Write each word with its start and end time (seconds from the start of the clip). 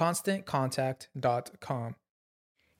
ConstantContact.com. 0.00 1.94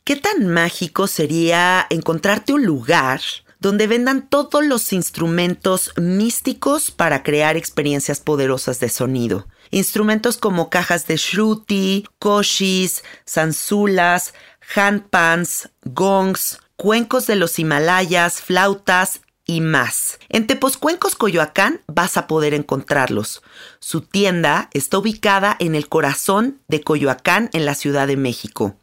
¿Qué 0.04 0.16
tan 0.16 0.48
mágico 0.48 1.06
sería 1.06 1.86
encontrarte 1.90 2.54
un 2.54 2.64
lugar 2.64 3.20
donde 3.58 3.86
vendan 3.86 4.26
todos 4.28 4.64
los 4.64 4.94
instrumentos 4.94 5.92
místicos 5.98 6.90
para 6.90 7.22
crear 7.22 7.58
experiencias 7.58 8.20
poderosas 8.20 8.80
de 8.80 8.88
sonido? 8.88 9.46
Instrumentos 9.70 10.38
como 10.38 10.70
cajas 10.70 11.06
de 11.06 11.16
shruti, 11.16 12.06
koshis, 12.18 13.04
zanzulas, 13.28 14.32
handpans, 14.74 15.68
gongs, 15.84 16.58
cuencos 16.76 17.26
de 17.26 17.36
los 17.36 17.58
Himalayas, 17.58 18.40
flautas 18.40 19.20
y 19.50 19.60
más. 19.60 20.18
En 20.28 20.46
Tepozcuencos, 20.46 21.16
Coyoacán, 21.16 21.80
vas 21.88 22.16
a 22.16 22.28
poder 22.28 22.54
encontrarlos. 22.54 23.42
Su 23.80 24.00
tienda 24.00 24.70
está 24.72 24.98
ubicada 24.98 25.56
en 25.58 25.74
el 25.74 25.88
corazón 25.88 26.60
de 26.68 26.82
Coyoacán, 26.82 27.50
en 27.52 27.64
la 27.64 27.74
Ciudad 27.74 28.06
de 28.06 28.16
México. 28.16 28.76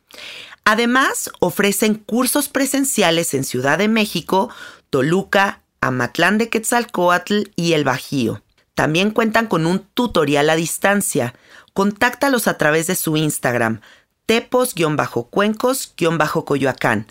Además, 0.66 1.32
ofrecen 1.40 1.96
cursos 1.96 2.50
presenciales 2.50 3.34
en 3.34 3.46
Ciudad 3.46 3.78
de 3.78 3.88
México, 3.88 4.50
Toluca, 4.90 5.62
Amatlán 5.80 6.38
de 6.38 6.50
Quetzalcoatl 6.50 7.44
y 7.56 7.72
El 7.72 7.86
Bajío. 7.86 8.42
También 8.76 9.12
cuentan 9.12 9.48
con 9.48 9.66
un 9.66 9.88
tutorial 9.94 10.50
a 10.50 10.58
distancia. 10.58 11.34
Contáctalos 11.72 12.50
a 12.50 12.58
través 12.58 12.88
de 12.88 12.96
su 12.96 13.16
Instagram, 13.16 13.80
tepos-cuencos-coyoacán 14.26 17.08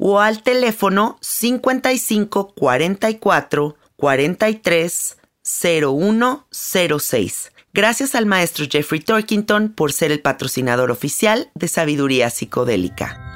o 0.00 0.18
al 0.18 0.42
teléfono 0.42 1.18
55 1.20 2.54
44 2.54 3.76
43 3.96 5.16
0106. 5.42 7.52
Gracias 7.72 8.14
al 8.14 8.26
maestro 8.26 8.64
Jeffrey 8.68 9.00
Torkington 9.00 9.68
por 9.68 9.92
ser 9.92 10.10
el 10.10 10.20
patrocinador 10.20 10.90
oficial 10.90 11.50
de 11.54 11.68
Sabiduría 11.68 12.30
Psicodélica. 12.30 13.26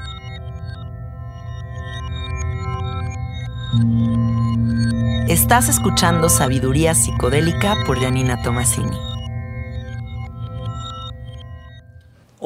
Estás 5.28 5.68
escuchando 5.68 6.28
Sabiduría 6.28 6.94
Psicodélica 6.94 7.76
por 7.86 8.00
Janina 8.00 8.42
Tomasini. 8.42 9.13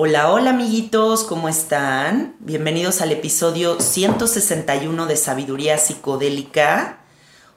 Hola, 0.00 0.30
hola 0.30 0.50
amiguitos, 0.50 1.24
¿cómo 1.24 1.48
están? 1.48 2.36
Bienvenidos 2.38 3.00
al 3.00 3.10
episodio 3.10 3.80
161 3.80 5.06
de 5.06 5.16
Sabiduría 5.16 5.76
Psicodélica. 5.76 7.00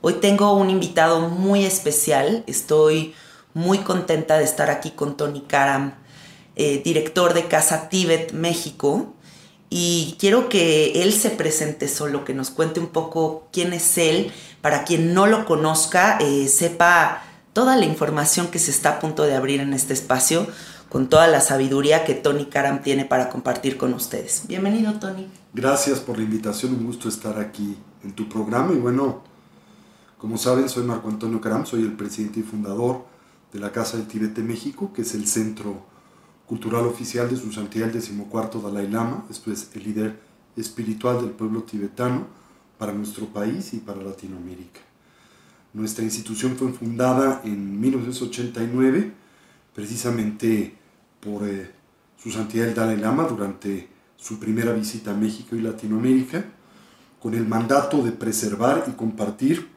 Hoy 0.02 0.13
tengo 0.13 0.52
un 0.53 0.72
invitado 0.72 1.29
muy 1.29 1.66
especial. 1.66 2.44
Estoy 2.47 3.13
muy 3.53 3.78
contenta 3.84 4.40
de 4.40 4.46
estar 4.46 4.72
aquí 4.72 4.90
con 4.90 5.18
Tony 5.18 5.41
Karam, 5.41 5.94
eh, 6.56 6.81
director 6.84 7.35
de 7.35 7.47
Casa 7.47 7.90
Tíbet, 7.90 8.31
México. 8.31 9.13
Y 9.69 10.16
quiero 10.19 10.50
que 10.50 11.03
él 11.03 11.13
se 11.13 11.29
presente 11.29 11.88
solo, 11.88 12.25
que 12.25 12.34
nos 12.34 12.50
cuente 12.50 12.79
un 12.79 12.88
poco 12.88 13.50
quién 13.53 13.72
es 13.72 14.00
él, 14.00 14.31
para 14.62 14.84
quien 14.84 15.13
no 15.13 15.28
lo 15.28 15.46
conozca, 15.46 16.18
eh, 16.19 16.47
sepa 16.47 17.22
toda 17.53 17.75
la 17.75 17.85
información 17.85 18.47
que 18.47 18.58
se 18.58 18.72
está 18.72 18.94
a 18.94 19.00
punto 19.00 19.25
de 19.25 19.35
abrir 19.35 19.59
en 19.59 19.75
este 19.75 19.94
espacio 19.94 20.47
con 20.91 21.07
toda 21.07 21.28
la 21.28 21.40
sabiduría 21.40 22.03
que 22.03 22.16
Tony 22.16 22.47
Karam 22.47 22.81
tiene 22.81 23.06
para 23.06 23.29
compartir 23.29 23.78
con 23.78 23.94
ustedes. 23.94 24.44
Bienvenido, 24.50 25.00
Tony. 25.00 25.25
Gracias 25.53 26.02
por 26.02 26.18
la 26.18 26.24
invitación, 26.24 26.74
un 26.74 26.85
gusto 26.85 27.07
estar 27.07 27.40
aquí 27.40 27.78
en 28.03 28.12
tu 28.12 28.28
programa. 28.28 28.74
Y 28.74 28.78
bueno, 28.78 29.24
como 30.18 30.38
saben, 30.38 30.68
soy 30.68 30.84
Marco 30.84 31.07
Antonio 31.07 31.40
Karam, 31.40 31.66
soy 31.66 31.84
el 31.84 31.94
presidente 31.94 32.41
y 32.41 32.44
fundador 32.44 33.06
de 33.53 33.59
la 33.62 33.72
Casa 33.72 33.96
del 33.96 34.07
Tibet 34.07 34.34
de 34.34 34.44
México, 34.44 34.91
que 34.94 35.03
es 35.03 35.16
el 35.16 35.28
centro 35.28 35.81
cultural 36.46 36.85
oficial 36.85 37.29
de 37.29 37.38
su 37.38 37.53
santidad 37.53 37.88
el 37.88 37.94
decimocuarto 37.94 38.59
Dalai 38.59 38.90
Lama, 38.90 39.25
esto 39.29 39.50
es 39.50 39.69
el 39.73 39.85
líder 39.85 40.19
espiritual 40.58 41.22
del 41.22 41.31
pueblo 41.31 41.63
tibetano 41.63 42.28
para 42.78 42.91
nuestro 42.91 43.28
país 43.28 43.73
y 43.73 43.78
para 43.78 44.02
Latinoamérica. 44.02 44.81
Nuestra 45.72 46.03
institución 46.03 46.58
fue 46.58 46.73
fundada 46.73 47.40
en 47.46 47.79
1989, 47.79 49.13
precisamente 49.73 50.81
por 51.22 51.47
eh, 51.47 51.72
su 52.22 52.32
santidad 52.32 52.68
el 52.68 52.76
Dalai 52.76 52.97
Lama 52.97 53.23
durante 53.23 53.88
su 54.18 54.40
primera 54.40 54.73
visita 54.73 55.12
a 55.12 55.16
México 55.16 55.56
y 55.56 55.62
Latinoamérica, 55.62 56.44
con 57.20 57.34
el 57.34 57.47
mandato 57.47 58.03
de 58.03 58.12
preservar 58.12 58.85
y 58.88 58.91
compartir 58.91 59.68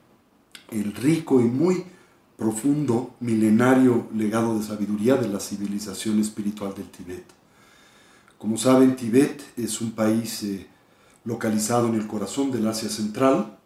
el 0.71 0.95
rico 0.95 1.41
y 1.41 1.45
muy 1.45 1.85
profundo, 2.37 3.15
milenario 3.21 4.09
legado 4.15 4.59
de 4.59 4.65
sabiduría 4.65 5.17
de 5.17 5.29
la 5.29 5.41
civilización 5.41 6.19
espiritual 6.19 6.75
del 6.75 6.91
Tíbet. 6.91 7.25
Como 8.39 8.59
saben, 8.59 8.97
Tíbet 8.97 9.43
es 9.57 9.81
un 9.81 9.93
país 9.93 10.43
eh, 10.43 10.67
localizado 11.25 11.89
en 11.89 11.95
el 11.95 12.07
corazón 12.07 12.51
del 12.51 12.67
Asia 12.67 12.89
Central, 12.89 13.57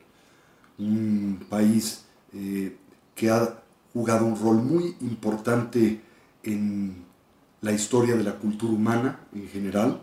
un 0.78 1.44
país 1.48 2.04
eh, 2.32 2.76
que 3.14 3.30
ha 3.30 3.62
jugado 3.92 4.26
un 4.26 4.38
rol 4.38 4.56
muy 4.62 4.94
importante 5.00 6.00
en 6.44 7.07
la 7.60 7.72
historia 7.72 8.14
de 8.16 8.24
la 8.24 8.36
cultura 8.36 8.72
humana 8.72 9.20
en 9.34 9.48
general, 9.48 10.00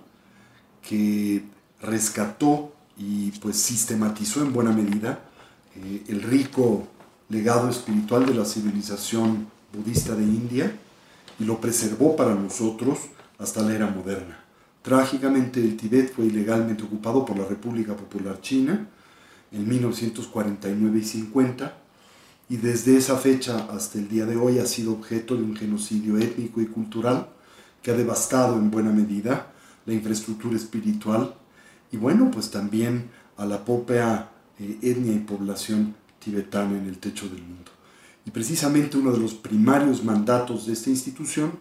que 0.88 1.44
rescató 1.81 2.74
y 2.98 3.31
pues 3.31 3.57
sistematizó 3.57 4.42
en 4.42 4.54
buena 4.54 4.72
medida 4.72 5.19
eh, 5.75 6.04
el 6.07 6.22
rico 6.22 6.88
legado 7.30 7.69
espiritual 7.69 8.25
de 8.25 8.36
la 8.36 8.46
civilización 8.46 9.48
budista 9.74 10.16
de 10.16 10.24
India 10.24 10.78
y 11.40 11.46
lo 11.46 11.60
preservó 11.60 12.16
para 12.16 12.36
nosotros 12.36 13.00
hasta 13.38 13.62
la 13.62 13.74
era 13.74 13.88
moderna. 13.88 14.40
Trágicamente 14.81 15.60
el 15.60 15.75
Tíbet 15.75 16.13
fue 16.13 16.25
ilegalmente 16.25 16.84
ocupado 16.84 17.25
por 17.25 17.38
la 17.38 17.46
República 17.46 17.96
Popular 17.96 18.40
China 18.42 18.88
en 19.51 19.68
1949 19.68 21.00
y 21.00 21.04
50 21.04 21.78
y 22.48 22.58
desde 22.58 22.96
esa 22.96 23.18
fecha 23.18 23.68
hasta 23.72 23.98
el 23.98 24.08
día 24.08 24.25
de 24.25 24.38
hoy 24.38 24.60
ha 24.60 24.68
sido 24.68 24.94
objeto 24.94 25.36
de 25.36 25.44
un 25.44 25.56
genocidio 25.56 26.18
étnico 26.18 26.62
y 26.62 26.68
cultural 26.68 27.30
que 27.86 27.92
ha 27.92 27.96
devastado 27.96 28.56
en 28.56 28.72
buena 28.72 28.90
medida 28.90 29.46
la 29.86 29.94
infraestructura 29.94 30.56
espiritual 30.56 31.36
y 31.92 31.98
bueno, 31.98 32.32
pues 32.32 32.50
también 32.50 33.12
a 33.38 33.46
la 33.46 33.64
propia 33.64 34.30
eh, 34.58 34.80
etnia 34.82 35.14
y 35.14 35.20
población 35.20 35.94
tibetana 36.18 36.80
en 36.80 36.88
el 36.88 36.98
techo 36.98 37.30
del 37.30 37.44
mundo. 37.44 37.70
Y 38.26 38.32
precisamente 38.32 38.98
uno 38.98 39.12
de 39.12 39.20
los 39.20 39.36
primarios 39.36 40.04
mandatos 40.04 40.66
de 40.66 40.74
esta 40.74 40.90
institución 40.90 41.52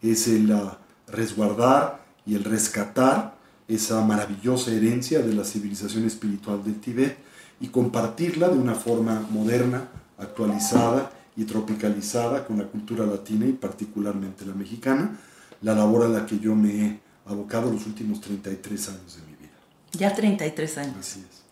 es 0.00 0.26
el 0.26 0.52
ah, 0.52 0.78
resguardar 1.06 2.02
y 2.24 2.34
el 2.34 2.44
rescatar 2.44 3.36
esa 3.68 4.00
maravillosa 4.00 4.72
herencia 4.72 5.18
de 5.18 5.34
la 5.34 5.44
civilización 5.44 6.06
espiritual 6.06 6.64
del 6.64 6.80
Tíbet 6.80 7.18
y 7.60 7.68
compartirla 7.68 8.48
de 8.48 8.56
una 8.56 8.74
forma 8.74 9.20
moderna, 9.30 9.86
actualizada 10.16 11.12
y 11.36 11.44
tropicalizada 11.44 12.46
con 12.46 12.56
la 12.56 12.64
cultura 12.64 13.04
latina 13.04 13.44
y 13.44 13.52
particularmente 13.52 14.46
la 14.46 14.54
mexicana, 14.54 15.18
la 15.64 15.74
labor 15.74 16.04
a 16.04 16.08
la 16.08 16.26
que 16.26 16.38
yo 16.38 16.54
me 16.54 16.68
he 16.68 17.00
abocado 17.26 17.72
los 17.72 17.86
últimos 17.86 18.20
33 18.20 18.88
años 18.90 19.16
de 19.16 19.22
mi 19.22 19.36
vida. 19.36 19.52
Ya 19.92 20.14
33 20.14 20.78
años. 20.78 20.96
Así 21.00 21.20
es. 21.20 21.42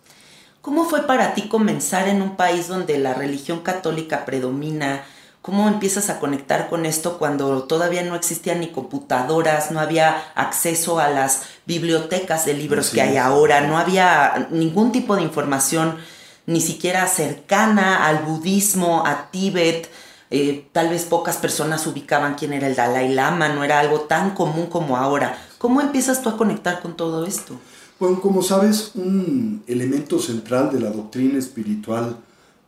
¿Cómo 0.60 0.84
fue 0.84 1.06
para 1.06 1.34
ti 1.34 1.48
comenzar 1.48 2.08
en 2.08 2.20
un 2.20 2.36
país 2.36 2.68
donde 2.68 2.98
la 2.98 3.14
religión 3.14 3.60
católica 3.60 4.24
predomina? 4.26 5.02
¿Cómo 5.40 5.66
empiezas 5.66 6.08
a 6.10 6.20
conectar 6.20 6.68
con 6.68 6.86
esto 6.86 7.18
cuando 7.18 7.64
todavía 7.64 8.04
no 8.04 8.14
existían 8.14 8.60
ni 8.60 8.68
computadoras, 8.68 9.72
no 9.72 9.80
había 9.80 10.22
acceso 10.36 11.00
a 11.00 11.08
las 11.08 11.44
bibliotecas 11.66 12.44
de 12.44 12.54
libros 12.54 12.88
Así 12.88 12.96
que 12.96 13.02
hay 13.02 13.16
es. 13.16 13.22
ahora, 13.22 13.62
no 13.62 13.76
había 13.76 14.48
ningún 14.50 14.92
tipo 14.92 15.16
de 15.16 15.22
información 15.22 15.96
ni 16.46 16.60
siquiera 16.60 17.06
cercana 17.08 18.06
al 18.06 18.18
budismo, 18.18 19.04
a 19.06 19.30
Tíbet? 19.32 19.90
Eh, 20.34 20.66
tal 20.72 20.88
vez 20.88 21.04
pocas 21.04 21.36
personas 21.36 21.86
ubicaban 21.86 22.36
quién 22.36 22.54
era 22.54 22.66
el 22.66 22.74
Dalai 22.74 23.12
Lama, 23.12 23.50
no 23.50 23.64
era 23.64 23.80
algo 23.80 24.00
tan 24.00 24.30
común 24.34 24.68
como 24.68 24.96
ahora. 24.96 25.36
¿Cómo 25.58 25.82
empiezas 25.82 26.22
tú 26.22 26.30
a 26.30 26.38
conectar 26.38 26.80
con 26.80 26.96
todo 26.96 27.26
esto? 27.26 27.60
Bueno, 28.00 28.18
como 28.18 28.42
sabes, 28.42 28.92
un 28.94 29.62
elemento 29.66 30.18
central 30.18 30.72
de 30.72 30.80
la 30.80 30.88
doctrina 30.88 31.38
espiritual 31.38 32.16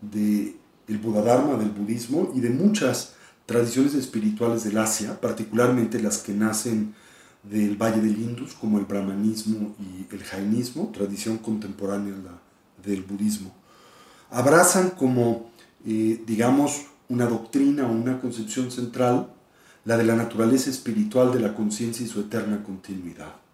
del 0.02 0.56
el 0.88 0.98
Buddha-Dharma, 0.98 1.56
del 1.56 1.70
budismo 1.70 2.30
y 2.34 2.40
de 2.40 2.50
muchas 2.50 3.14
tradiciones 3.46 3.94
espirituales 3.94 4.64
del 4.64 4.76
Asia, 4.76 5.18
particularmente 5.18 5.98
las 6.02 6.18
que 6.18 6.34
nacen 6.34 6.94
del 7.42 7.76
Valle 7.76 8.02
del 8.02 8.20
Indus, 8.20 8.52
como 8.52 8.78
el 8.78 8.84
brahmanismo 8.84 9.74
y 9.80 10.14
el 10.14 10.22
jainismo, 10.22 10.92
tradición 10.92 11.38
contemporánea 11.38 12.12
del 12.84 13.02
budismo, 13.04 13.54
abrazan 14.30 14.90
como, 14.90 15.50
eh, 15.86 16.22
digamos, 16.26 16.88
una 17.08 17.26
doctrina 17.26 17.86
o 17.86 17.92
una 17.92 18.20
concepción 18.20 18.70
central, 18.70 19.28
la 19.84 19.96
de 19.96 20.04
la 20.04 20.16
naturaleza 20.16 20.70
espiritual 20.70 21.32
de 21.32 21.40
la 21.40 21.54
conciencia 21.54 22.04
y 22.04 22.08
su 22.08 22.20
eterna 22.20 22.62
continuidad 22.62 23.44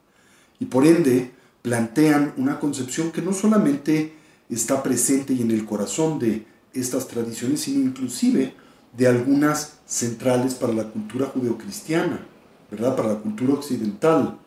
y 0.60 0.66
por 0.66 0.86
ende 0.86 1.32
plantean 1.62 2.34
una 2.36 2.60
concepción 2.60 3.10
que 3.10 3.22
no 3.22 3.32
solamente 3.32 4.14
está 4.48 4.82
presente 4.82 5.32
y 5.32 5.42
en 5.42 5.50
el 5.50 5.64
corazón 5.64 6.18
de 6.18 6.46
estas 6.72 7.08
tradiciones, 7.08 7.62
sino 7.62 7.80
inclusive 7.80 8.54
de 8.96 9.08
algunas 9.08 9.78
centrales 9.86 10.54
para 10.54 10.72
la 10.72 10.84
cultura 10.84 11.26
judeocristiana, 11.26 12.20
¿verdad? 12.70 12.94
Para 12.94 13.14
la 13.14 13.18
cultura 13.18 13.54
occidental. 13.54 14.38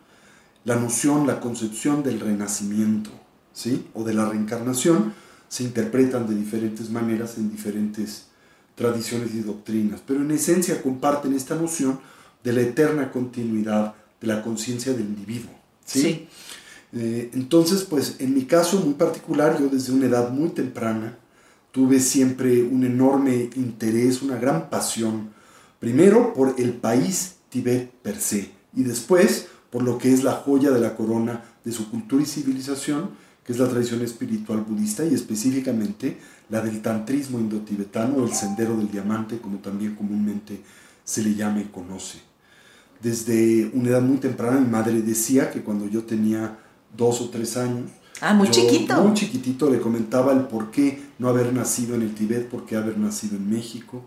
La 0.64 0.76
noción, 0.76 1.26
la 1.26 1.40
concepción 1.40 2.02
del 2.02 2.20
renacimiento, 2.20 3.10
¿sí? 3.52 3.86
O 3.92 4.02
de 4.02 4.14
la 4.14 4.28
reencarnación 4.28 5.12
se 5.48 5.64
interpretan 5.64 6.26
de 6.26 6.34
diferentes 6.34 6.90
maneras 6.90 7.36
en 7.36 7.50
diferentes 7.50 8.26
tradiciones 8.74 9.34
y 9.34 9.40
doctrinas, 9.40 10.00
pero 10.06 10.20
en 10.20 10.30
esencia 10.30 10.82
comparten 10.82 11.34
esta 11.34 11.54
noción 11.54 12.00
de 12.42 12.52
la 12.52 12.60
eterna 12.62 13.10
continuidad 13.10 13.94
de 14.20 14.26
la 14.26 14.42
conciencia 14.42 14.92
del 14.92 15.02
individuo. 15.02 15.50
¿sí? 15.84 16.00
Sí. 16.00 16.28
Eh, 16.92 17.30
entonces, 17.34 17.82
pues 17.82 18.16
en 18.18 18.34
mi 18.34 18.44
caso 18.44 18.80
muy 18.80 18.94
particular, 18.94 19.58
yo 19.60 19.68
desde 19.68 19.92
una 19.92 20.06
edad 20.06 20.30
muy 20.30 20.50
temprana 20.50 21.18
tuve 21.72 21.98
siempre 21.98 22.62
un 22.62 22.84
enorme 22.84 23.50
interés, 23.56 24.22
una 24.22 24.36
gran 24.36 24.70
pasión, 24.70 25.30
primero 25.80 26.32
por 26.32 26.54
el 26.58 26.72
país 26.74 27.34
Tibet 27.50 27.90
per 27.90 28.20
se 28.20 28.50
y 28.76 28.84
después 28.84 29.48
por 29.70 29.82
lo 29.82 29.98
que 29.98 30.12
es 30.12 30.22
la 30.22 30.32
joya 30.32 30.70
de 30.70 30.80
la 30.80 30.94
corona 30.94 31.42
de 31.64 31.72
su 31.72 31.90
cultura 31.90 32.22
y 32.22 32.26
civilización, 32.26 33.10
que 33.44 33.52
es 33.52 33.58
la 33.58 33.68
tradición 33.68 34.02
espiritual 34.02 34.62
budista 34.62 35.04
y 35.04 35.14
específicamente 35.14 36.18
la 36.50 36.60
del 36.60 36.80
tantrismo 36.82 37.38
indotibetano 37.38 38.16
o 38.16 38.24
el 38.24 38.32
sendero 38.32 38.76
del 38.76 38.90
diamante, 38.90 39.38
como 39.38 39.58
también 39.58 39.94
comúnmente 39.94 40.62
se 41.04 41.22
le 41.22 41.34
llama 41.34 41.60
y 41.60 41.64
conoce 41.64 42.34
desde 43.04 43.70
una 43.74 43.90
edad 43.90 44.02
muy 44.02 44.16
temprana 44.16 44.58
mi 44.58 44.68
madre 44.68 45.02
decía 45.02 45.50
que 45.50 45.60
cuando 45.60 45.86
yo 45.86 46.04
tenía 46.04 46.58
dos 46.96 47.20
o 47.20 47.28
tres 47.28 47.56
años, 47.56 47.90
Ah, 48.20 48.32
muy 48.32 48.46
yo, 48.46 48.54
chiquito. 48.54 49.02
muy 49.02 49.12
chiquitito 49.14 49.68
le 49.68 49.80
comentaba 49.80 50.32
el 50.32 50.44
por 50.44 50.70
qué 50.70 51.02
no 51.18 51.28
haber 51.28 51.52
nacido 51.52 51.96
en 51.96 52.02
el 52.02 52.14
Tíbet, 52.14 52.48
por 52.48 52.64
qué 52.64 52.76
haber 52.76 52.96
nacido 52.96 53.36
en 53.36 53.50
México. 53.50 54.04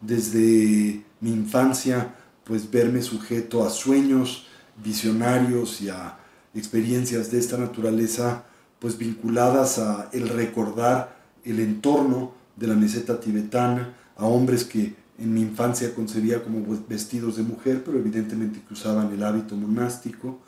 Desde 0.00 1.02
mi 1.20 1.30
infancia, 1.30 2.14
pues 2.44 2.70
verme 2.70 3.02
sujeto 3.02 3.66
a 3.66 3.70
sueños 3.70 4.46
visionarios 4.82 5.80
y 5.82 5.88
a 5.88 6.16
experiencias 6.54 7.32
de 7.32 7.40
esta 7.40 7.58
naturaleza, 7.58 8.44
pues 8.78 8.98
vinculadas 8.98 9.78
a 9.78 10.08
el 10.12 10.28
recordar 10.28 11.18
el 11.44 11.60
entorno 11.60 12.32
de 12.56 12.66
la 12.66 12.74
meseta 12.74 13.20
tibetana, 13.20 13.94
a 14.16 14.26
hombres 14.26 14.64
que 14.64 14.94
en 15.18 15.34
mi 15.34 15.40
infancia 15.42 15.94
concebía 15.94 16.42
como 16.42 16.64
vestidos 16.88 17.36
de 17.36 17.42
mujer, 17.42 17.82
pero 17.84 17.98
evidentemente 17.98 18.60
que 18.66 18.74
usaban 18.74 19.12
el 19.12 19.22
hábito 19.22 19.56
monástico. 19.56 20.38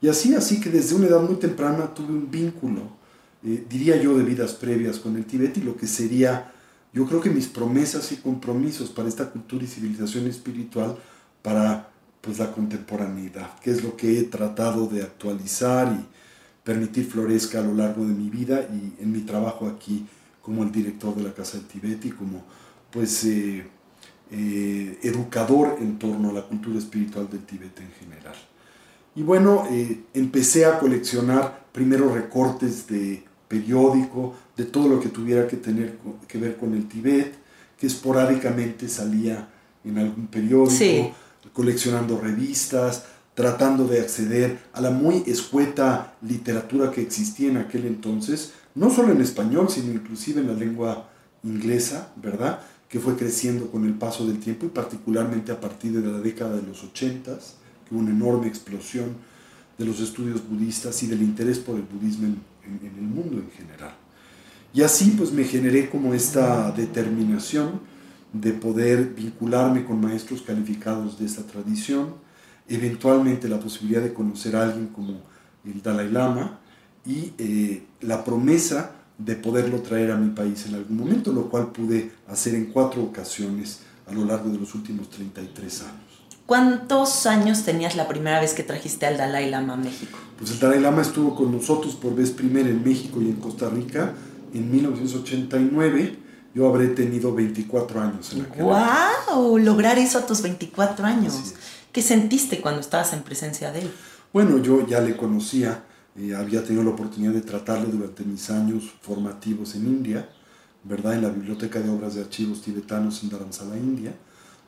Y 0.00 0.08
así, 0.08 0.34
así 0.34 0.60
que 0.60 0.70
desde 0.70 0.94
una 0.94 1.06
edad 1.06 1.20
muy 1.20 1.36
temprana 1.36 1.92
tuve 1.94 2.12
un 2.12 2.30
vínculo, 2.30 2.82
eh, 3.44 3.64
diría 3.68 4.00
yo, 4.00 4.16
de 4.16 4.24
vidas 4.24 4.52
previas 4.52 4.98
con 4.98 5.16
el 5.16 5.24
Tíbet 5.24 5.56
y 5.58 5.62
lo 5.62 5.76
que 5.76 5.86
sería, 5.86 6.52
yo 6.92 7.06
creo 7.06 7.20
que 7.20 7.30
mis 7.30 7.46
promesas 7.46 8.10
y 8.12 8.16
compromisos 8.16 8.90
para 8.90 9.08
esta 9.08 9.30
cultura 9.30 9.64
y 9.64 9.68
civilización 9.68 10.26
espiritual 10.26 10.96
para 11.42 11.90
pues 12.20 12.38
la 12.38 12.52
contemporaneidad, 12.52 13.58
que 13.60 13.70
es 13.70 13.84
lo 13.84 13.96
que 13.96 14.18
he 14.18 14.24
tratado 14.24 14.86
de 14.86 15.02
actualizar 15.02 15.92
y 15.92 16.15
permitir 16.66 17.06
florezca 17.06 17.60
a 17.60 17.62
lo 17.62 17.74
largo 17.74 18.04
de 18.04 18.12
mi 18.12 18.28
vida 18.28 18.62
y 18.62 19.00
en 19.00 19.12
mi 19.12 19.20
trabajo 19.20 19.68
aquí 19.68 20.04
como 20.42 20.64
el 20.64 20.72
director 20.72 21.14
de 21.14 21.22
la 21.22 21.32
Casa 21.32 21.58
del 21.58 21.66
Tíbet 21.68 22.04
y 22.06 22.10
como 22.10 22.42
pues 22.90 23.22
eh, 23.24 23.64
eh, 24.32 24.98
educador 25.04 25.76
en 25.80 25.96
torno 25.96 26.30
a 26.30 26.32
la 26.32 26.42
cultura 26.42 26.76
espiritual 26.76 27.30
del 27.30 27.44
Tíbet 27.44 27.78
en 27.78 27.92
general. 28.00 28.34
Y 29.14 29.22
bueno, 29.22 29.68
eh, 29.70 30.00
empecé 30.12 30.66
a 30.66 30.80
coleccionar 30.80 31.66
primero 31.70 32.12
recortes 32.12 32.88
de 32.88 33.22
periódico, 33.46 34.34
de 34.56 34.64
todo 34.64 34.88
lo 34.88 34.98
que 34.98 35.08
tuviera 35.08 35.46
que 35.46 35.58
tener 35.58 35.98
que 36.26 36.38
ver 36.38 36.56
con 36.56 36.74
el 36.74 36.88
Tíbet, 36.88 37.32
que 37.78 37.86
esporádicamente 37.86 38.88
salía 38.88 39.48
en 39.84 39.98
algún 39.98 40.26
periódico, 40.26 40.70
Sí. 40.72 41.12
coleccionando 41.52 42.20
revistas, 42.20 43.04
tratando 43.36 43.86
de 43.86 44.00
acceder 44.00 44.58
a 44.72 44.80
la 44.80 44.90
muy 44.90 45.22
escueta 45.26 46.14
literatura 46.22 46.90
que 46.90 47.02
existía 47.02 47.50
en 47.50 47.58
aquel 47.58 47.84
entonces, 47.84 48.54
no 48.74 48.90
solo 48.90 49.12
en 49.12 49.20
español, 49.20 49.68
sino 49.68 49.92
inclusive 49.92 50.40
en 50.40 50.46
la 50.46 50.54
lengua 50.54 51.10
inglesa, 51.44 52.08
¿verdad? 52.16 52.60
Que 52.88 52.98
fue 52.98 53.14
creciendo 53.14 53.70
con 53.70 53.84
el 53.84 53.92
paso 53.92 54.26
del 54.26 54.40
tiempo 54.40 54.64
y 54.64 54.70
particularmente 54.70 55.52
a 55.52 55.60
partir 55.60 55.92
de 55.92 56.10
la 56.10 56.18
década 56.18 56.56
de 56.56 56.62
los 56.62 56.82
80, 56.82 57.38
que 57.86 57.94
hubo 57.94 58.00
una 58.00 58.10
enorme 58.10 58.48
explosión 58.48 59.10
de 59.76 59.84
los 59.84 60.00
estudios 60.00 60.40
budistas 60.48 61.02
y 61.02 61.06
del 61.06 61.20
interés 61.20 61.58
por 61.58 61.76
el 61.76 61.82
budismo 61.82 62.28
en, 62.28 62.40
el 62.82 63.02
mundo 63.02 63.36
en 63.36 63.50
general. 63.50 63.94
Y 64.72 64.80
así 64.80 65.10
pues 65.10 65.30
me 65.30 65.44
generé 65.44 65.90
como 65.90 66.14
esta 66.14 66.70
determinación 66.72 67.80
de 68.32 68.52
poder 68.54 69.12
vincularme 69.14 69.84
con 69.84 70.00
maestros 70.00 70.40
calificados 70.40 71.18
de 71.18 71.26
esta 71.26 71.42
tradición, 71.42 72.24
eventualmente 72.68 73.48
la 73.48 73.60
posibilidad 73.60 74.02
de 74.02 74.12
conocer 74.12 74.56
a 74.56 74.64
alguien 74.64 74.88
como 74.88 75.20
el 75.64 75.82
Dalai 75.82 76.10
Lama 76.10 76.58
y 77.04 77.32
eh, 77.38 77.84
la 78.00 78.24
promesa 78.24 78.92
de 79.18 79.36
poderlo 79.36 79.80
traer 79.80 80.10
a 80.10 80.16
mi 80.16 80.30
país 80.30 80.66
en 80.66 80.74
algún 80.74 80.98
momento, 80.98 81.32
lo 81.32 81.48
cual 81.48 81.68
pude 81.72 82.12
hacer 82.28 82.54
en 82.54 82.66
cuatro 82.66 83.02
ocasiones 83.02 83.80
a 84.06 84.12
lo 84.12 84.24
largo 84.24 84.50
de 84.50 84.58
los 84.58 84.74
últimos 84.74 85.10
33 85.10 85.82
años. 85.82 86.06
¿Cuántos 86.44 87.26
años 87.26 87.64
tenías 87.64 87.96
la 87.96 88.06
primera 88.06 88.40
vez 88.40 88.54
que 88.54 88.62
trajiste 88.62 89.06
al 89.06 89.16
Dalai 89.16 89.50
Lama 89.50 89.74
a 89.74 89.76
México? 89.76 90.16
Pues 90.38 90.52
el 90.52 90.60
Dalai 90.60 90.80
Lama 90.80 91.02
estuvo 91.02 91.34
con 91.34 91.50
nosotros 91.50 91.96
por 91.96 92.14
vez 92.14 92.30
primera 92.30 92.68
en 92.68 92.84
México 92.84 93.20
y 93.20 93.26
en 93.30 93.36
Costa 93.36 93.68
Rica 93.68 94.14
en 94.54 94.70
1989. 94.70 96.18
yo 96.54 96.68
habré 96.68 96.88
tenido 96.88 97.34
24 97.34 98.00
años 98.00 98.32
en 98.32 98.42
aquel 98.42 98.62
¡Wow! 98.62 99.58
Lograr 99.58 99.98
eso 99.98 100.18
a 100.18 100.26
tus 100.26 100.40
24 100.40 101.04
años. 101.04 101.34
Es. 101.34 101.54
¿Qué 101.96 102.02
sentiste 102.02 102.60
cuando 102.60 102.82
estabas 102.82 103.14
en 103.14 103.22
presencia 103.22 103.72
de 103.72 103.80
él? 103.80 103.90
Bueno, 104.30 104.58
yo 104.58 104.86
ya 104.86 105.00
le 105.00 105.16
conocía, 105.16 105.82
eh, 106.14 106.34
había 106.34 106.62
tenido 106.62 106.84
la 106.84 106.90
oportunidad 106.90 107.32
de 107.32 107.40
tratarle 107.40 107.86
durante 107.86 108.22
mis 108.22 108.50
años 108.50 108.92
formativos 109.00 109.74
en 109.76 109.86
India, 109.86 110.28
¿verdad? 110.84 111.14
En 111.14 111.22
la 111.22 111.30
Biblioteca 111.30 111.80
de 111.80 111.88
Obras 111.88 112.14
de 112.14 112.20
Archivos 112.20 112.60
Tibetanos 112.60 113.22
en 113.22 113.30
Dharamsala, 113.30 113.78
India, 113.78 114.12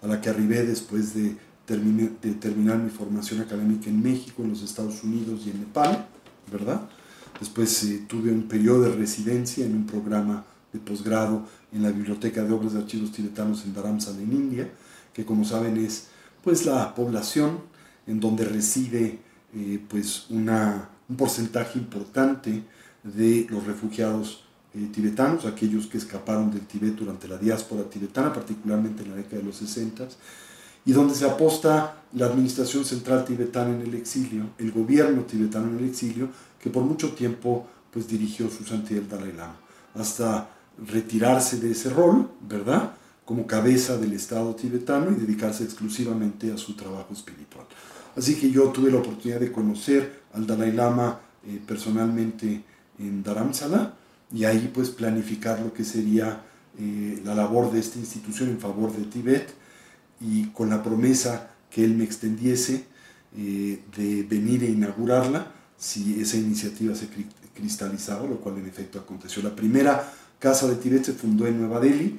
a 0.00 0.06
la 0.06 0.23
que 0.23 0.30
arribé 0.30 0.64
después 0.64 1.12
de, 1.12 1.37
terminar 1.66 2.78
mi 2.78 2.88
formación 2.88 3.42
académica 3.42 3.90
en 3.90 4.02
México, 4.02 4.42
en 4.42 4.49
los 4.49 4.62
Estados 4.62 5.04
Unidos 5.04 5.42
y 5.44 5.50
en 5.50 5.61
Nepal, 5.61 6.06
¿verdad? 6.50 6.88
Después 7.38 7.85
eh, 7.85 8.06
tuve 8.08 8.32
un 8.32 8.44
periodo 8.44 8.85
de 8.85 8.97
residencia 8.97 9.66
en 9.66 9.76
un 9.76 9.85
programa 9.85 10.47
de 10.73 10.78
posgrado 10.78 11.42
en 11.75 11.82
la 11.82 11.90
Biblioteca 11.90 12.42
de 12.42 12.54
Obras 12.54 12.73
de 12.73 12.78
Archivos 12.78 13.12
Tibetanos 13.12 13.66
en 13.66 13.75
Dharamsala, 13.75 14.23
en 14.23 14.32
India, 14.32 14.73
que 15.12 15.26
como 15.26 15.44
saben 15.44 15.76
es 15.76 16.08
pues 16.49 16.64
la 16.64 16.95
población 16.95 17.59
en 18.07 18.21
donde 18.21 18.43
reside 18.47 19.19
eh, 19.55 19.78
pues 19.87 20.31
una, 20.31 20.88
un 21.07 21.14
porcentaje 21.14 21.78
importante 21.78 22.64
de 23.02 23.47
los 23.50 23.67
refugiados 23.67 24.45
eh, 24.73 24.88
tibetanos, 24.90 25.45
aquellos 25.45 25.88
que 25.88 25.99
escaparon 25.99 26.50
del 26.50 26.62
Tibet 26.62 26.95
durante 26.95 27.28
la 27.28 27.37
diáspora 27.37 27.83
tibetana, 27.83 28.33
particularmente 28.33 29.02
en 29.02 29.11
la 29.11 29.17
década 29.17 29.37
de 29.37 29.43
los 29.43 29.57
60, 29.57 30.09
y 30.87 30.93
donde 30.93 31.14
se 31.14 31.26
aposta 31.26 32.02
la 32.14 32.25
administración 32.25 32.83
central 32.87 33.26
tibetana 33.26 33.75
en 33.75 33.83
el 33.83 33.95
exilio, 33.97 34.45
el 34.57 34.73
gobierno 34.73 35.25
tibetano 35.25 35.69
en 35.69 35.81
el 35.81 35.90
exilio, 35.90 36.31
que 36.59 36.71
por 36.71 36.83
mucho 36.83 37.12
tiempo 37.12 37.67
pues 37.93 38.09
dirigió 38.09 38.49
su 38.49 38.64
santidad 38.64 39.02
el 39.02 39.09
Dalai 39.11 39.33
Lama, 39.35 39.57
hasta 39.95 40.49
retirarse 40.78 41.59
de 41.61 41.73
ese 41.73 41.90
rol, 41.90 42.31
¿verdad? 42.40 42.93
Como 43.28 43.47
cabeza 43.47 43.99
del 43.99 44.14
Estado 44.14 44.54
tibetano 44.54 45.11
y 45.11 45.20
dedicarse 45.20 45.62
exclusivamente 45.62 46.50
a 46.50 46.56
su 46.56 46.75
trabajo 46.76 47.12
espiritual. 47.12 47.66
Así 48.16 48.37
que 48.37 48.50
yo 48.50 48.70
tuve 48.70 48.90
la 48.90 49.00
oportunidad 49.00 49.38
de 49.38 49.52
conocer 49.52 50.23
al 50.32 50.47
Dalai 50.47 50.73
Lama 50.73 51.20
eh, 51.47 51.61
personalmente 51.66 52.64
en 52.99 53.23
Dharamsala 53.23 53.97
y 54.32 54.44
ahí 54.44 54.70
pues 54.73 54.88
planificar 54.88 55.61
lo 55.61 55.75
que 55.75 55.85
sería 55.85 56.40
eh, 56.78 57.20
la 57.23 57.35
labor 57.35 57.70
de 57.70 57.80
esta 57.80 57.99
institución 57.99 58.49
en 58.49 58.61
favor 58.61 58.97
de 58.97 59.04
Tíbet 59.04 59.47
y 60.23 60.47
con 60.56 60.70
la 60.70 60.82
promesa 60.82 61.50
que 61.70 61.85
él 61.85 61.94
me 61.99 62.04
extendiese 62.04 62.87
eh, 63.37 63.82
de 63.94 64.23
venir 64.23 64.64
e 64.64 64.70
inaugurarla 64.70 65.52
si 65.76 66.18
esa 66.18 66.38
iniciativa 66.38 66.94
se 66.94 67.11
cri- 67.11 67.28
cristalizaba, 67.54 68.26
lo 68.26 68.40
cual 68.40 68.56
en 68.56 68.66
efecto 68.66 68.99
aconteció. 68.99 69.42
La 69.42 69.54
primera 69.54 70.11
casa 70.38 70.66
de 70.66 70.76
Tíbet 70.76 71.04
se 71.04 71.12
fundó 71.12 71.47
en 71.47 71.58
Nueva 71.61 71.78
Delhi 71.78 72.18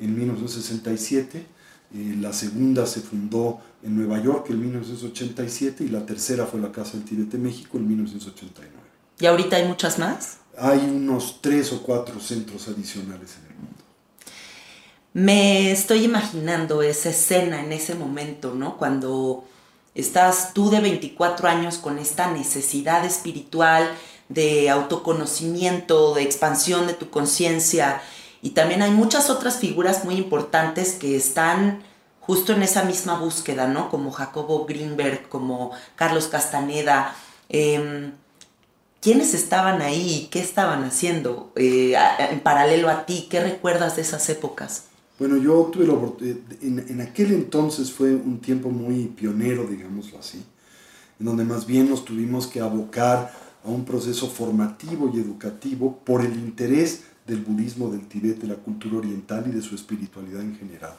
en 0.00 0.18
1967, 0.18 1.46
eh, 1.92 2.16
la 2.20 2.32
segunda 2.32 2.86
se 2.86 3.00
fundó 3.00 3.60
en 3.82 3.96
Nueva 3.96 4.22
York 4.22 4.46
en 4.50 4.60
1987 4.60 5.84
y 5.84 5.88
la 5.88 6.06
tercera 6.06 6.46
fue 6.46 6.60
la 6.60 6.72
Casa 6.72 6.92
del 6.92 7.04
Tíbet 7.04 7.28
de 7.28 7.38
México 7.38 7.78
en 7.78 7.88
1989. 7.88 8.72
¿Y 9.18 9.26
ahorita 9.26 9.56
hay 9.56 9.66
muchas 9.66 9.98
más? 9.98 10.38
Hay 10.56 10.78
unos 10.78 11.40
tres 11.40 11.72
o 11.72 11.82
cuatro 11.82 12.20
centros 12.20 12.68
adicionales 12.68 13.36
en 13.38 13.50
el 13.50 13.56
mundo. 13.58 13.76
Me 15.12 15.72
estoy 15.72 16.04
imaginando 16.04 16.82
esa 16.82 17.10
escena 17.10 17.60
en 17.60 17.72
ese 17.72 17.94
momento, 17.94 18.54
¿no? 18.54 18.76
Cuando 18.78 19.44
estás 19.94 20.54
tú 20.54 20.70
de 20.70 20.80
24 20.80 21.48
años 21.48 21.78
con 21.78 21.98
esta 21.98 22.30
necesidad 22.30 23.04
espiritual 23.04 23.90
de 24.28 24.70
autoconocimiento, 24.70 26.14
de 26.14 26.22
expansión 26.22 26.86
de 26.86 26.94
tu 26.94 27.10
conciencia. 27.10 28.00
Y 28.42 28.50
también 28.50 28.82
hay 28.82 28.90
muchas 28.90 29.30
otras 29.30 29.58
figuras 29.58 30.04
muy 30.04 30.16
importantes 30.16 30.92
que 30.92 31.16
están 31.16 31.82
justo 32.20 32.52
en 32.52 32.62
esa 32.62 32.84
misma 32.84 33.18
búsqueda, 33.18 33.66
¿no? 33.66 33.90
Como 33.90 34.12
Jacobo 34.12 34.64
Greenberg, 34.64 35.28
como 35.28 35.72
Carlos 35.96 36.28
Castaneda. 36.28 37.14
Em, 37.48 38.12
¿Quiénes 39.00 39.34
estaban 39.34 39.80
ahí? 39.82 40.28
¿Qué 40.30 40.40
estaban 40.40 40.84
haciendo 40.84 41.52
eh, 41.56 41.94
en 42.30 42.40
paralelo 42.40 42.88
a 42.90 43.06
ti? 43.06 43.26
¿Qué 43.30 43.40
recuerdas 43.40 43.96
de 43.96 44.02
esas 44.02 44.28
épocas? 44.28 44.84
Bueno, 45.18 45.36
yo 45.36 45.70
tuve 45.72 45.86
la 45.86 45.94
oportunidad, 45.94 46.38
en, 46.62 46.84
en 46.88 47.00
aquel 47.00 47.32
entonces 47.32 47.90
fue 47.90 48.14
un 48.14 48.40
tiempo 48.40 48.70
muy 48.70 49.06
pionero, 49.06 49.64
digámoslo 49.64 50.18
así, 50.18 50.42
en 51.18 51.26
donde 51.26 51.44
más 51.44 51.66
bien 51.66 51.90
nos 51.90 52.04
tuvimos 52.04 52.46
que 52.46 52.60
abocar 52.60 53.32
a 53.64 53.68
un 53.68 53.84
proceso 53.84 54.28
formativo 54.28 55.10
y 55.12 55.18
educativo 55.18 55.98
por 56.04 56.22
el 56.22 56.34
interés 56.34 57.02
del 57.30 57.40
budismo 57.40 57.90
del 57.90 58.06
Tibet, 58.06 58.40
de 58.40 58.48
la 58.48 58.56
cultura 58.56 58.98
oriental 58.98 59.44
y 59.46 59.52
de 59.52 59.62
su 59.62 59.74
espiritualidad 59.74 60.42
en 60.42 60.56
general. 60.56 60.94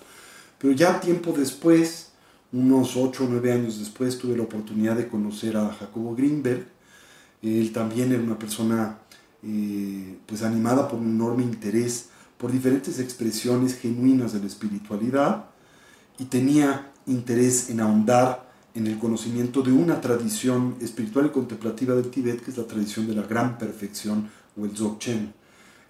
Pero 0.58 0.74
ya 0.74 1.00
tiempo 1.00 1.34
después, 1.38 2.12
unos 2.52 2.96
8 2.96 3.26
o 3.26 3.28
9 3.30 3.52
años 3.52 3.80
después, 3.80 4.18
tuve 4.18 4.38
la 4.38 4.44
oportunidad 4.44 4.96
de 4.96 5.08
conocer 5.08 5.58
a 5.58 5.70
Jacobo 5.74 6.16
Greenberg. 6.16 6.66
Él 7.42 7.72
también 7.72 8.12
era 8.12 8.22
una 8.22 8.40
persona 8.40 8.98
eh, 9.44 10.18
pues 10.26 10.44
animada 10.44 10.88
por 10.88 11.00
un 11.00 11.10
enorme 11.10 11.44
interés 11.44 12.10
por 12.38 12.52
diferentes 12.52 13.00
expresiones 13.00 13.76
genuinas 13.76 14.34
de 14.34 14.40
la 14.40 14.48
espiritualidad 14.48 15.46
y 16.18 16.26
tenía 16.26 16.92
interés 17.06 17.70
en 17.70 17.82
ahondar 17.82 18.52
en 18.74 18.88
el 18.88 18.98
conocimiento 18.98 19.62
de 19.62 19.72
una 19.72 20.00
tradición 20.00 20.76
espiritual 20.82 21.28
y 21.28 21.30
contemplativa 21.30 21.94
del 21.96 22.10
Tíbet, 22.10 22.42
que 22.42 22.52
es 22.52 22.58
la 22.58 22.66
tradición 22.66 23.08
de 23.08 23.16
la 23.16 23.24
gran 23.24 23.58
perfección 23.58 24.30
o 24.56 24.66
el 24.66 24.74
Dzogchen, 24.74 25.34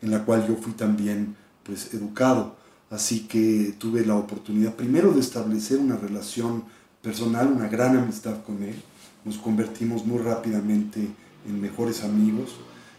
en 0.02 0.12
la 0.12 0.26
cual 0.26 0.48
yo 0.48 0.56
fui 0.56 0.74
también 0.74 1.36
pues 1.64 1.94
educado. 1.94 2.56
Así 2.90 3.22
que 3.22 3.74
tuve 3.78 4.06
la 4.06 4.16
oportunidad 4.16 4.76
primero 4.76 5.14
de 5.14 5.22
establecer 5.22 5.78
una 5.78 5.96
relación 5.96 6.64
personal, 7.02 7.48
una 7.48 7.68
gran 7.68 7.98
amistad 7.98 8.44
con 8.44 8.64
él. 8.64 8.76
Nos 9.24 9.38
convertimos 9.38 10.06
muy 10.06 10.20
rápidamente 10.20 11.08
en 11.48 11.62
mejores 11.62 12.04
amigos, 12.04 12.56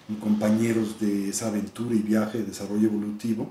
en 0.09 0.17
compañeros 0.17 0.99
de 1.01 1.29
esa 1.29 1.49
aventura 1.49 1.95
y 1.95 2.01
viaje 2.01 2.39
de 2.39 2.45
desarrollo 2.45 2.89
evolutivo 2.89 3.51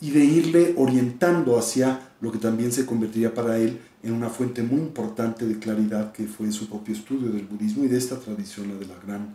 y 0.00 0.10
de 0.10 0.24
irle 0.24 0.74
orientando 0.76 1.58
hacia 1.58 2.12
lo 2.20 2.30
que 2.30 2.38
también 2.38 2.72
se 2.72 2.84
convertiría 2.84 3.32
para 3.32 3.58
él 3.58 3.80
en 4.02 4.12
una 4.12 4.28
fuente 4.28 4.62
muy 4.62 4.80
importante 4.80 5.46
de 5.46 5.58
claridad 5.58 6.12
que 6.12 6.26
fue 6.26 6.52
su 6.52 6.68
propio 6.68 6.94
estudio 6.94 7.30
del 7.30 7.46
budismo 7.46 7.84
y 7.84 7.88
de 7.88 7.96
esta 7.96 8.18
tradición, 8.18 8.68
la 8.68 8.74
de 8.74 8.86
la 8.86 8.98
gran 9.04 9.34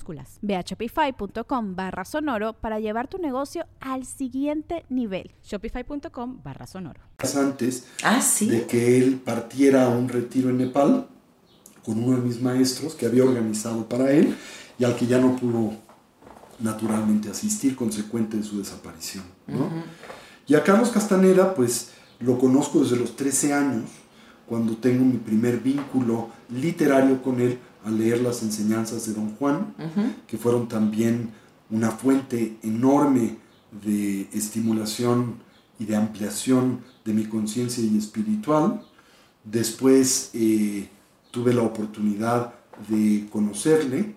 Ve 0.41 0.55
a 0.55 0.61
shopify.com 0.61 1.75
barra 1.75 2.05
sonoro 2.05 2.53
para 2.53 2.79
llevar 2.79 3.07
tu 3.07 3.17
negocio 3.17 3.65
al 3.79 4.05
siguiente 4.05 4.85
nivel. 4.89 5.31
Shopify.com 5.43 6.41
barra 6.43 6.67
sonoro. 6.67 7.01
antes 7.37 7.85
Ah, 8.03 8.21
sí. 8.21 8.47
de 8.49 8.65
que 8.65 8.97
él 8.97 9.21
partiera 9.23 9.85
a 9.85 9.89
un 9.89 10.09
retiro 10.09 10.49
en 10.49 10.57
Nepal 10.57 11.07
con 11.85 12.03
uno 12.03 12.17
de 12.17 12.23
mis 12.23 12.41
maestros 12.41 12.93
que 12.95 13.05
había 13.05 13.23
organizado 13.23 13.87
para 13.87 14.11
él 14.11 14.35
y 14.77 14.83
al 14.83 14.95
que 14.95 15.07
ya 15.07 15.19
no 15.19 15.35
pudo 15.35 15.73
naturalmente 16.59 17.29
asistir 17.29 17.75
consecuente 17.75 18.37
de 18.37 18.43
su 18.43 18.59
desaparición. 18.59 19.23
¿no? 19.47 19.69
Y 20.47 20.55
a 20.55 20.63
Carlos 20.63 20.89
Castaneda 20.89 21.55
pues 21.55 21.91
lo 22.19 22.37
conozco 22.37 22.81
desde 22.81 22.97
los 22.97 23.15
13 23.15 23.53
años 23.53 23.89
cuando 24.47 24.75
tengo 24.77 25.03
mi 25.05 25.17
primer 25.17 25.59
vínculo 25.59 26.29
literario 26.49 27.21
con 27.21 27.39
él 27.39 27.57
al 27.85 27.97
leer 27.97 28.21
las 28.21 28.43
enseñanzas 28.43 29.05
de 29.05 29.13
Don 29.13 29.35
Juan, 29.35 29.73
que 30.27 30.37
fueron 30.37 30.67
también 30.67 31.31
una 31.69 31.91
fuente 31.91 32.57
enorme 32.63 33.37
de 33.83 34.27
estimulación 34.33 35.35
y 35.79 35.85
de 35.85 35.95
ampliación 35.95 36.81
de 37.05 37.13
mi 37.13 37.25
conciencia 37.25 37.83
y 37.83 37.97
espiritual. 37.97 38.83
Después 39.43 40.29
eh, 40.33 40.87
tuve 41.31 41.53
la 41.53 41.63
oportunidad 41.63 42.53
de 42.87 43.27
conocerle 43.31 44.15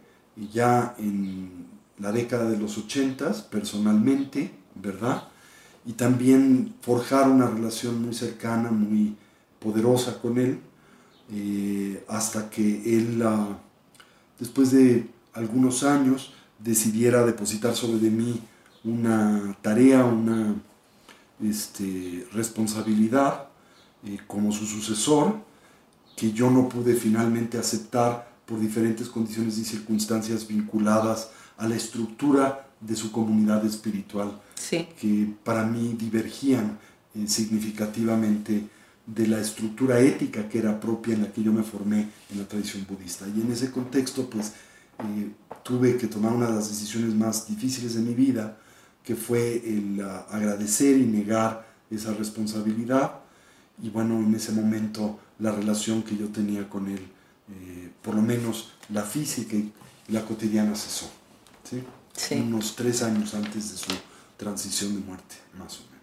ya 0.52 0.94
en 0.98 1.66
la 1.98 2.12
década 2.12 2.50
de 2.50 2.58
los 2.58 2.76
ochentas 2.76 3.42
personalmente, 3.42 4.50
¿verdad? 4.74 5.28
Y 5.86 5.92
también 5.92 6.74
forjar 6.80 7.28
una 7.28 7.46
relación 7.46 8.02
muy 8.02 8.14
cercana, 8.14 8.70
muy 8.70 9.14
poderosa 9.58 10.20
con 10.20 10.38
él, 10.38 10.58
eh, 11.32 12.04
hasta 12.08 12.50
que 12.50 12.96
él, 12.96 13.22
ah, 13.24 13.58
después 14.38 14.70
de 14.70 15.08
algunos 15.32 15.82
años, 15.82 16.32
decidiera 16.58 17.24
depositar 17.24 17.74
sobre 17.74 17.98
de 17.98 18.10
mí 18.10 18.40
una 18.84 19.56
tarea, 19.62 20.04
una 20.04 20.54
este, 21.42 22.26
responsabilidad 22.32 23.48
eh, 24.04 24.18
como 24.26 24.52
su 24.52 24.66
sucesor, 24.66 25.38
que 26.16 26.32
yo 26.32 26.50
no 26.50 26.68
pude 26.68 26.94
finalmente 26.94 27.58
aceptar 27.58 28.32
por 28.46 28.60
diferentes 28.60 29.08
condiciones 29.08 29.58
y 29.58 29.64
circunstancias 29.64 30.46
vinculadas 30.46 31.30
a 31.56 31.66
la 31.66 31.76
estructura 31.76 32.68
de 32.80 32.94
su 32.94 33.10
comunidad 33.10 33.64
espiritual, 33.64 34.40
que 35.00 35.34
para 35.42 35.64
mí 35.64 35.96
divergían 35.98 36.78
eh, 37.14 37.26
significativamente 37.26 38.68
de 39.06 39.26
la 39.26 39.40
estructura 39.40 40.00
ética 40.00 40.48
que 40.48 40.58
era 40.58 40.80
propia 40.80 41.14
en 41.14 41.22
la 41.22 41.32
que 41.32 41.42
yo 41.42 41.52
me 41.52 41.62
formé 41.62 42.08
en 42.30 42.38
la 42.38 42.48
tradición 42.48 42.86
budista. 42.88 43.26
Y 43.28 43.40
en 43.40 43.52
ese 43.52 43.70
contexto, 43.70 44.28
pues, 44.30 44.52
eh, 44.98 45.30
tuve 45.62 45.96
que 45.96 46.06
tomar 46.06 46.32
una 46.32 46.46
de 46.46 46.54
las 46.54 46.68
decisiones 46.68 47.14
más 47.14 47.46
difíciles 47.46 47.94
de 47.94 48.00
mi 48.00 48.14
vida, 48.14 48.58
que 49.02 49.14
fue 49.14 49.56
el 49.66 50.00
ah, 50.00 50.26
agradecer 50.30 50.96
y 50.96 51.04
negar 51.04 51.66
esa 51.90 52.14
responsabilidad. 52.14 53.20
Y 53.82 53.90
bueno, 53.90 54.18
en 54.18 54.34
ese 54.34 54.52
momento 54.52 55.18
la 55.38 55.52
relación 55.52 56.02
que 56.02 56.16
yo 56.16 56.28
tenía 56.28 56.68
con 56.68 56.88
él, 56.88 57.00
eh, 57.50 57.90
por 58.02 58.14
lo 58.14 58.22
menos 58.22 58.72
la 58.88 59.02
física 59.02 59.56
y 59.56 59.72
la 60.08 60.24
cotidiana 60.24 60.74
cesó. 60.74 61.10
¿sí? 61.64 61.82
Unos 62.36 62.76
tres 62.76 63.02
años 63.02 63.34
antes 63.34 63.72
de 63.72 63.76
su 63.76 63.92
transición 64.36 64.94
de 64.94 65.00
muerte, 65.00 65.36
más 65.58 65.78
o 65.78 65.80
menos. 65.80 65.93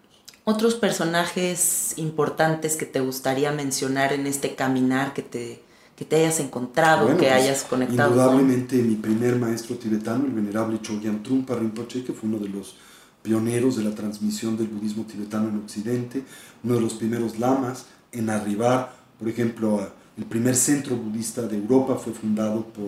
¿Otros 0.44 0.76
personajes 0.76 1.94
importantes 1.98 2.76
que 2.76 2.86
te 2.86 3.00
gustaría 3.00 3.52
mencionar 3.52 4.12
en 4.12 4.26
este 4.26 4.56
caminar 4.56 5.14
que 5.14 5.22
te, 5.22 5.62
que 5.96 6.04
te 6.04 6.16
hayas 6.16 6.40
encontrado, 6.40 7.08
que 7.10 7.28
pues, 7.28 7.32
hayas 7.32 7.64
conectado? 7.64 8.10
Indudablemente 8.10 8.78
mi 8.78 8.96
primer 8.96 9.36
maestro 9.36 9.76
tibetano, 9.76 10.26
el 10.26 10.32
venerable 10.32 10.82
Chogyam 10.82 11.22
Trungpa 11.22 11.56
Rinpoche, 11.56 12.04
que 12.04 12.14
fue 12.14 12.28
uno 12.28 12.40
de 12.40 12.50
los 12.50 12.76
pioneros 13.22 13.78
de 13.78 13.84
la 13.84 13.94
transmisión 13.94 14.58
del 14.58 14.68
budismo 14.68 15.04
tibetano 15.04 15.50
en 15.50 15.58
Occidente, 15.58 16.24
uno 16.64 16.76
de 16.76 16.82
los 16.82 16.94
primeros 16.96 17.38
lamas 17.38 17.86
en 18.12 18.32
arribar, 18.32 18.96
por 19.20 19.30
ejemplo, 19.30 19.92
el 20.18 20.26
primer 20.26 20.56
centro 20.56 20.96
budista 20.96 21.44
de 21.44 21.58
Europa 21.58 21.96
fue 21.96 22.14
fundado 22.14 22.66
por 22.66 22.88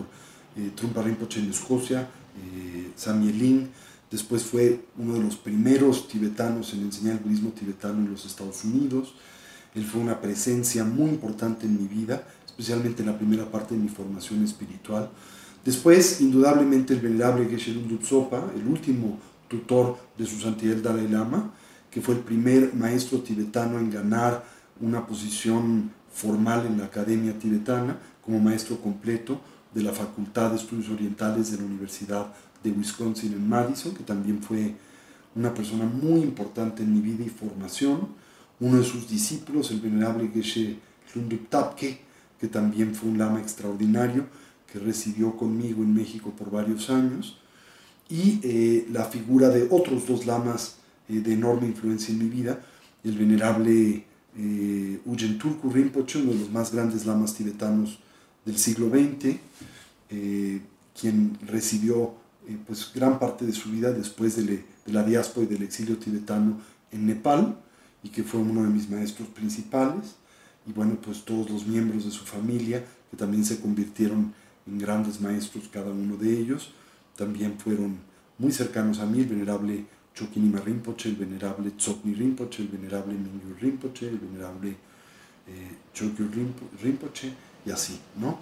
eh, 0.56 0.72
Trungpa 0.74 1.02
Rinpoche 1.02 1.40
en 1.40 1.50
Escocia, 1.50 2.00
eh, 2.00 2.90
Samye 2.96 3.32
después 4.14 4.44
fue 4.44 4.84
uno 4.96 5.14
de 5.14 5.20
los 5.20 5.34
primeros 5.34 6.06
tibetanos 6.06 6.72
en 6.72 6.82
enseñar 6.82 7.14
el 7.14 7.18
budismo 7.18 7.50
tibetano 7.50 7.98
en 7.98 8.12
los 8.12 8.24
Estados 8.24 8.64
Unidos, 8.64 9.12
él 9.74 9.84
fue 9.84 10.00
una 10.00 10.20
presencia 10.20 10.84
muy 10.84 11.10
importante 11.10 11.66
en 11.66 11.76
mi 11.76 11.88
vida, 11.88 12.24
especialmente 12.46 13.02
en 13.02 13.08
la 13.08 13.18
primera 13.18 13.50
parte 13.50 13.74
de 13.74 13.80
mi 13.80 13.88
formación 13.88 14.44
espiritual. 14.44 15.10
Después, 15.64 16.20
indudablemente, 16.20 16.94
el 16.94 17.00
venerable 17.00 17.48
Geshe 17.48 17.74
Lungdu 17.74 17.98
el 18.56 18.68
último 18.68 19.18
tutor 19.48 19.98
de 20.16 20.26
su 20.26 20.38
santidad 20.38 20.76
el 20.76 20.82
Dalai 20.82 21.08
Lama, 21.08 21.52
que 21.90 22.00
fue 22.00 22.14
el 22.14 22.20
primer 22.20 22.72
maestro 22.72 23.18
tibetano 23.18 23.80
en 23.80 23.90
ganar 23.90 24.44
una 24.80 25.04
posición 25.04 25.90
formal 26.12 26.66
en 26.66 26.78
la 26.78 26.84
Academia 26.84 27.36
Tibetana 27.36 27.98
como 28.22 28.38
maestro 28.38 28.80
completo 28.80 29.40
de 29.74 29.82
la 29.82 29.92
Facultad 29.92 30.50
de 30.50 30.56
Estudios 30.56 30.88
Orientales 30.88 31.50
de 31.50 31.58
la 31.58 31.64
Universidad 31.64 32.32
de 32.64 32.70
Wisconsin 32.72 33.32
en 33.32 33.48
Madison, 33.48 33.94
que 33.94 34.02
también 34.02 34.42
fue 34.42 34.74
una 35.36 35.54
persona 35.54 35.84
muy 35.84 36.22
importante 36.22 36.82
en 36.82 36.92
mi 36.92 37.00
vida 37.00 37.24
y 37.24 37.28
formación. 37.28 38.08
Uno 38.58 38.78
de 38.78 38.84
sus 38.84 39.08
discípulos, 39.08 39.70
el 39.70 39.80
venerable 39.80 40.28
Geshe 40.34 40.78
Lunduk 41.14 41.48
Tapke, 41.48 42.00
que 42.40 42.48
también 42.48 42.94
fue 42.94 43.10
un 43.10 43.18
lama 43.18 43.40
extraordinario, 43.40 44.26
que 44.72 44.80
residió 44.80 45.36
conmigo 45.36 45.84
en 45.84 45.94
México 45.94 46.32
por 46.36 46.50
varios 46.50 46.90
años 46.90 47.38
y 48.08 48.40
eh, 48.42 48.88
la 48.90 49.04
figura 49.04 49.48
de 49.48 49.68
otros 49.70 50.06
dos 50.06 50.26
lamas 50.26 50.78
eh, 51.08 51.20
de 51.20 51.32
enorme 51.32 51.68
influencia 51.68 52.12
en 52.12 52.18
mi 52.18 52.28
vida, 52.28 52.60
el 53.04 53.16
venerable 53.16 54.04
eh, 54.36 55.00
Uyen 55.04 55.38
Turku 55.38 55.70
Rinpoche, 55.70 56.18
uno 56.18 56.32
de 56.32 56.38
los 56.38 56.50
más 56.50 56.72
grandes 56.72 57.06
lamas 57.06 57.34
tibetanos 57.34 57.98
del 58.44 58.58
siglo 58.58 58.88
XX, 58.88 59.36
eh, 60.10 60.60
quien 60.98 61.38
recibió 61.46 62.14
pues, 62.66 62.90
gran 62.94 63.18
parte 63.18 63.44
de 63.46 63.52
su 63.52 63.70
vida 63.70 63.92
después 63.92 64.36
de, 64.36 64.44
de, 64.44 64.92
la 64.92 65.02
diáspora 65.02 65.46
y 65.46 65.48
del 65.48 65.62
exilio 65.62 65.96
tibetano 65.98 66.60
en 66.90 67.06
Nepal, 67.06 67.56
y 68.02 68.10
que 68.10 68.22
fue 68.22 68.40
uno 68.40 68.62
de 68.62 68.68
mis 68.68 68.88
maestros 68.90 69.28
principales, 69.28 70.16
y 70.66 70.72
bueno, 70.72 70.98
pues 71.02 71.24
todos 71.24 71.50
los 71.50 71.66
miembros 71.66 72.04
de 72.04 72.10
su 72.10 72.24
familia, 72.24 72.84
que 73.10 73.16
también 73.16 73.44
se 73.44 73.60
convirtieron 73.60 74.34
en 74.66 74.78
grandes 74.78 75.20
maestros 75.20 75.68
cada 75.72 75.90
uno 75.90 76.16
de 76.16 76.38
ellos, 76.38 76.70
también 77.16 77.58
fueron 77.58 77.98
muy 78.38 78.52
cercanos 78.52 78.98
a 78.98 79.06
mí, 79.06 79.20
el 79.20 79.26
venerable 79.26 79.86
Chokinima 80.14 80.60
Rinpoche, 80.60 81.08
el 81.08 81.16
venerable 81.16 81.72
Tsokni 81.72 82.14
Rinpoche, 82.14 82.62
el 82.62 82.68
venerable 82.68 83.14
Mingyur 83.14 83.60
Rinpoche, 83.60 84.08
el 84.08 84.18
venerable 84.18 84.76
eh, 85.48 85.76
Rinpoche, 86.82 87.32
y 87.66 87.70
así, 87.70 87.98
¿no? 88.20 88.38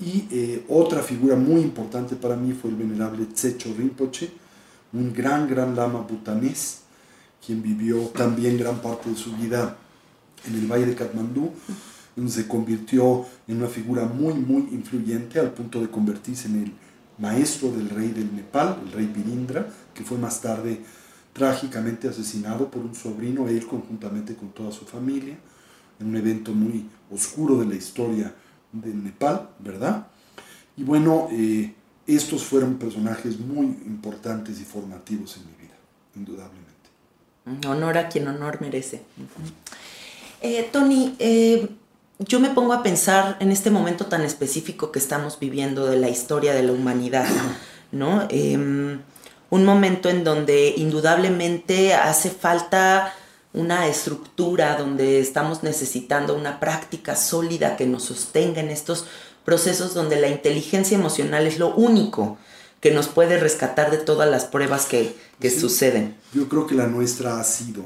Y 0.00 0.26
eh, 0.30 0.64
otra 0.68 1.02
figura 1.02 1.36
muy 1.36 1.60
importante 1.60 2.16
para 2.16 2.36
mí 2.36 2.52
fue 2.52 2.70
el 2.70 2.76
venerable 2.76 3.26
Tsecho 3.26 3.72
Rinpoche, 3.76 4.30
un 4.92 5.12
gran, 5.12 5.48
gran 5.48 5.74
lama 5.76 6.00
butanés, 6.00 6.80
quien 7.44 7.62
vivió 7.62 7.98
también 8.08 8.58
gran 8.58 8.80
parte 8.80 9.10
de 9.10 9.16
su 9.16 9.34
vida 9.36 9.76
en 10.46 10.54
el 10.54 10.66
Valle 10.66 10.86
de 10.86 10.94
Katmandú, 10.94 11.50
donde 12.16 12.30
se 12.30 12.46
convirtió 12.46 13.24
en 13.48 13.58
una 13.58 13.68
figura 13.68 14.04
muy, 14.04 14.34
muy 14.34 14.68
influyente 14.72 15.40
al 15.40 15.52
punto 15.52 15.80
de 15.80 15.90
convertirse 15.90 16.48
en 16.48 16.64
el 16.64 16.72
maestro 17.18 17.70
del 17.70 17.90
rey 17.90 18.08
del 18.08 18.34
Nepal, 18.34 18.78
el 18.84 18.92
rey 18.92 19.06
Virindra, 19.06 19.68
que 19.92 20.04
fue 20.04 20.18
más 20.18 20.40
tarde 20.40 20.80
trágicamente 21.32 22.08
asesinado 22.08 22.70
por 22.70 22.82
un 22.82 22.94
sobrino, 22.94 23.48
él 23.48 23.66
conjuntamente 23.66 24.34
con 24.34 24.50
toda 24.50 24.70
su 24.72 24.84
familia, 24.84 25.36
en 26.00 26.06
un 26.06 26.16
evento 26.16 26.52
muy 26.52 26.86
oscuro 27.10 27.58
de 27.58 27.66
la 27.66 27.74
historia 27.74 28.34
del 28.74 29.04
Nepal, 29.04 29.48
¿verdad? 29.60 30.06
Y 30.76 30.82
bueno, 30.82 31.28
eh, 31.30 31.72
estos 32.06 32.44
fueron 32.44 32.74
personajes 32.74 33.38
muy 33.38 33.66
importantes 33.66 34.60
y 34.60 34.64
formativos 34.64 35.36
en 35.36 35.46
mi 35.46 35.62
vida, 35.62 35.74
indudablemente. 36.16 37.68
Honor 37.68 37.98
a 37.98 38.08
quien 38.08 38.26
honor 38.28 38.60
merece. 38.60 39.02
Eh, 40.40 40.68
Tony, 40.72 41.14
eh, 41.18 41.68
yo 42.18 42.40
me 42.40 42.50
pongo 42.50 42.72
a 42.72 42.82
pensar 42.82 43.36
en 43.40 43.52
este 43.52 43.70
momento 43.70 44.06
tan 44.06 44.22
específico 44.22 44.90
que 44.92 44.98
estamos 44.98 45.38
viviendo 45.38 45.86
de 45.86 45.98
la 45.98 46.08
historia 46.08 46.54
de 46.54 46.62
la 46.62 46.72
humanidad, 46.72 47.26
¿no? 47.92 48.26
Em, 48.28 49.00
un 49.50 49.64
momento 49.64 50.08
en 50.08 50.24
donde 50.24 50.74
indudablemente 50.76 51.94
hace 51.94 52.30
falta 52.30 53.14
una 53.54 53.86
estructura, 53.86 54.76
donde 54.76 55.20
estamos 55.20 55.62
necesitando 55.62 56.36
una 56.36 56.60
práctica 56.60 57.16
sólida 57.16 57.76
que 57.76 57.86
nos 57.86 58.02
sostenga 58.04 58.60
en 58.60 58.68
estos 58.68 59.06
procesos 59.44 59.94
donde 59.94 60.20
la 60.20 60.28
inteligencia 60.28 60.98
emocional 60.98 61.46
es 61.46 61.58
lo 61.58 61.74
único 61.74 62.36
que 62.80 62.90
nos 62.90 63.08
puede 63.08 63.38
rescatar 63.38 63.90
de 63.90 63.98
todas 63.98 64.28
las 64.28 64.44
pruebas 64.44 64.86
que, 64.86 65.14
suceden. 65.50 66.16
Yo 66.32 66.48
creo 66.48 66.66
que 66.66 66.74
la 66.74 66.86
nuestra 66.86 67.38
ha 67.38 67.44
sido 67.44 67.84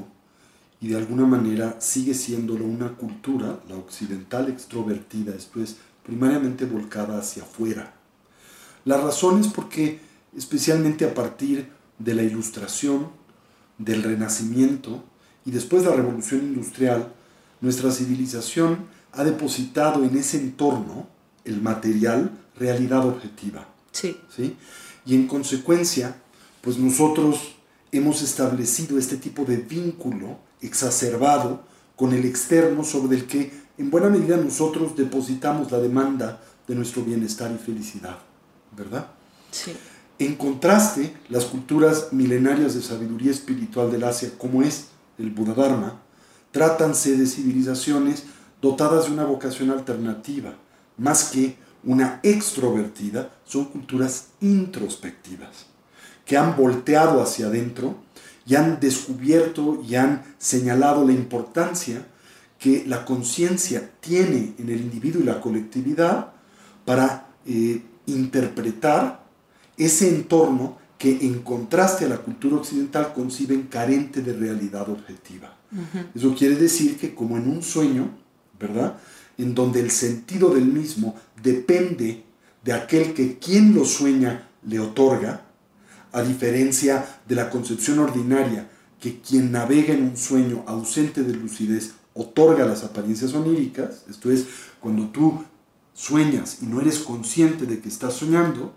y 0.80 0.88
de 0.88 0.96
alguna 0.96 1.26
manera 1.26 1.76
sigue 1.80 2.14
siéndolo 2.14 2.64
una 2.64 2.94
cultura, 2.96 3.60
la 3.68 3.76
occidental 3.76 4.48
extrovertida, 4.48 5.34
esto 5.34 5.62
es, 5.62 5.76
primariamente 6.04 6.64
volcada 6.64 7.18
hacia 7.18 7.42
afuera. 7.42 7.94
La 8.84 8.96
razón 8.96 9.40
es 9.40 9.48
porque, 9.48 10.00
especialmente 10.36 11.04
a 11.04 11.12
partir 11.14 11.68
de 11.98 12.14
la 12.14 12.22
ilustración, 12.22 13.08
del 13.76 14.02
renacimiento 14.02 15.04
y 15.48 15.50
después 15.50 15.82
de 15.82 15.88
la 15.88 15.96
revolución 15.96 16.42
industrial, 16.42 17.10
nuestra 17.62 17.90
civilización 17.90 18.80
ha 19.12 19.24
depositado 19.24 20.04
en 20.04 20.14
ese 20.18 20.36
entorno, 20.36 21.08
el 21.46 21.62
material, 21.62 22.30
realidad 22.54 23.06
objetiva. 23.06 23.66
Sí. 23.90 24.14
¿sí? 24.28 24.58
Y 25.06 25.14
en 25.14 25.26
consecuencia, 25.26 26.16
pues 26.60 26.76
nosotros 26.76 27.56
hemos 27.92 28.20
establecido 28.20 28.98
este 28.98 29.16
tipo 29.16 29.46
de 29.46 29.56
vínculo 29.56 30.38
exacerbado 30.60 31.62
con 31.96 32.12
el 32.12 32.26
externo 32.26 32.84
sobre 32.84 33.16
el 33.16 33.24
que 33.24 33.50
en 33.78 33.90
buena 33.90 34.10
medida 34.10 34.36
nosotros 34.36 34.96
depositamos 34.98 35.72
la 35.72 35.78
demanda 35.78 36.42
de 36.66 36.74
nuestro 36.74 37.02
bienestar 37.02 37.50
y 37.50 37.56
felicidad, 37.56 38.18
¿verdad? 38.76 39.06
Sí. 39.50 39.72
En 40.18 40.34
contraste, 40.34 41.16
las 41.30 41.46
culturas 41.46 42.12
milenarias 42.12 42.74
de 42.74 42.82
sabiduría 42.82 43.30
espiritual 43.30 43.90
del 43.90 44.04
Asia, 44.04 44.32
como 44.36 44.62
es 44.62 44.88
el 45.18 45.30
Buda 45.30 45.54
Dharma, 45.54 46.00
trátanse 46.50 47.16
de 47.16 47.26
civilizaciones 47.26 48.24
dotadas 48.60 49.06
de 49.06 49.12
una 49.12 49.24
vocación 49.24 49.70
alternativa, 49.70 50.54
más 50.96 51.24
que 51.24 51.56
una 51.84 52.20
extrovertida, 52.22 53.30
son 53.44 53.66
culturas 53.66 54.28
introspectivas, 54.40 55.66
que 56.24 56.36
han 56.36 56.56
volteado 56.56 57.22
hacia 57.22 57.46
adentro 57.46 57.96
y 58.46 58.56
han 58.56 58.80
descubierto 58.80 59.82
y 59.86 59.94
han 59.94 60.24
señalado 60.38 61.04
la 61.04 61.12
importancia 61.12 62.06
que 62.58 62.84
la 62.86 63.04
conciencia 63.04 63.90
tiene 64.00 64.54
en 64.58 64.68
el 64.68 64.80
individuo 64.80 65.22
y 65.22 65.26
la 65.26 65.40
colectividad 65.40 66.32
para 66.84 67.28
eh, 67.46 67.82
interpretar 68.06 69.24
ese 69.76 70.08
entorno 70.08 70.78
que 70.98 71.26
en 71.26 71.40
contraste 71.42 72.04
a 72.04 72.08
la 72.08 72.18
cultura 72.18 72.56
occidental 72.56 73.14
conciben 73.14 73.62
carente 73.62 74.20
de 74.20 74.32
realidad 74.32 74.88
objetiva. 74.88 75.56
Eso 76.14 76.34
quiere 76.34 76.56
decir 76.56 76.98
que 76.98 77.14
como 77.14 77.36
en 77.36 77.48
un 77.48 77.62
sueño, 77.62 78.10
¿verdad? 78.58 78.98
En 79.38 79.54
donde 79.54 79.80
el 79.80 79.92
sentido 79.92 80.52
del 80.52 80.64
mismo 80.64 81.14
depende 81.40 82.24
de 82.64 82.72
aquel 82.72 83.14
que 83.14 83.38
quien 83.38 83.74
lo 83.74 83.84
sueña 83.84 84.48
le 84.66 84.80
otorga, 84.80 85.44
a 86.10 86.22
diferencia 86.22 87.20
de 87.28 87.34
la 87.34 87.48
concepción 87.48 87.98
ordinaria 87.98 88.68
que 89.00 89.20
quien 89.20 89.52
navega 89.52 89.94
en 89.94 90.02
un 90.02 90.16
sueño 90.16 90.64
ausente 90.66 91.22
de 91.22 91.34
lucidez 91.34 91.92
otorga 92.14 92.66
las 92.66 92.82
apariencias 92.82 93.34
oníricas, 93.34 94.02
esto 94.10 94.30
es, 94.30 94.46
cuando 94.80 95.08
tú 95.10 95.44
sueñas 95.94 96.58
y 96.62 96.66
no 96.66 96.80
eres 96.80 96.98
consciente 96.98 97.66
de 97.66 97.78
que 97.80 97.88
estás 97.88 98.14
soñando, 98.14 98.74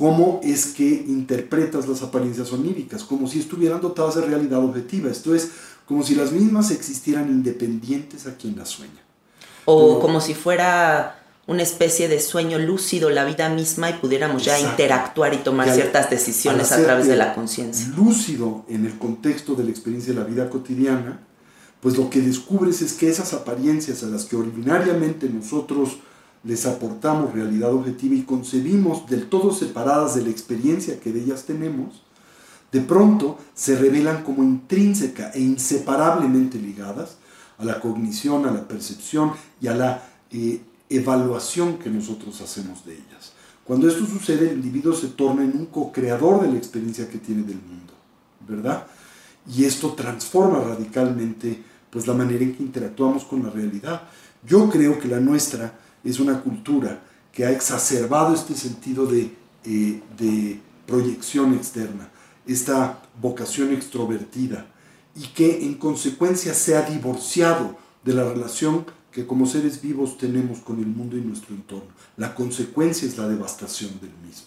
cómo 0.00 0.40
es 0.42 0.68
que 0.68 0.88
interpretas 0.88 1.86
las 1.86 2.00
apariencias 2.00 2.50
oníricas, 2.54 3.04
como 3.04 3.28
si 3.28 3.38
estuvieran 3.38 3.82
dotadas 3.82 4.14
de 4.14 4.22
realidad 4.22 4.64
objetiva, 4.64 5.10
esto 5.10 5.34
es, 5.34 5.50
como 5.84 6.02
si 6.02 6.14
las 6.14 6.32
mismas 6.32 6.70
existieran 6.70 7.28
independientes 7.28 8.26
a 8.26 8.34
quien 8.34 8.56
las 8.56 8.70
sueña. 8.70 9.02
O 9.66 10.00
como 10.00 10.22
si 10.22 10.32
fuera 10.32 11.22
una 11.46 11.62
especie 11.62 12.08
de 12.08 12.18
sueño 12.18 12.58
lúcido 12.58 13.10
la 13.10 13.26
vida 13.26 13.50
misma 13.50 13.90
y 13.90 13.92
pudiéramos 13.92 14.42
ya 14.42 14.58
interactuar 14.58 15.34
y 15.34 15.38
tomar 15.38 15.70
ciertas 15.70 16.08
decisiones 16.08 16.72
a 16.72 16.82
través 16.82 17.06
de 17.06 17.16
la 17.16 17.34
conciencia. 17.34 17.86
Lúcido 17.94 18.64
en 18.70 18.86
el 18.86 18.96
contexto 18.96 19.54
de 19.54 19.64
la 19.64 19.70
experiencia 19.70 20.14
de 20.14 20.20
la 20.20 20.24
vida 20.24 20.48
cotidiana, 20.48 21.20
pues 21.82 21.98
lo 21.98 22.08
que 22.08 22.22
descubres 22.22 22.80
es 22.80 22.94
que 22.94 23.10
esas 23.10 23.34
apariencias 23.34 24.02
a 24.02 24.06
las 24.06 24.24
que 24.24 24.36
ordinariamente 24.36 25.28
nosotros 25.28 25.98
les 26.42 26.66
aportamos 26.66 27.34
realidad 27.34 27.72
objetiva 27.72 28.14
y 28.14 28.22
concebimos 28.22 29.08
del 29.08 29.28
todo 29.28 29.52
separadas 29.52 30.14
de 30.14 30.22
la 30.22 30.30
experiencia 30.30 30.98
que 31.00 31.12
de 31.12 31.20
ellas 31.20 31.44
tenemos, 31.44 32.02
de 32.72 32.80
pronto 32.80 33.38
se 33.54 33.76
revelan 33.76 34.22
como 34.22 34.42
intrínseca 34.42 35.30
e 35.32 35.40
inseparablemente 35.40 36.58
ligadas 36.58 37.16
a 37.58 37.64
la 37.64 37.80
cognición, 37.80 38.46
a 38.46 38.52
la 38.52 38.66
percepción 38.66 39.32
y 39.60 39.66
a 39.66 39.74
la 39.74 40.02
eh, 40.30 40.60
evaluación 40.88 41.78
que 41.78 41.90
nosotros 41.90 42.40
hacemos 42.40 42.84
de 42.86 42.94
ellas. 42.94 43.32
Cuando 43.64 43.88
esto 43.88 44.06
sucede, 44.06 44.50
el 44.50 44.56
individuo 44.56 44.94
se 44.94 45.08
torna 45.08 45.44
en 45.44 45.56
un 45.56 45.66
co-creador 45.66 46.42
de 46.42 46.48
la 46.50 46.58
experiencia 46.58 47.08
que 47.08 47.18
tiene 47.18 47.42
del 47.42 47.60
mundo, 47.60 47.92
¿verdad? 48.48 48.86
Y 49.54 49.64
esto 49.64 49.92
transforma 49.92 50.60
radicalmente 50.60 51.62
pues 51.90 52.06
la 52.06 52.14
manera 52.14 52.42
en 52.42 52.54
que 52.54 52.62
interactuamos 52.62 53.24
con 53.24 53.42
la 53.42 53.50
realidad. 53.50 54.02
Yo 54.46 54.70
creo 54.70 54.98
que 54.98 55.08
la 55.08 55.20
nuestra 55.20 55.72
es 56.04 56.20
una 56.20 56.40
cultura 56.40 57.00
que 57.32 57.44
ha 57.44 57.50
exacerbado 57.50 58.34
este 58.34 58.54
sentido 58.54 59.06
de, 59.06 59.34
eh, 59.64 60.02
de 60.18 60.60
proyección 60.86 61.54
externa, 61.54 62.10
esta 62.46 63.00
vocación 63.20 63.72
extrovertida, 63.72 64.66
y 65.14 65.28
que 65.28 65.64
en 65.64 65.74
consecuencia 65.74 66.54
se 66.54 66.76
ha 66.76 66.82
divorciado 66.82 67.76
de 68.04 68.14
la 68.14 68.24
relación 68.24 68.86
que 69.12 69.26
como 69.26 69.46
seres 69.46 69.82
vivos 69.82 70.18
tenemos 70.18 70.60
con 70.60 70.78
el 70.78 70.86
mundo 70.86 71.16
y 71.16 71.20
nuestro 71.20 71.54
entorno. 71.54 71.88
La 72.16 72.34
consecuencia 72.34 73.06
es 73.08 73.18
la 73.18 73.28
devastación 73.28 73.90
del 74.00 74.12
mismo. 74.24 74.46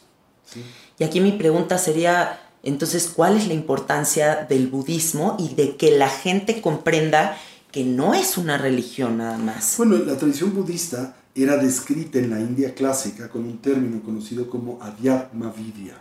Y 1.00 1.04
aquí 1.04 1.20
mi 1.20 1.34
pregunta 1.34 1.78
sería, 1.78 2.40
entonces, 2.64 3.12
¿cuál 3.14 3.38
es 3.38 3.48
la 3.48 3.54
importancia 3.54 4.46
del 4.48 4.68
budismo 4.68 5.36
y 5.40 5.54
de 5.56 5.76
que 5.76 5.98
la 5.98 6.10
gente 6.10 6.62
comprenda 6.62 7.38
que 7.72 7.84
no 7.84 8.14
es 8.14 8.38
una 8.38 8.58
religión 8.58 9.18
nada 9.18 9.38
más? 9.38 9.76
Bueno, 9.78 9.98
la 9.98 10.18
tradición 10.18 10.54
budista 10.54 11.16
era 11.36 11.58
descrita 11.58 12.20
en 12.20 12.30
la 12.30 12.40
India 12.40 12.76
clásica 12.76 13.30
con 13.30 13.44
un 13.44 13.58
término 13.58 14.02
conocido 14.04 14.50
como 14.50 14.82
Adhyatma 14.82 15.52
Vidya. 15.52 15.98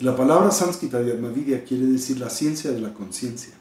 La 0.00 0.16
palabra 0.16 0.50
sánscrita 0.50 0.98
Adhyatma 0.98 1.28
Vidya 1.28 1.64
quiere 1.64 1.86
decir 1.86 2.18
la 2.18 2.30
ciencia 2.30 2.70
de 2.70 2.80
la 2.80 2.92
conciencia. 2.94 3.54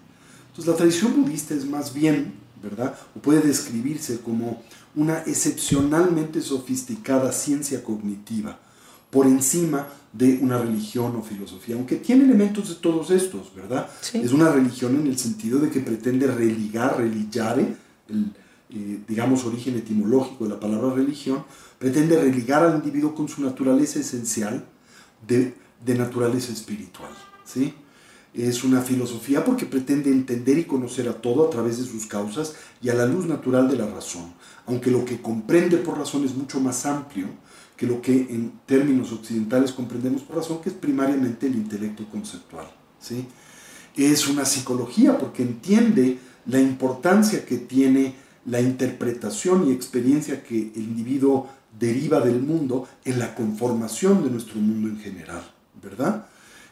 Entonces, 0.50 0.72
la 0.72 0.78
tradición 0.78 1.22
budista 1.22 1.56
es 1.56 1.66
más 1.66 1.94
bien, 1.94 2.34
¿verdad? 2.62 2.96
O 3.16 3.20
puede 3.20 3.42
describirse 3.42 4.20
como 4.20 4.62
una 4.96 5.20
excepcionalmente 5.26 6.42
sofisticada 6.42 7.32
ciencia 7.32 7.84
cognitiva 7.84 8.60
por 9.10 9.26
encima 9.26 9.88
de 10.12 10.40
una 10.42 10.60
religión 10.60 11.16
o 11.16 11.24
filosofía, 11.24 11.76
aunque 11.76 11.96
tiene 11.96 12.26
elementos 12.26 12.70
de 12.70 12.76
todos 12.76 13.10
estos, 13.10 13.54
¿verdad? 13.56 13.90
Es 14.14 14.32
una 14.32 14.52
religión 14.52 14.96
en 15.00 15.08
el 15.08 15.18
sentido 15.18 15.60
de 15.60 15.70
que 15.70 15.80
pretende 15.80 16.28
religar, 16.28 16.98
religare, 16.98 17.76
el, 18.10 18.32
eh, 18.74 19.00
digamos, 19.08 19.46
origen 19.46 19.78
etimológico 19.78 20.46
de 20.46 20.52
la 20.52 20.60
palabra 20.60 20.94
religión, 20.94 21.44
pretende 21.78 22.20
religar 22.20 22.64
al 22.64 22.76
individuo 22.76 23.14
con 23.14 23.28
su 23.28 23.42
naturaleza 23.42 24.00
esencial 24.00 24.66
de, 25.28 25.54
de 25.86 25.96
naturaleza 25.96 26.52
espiritual, 26.52 27.12
¿sí? 27.46 27.74
Es 28.34 28.64
una 28.64 28.82
filosofía 28.82 29.46
porque 29.46 29.68
pretende 29.68 30.10
entender 30.10 30.58
y 30.58 30.64
conocer 30.64 31.08
a 31.08 31.22
todo 31.22 31.46
a 31.46 31.50
través 31.52 31.78
de 31.78 31.84
sus 31.84 32.08
causas 32.08 32.56
y 32.82 32.90
a 32.90 32.96
la 32.96 33.06
luz 33.06 33.28
natural 33.28 33.70
de 33.70 33.78
la 33.78 33.86
razón, 33.86 34.34
aunque 34.66 34.90
lo 34.90 35.06
que 35.06 35.22
comprende 35.22 35.78
por 35.78 36.00
razón 36.00 36.26
es 36.26 36.34
mucho 36.34 36.60
más 36.60 36.88
amplio 36.88 37.28
que 37.78 37.86
lo 37.86 38.02
que 38.02 38.12
en 38.12 38.54
términos 38.66 39.12
occidentales 39.12 39.72
comprendemos 39.72 40.24
por 40.24 40.38
razón, 40.38 40.62
que 40.62 40.70
es 40.70 40.76
primariamente 40.76 41.46
el 41.46 41.56
intelecto 41.56 42.10
conceptual. 42.10 42.66
¿sí? 43.00 43.28
Es 43.96 44.28
una 44.28 44.46
psicología 44.46 45.18
porque 45.18 45.44
entiende 45.44 46.18
la 46.46 46.60
importancia 46.60 47.46
que 47.46 47.58
tiene 47.58 48.16
la 48.46 48.62
interpretación 48.62 49.68
y 49.68 49.72
experiencia 49.72 50.44
que 50.44 50.72
el 50.76 50.84
individuo 50.84 51.50
deriva 51.80 52.20
del 52.20 52.42
mundo 52.42 52.88
en 53.06 53.20
la 53.20 53.34
conformación 53.36 54.24
de 54.24 54.30
nuestro 54.30 54.56
mundo 54.60 54.90
en 54.90 55.00
general, 55.00 55.44
¿verdad? 55.82 56.26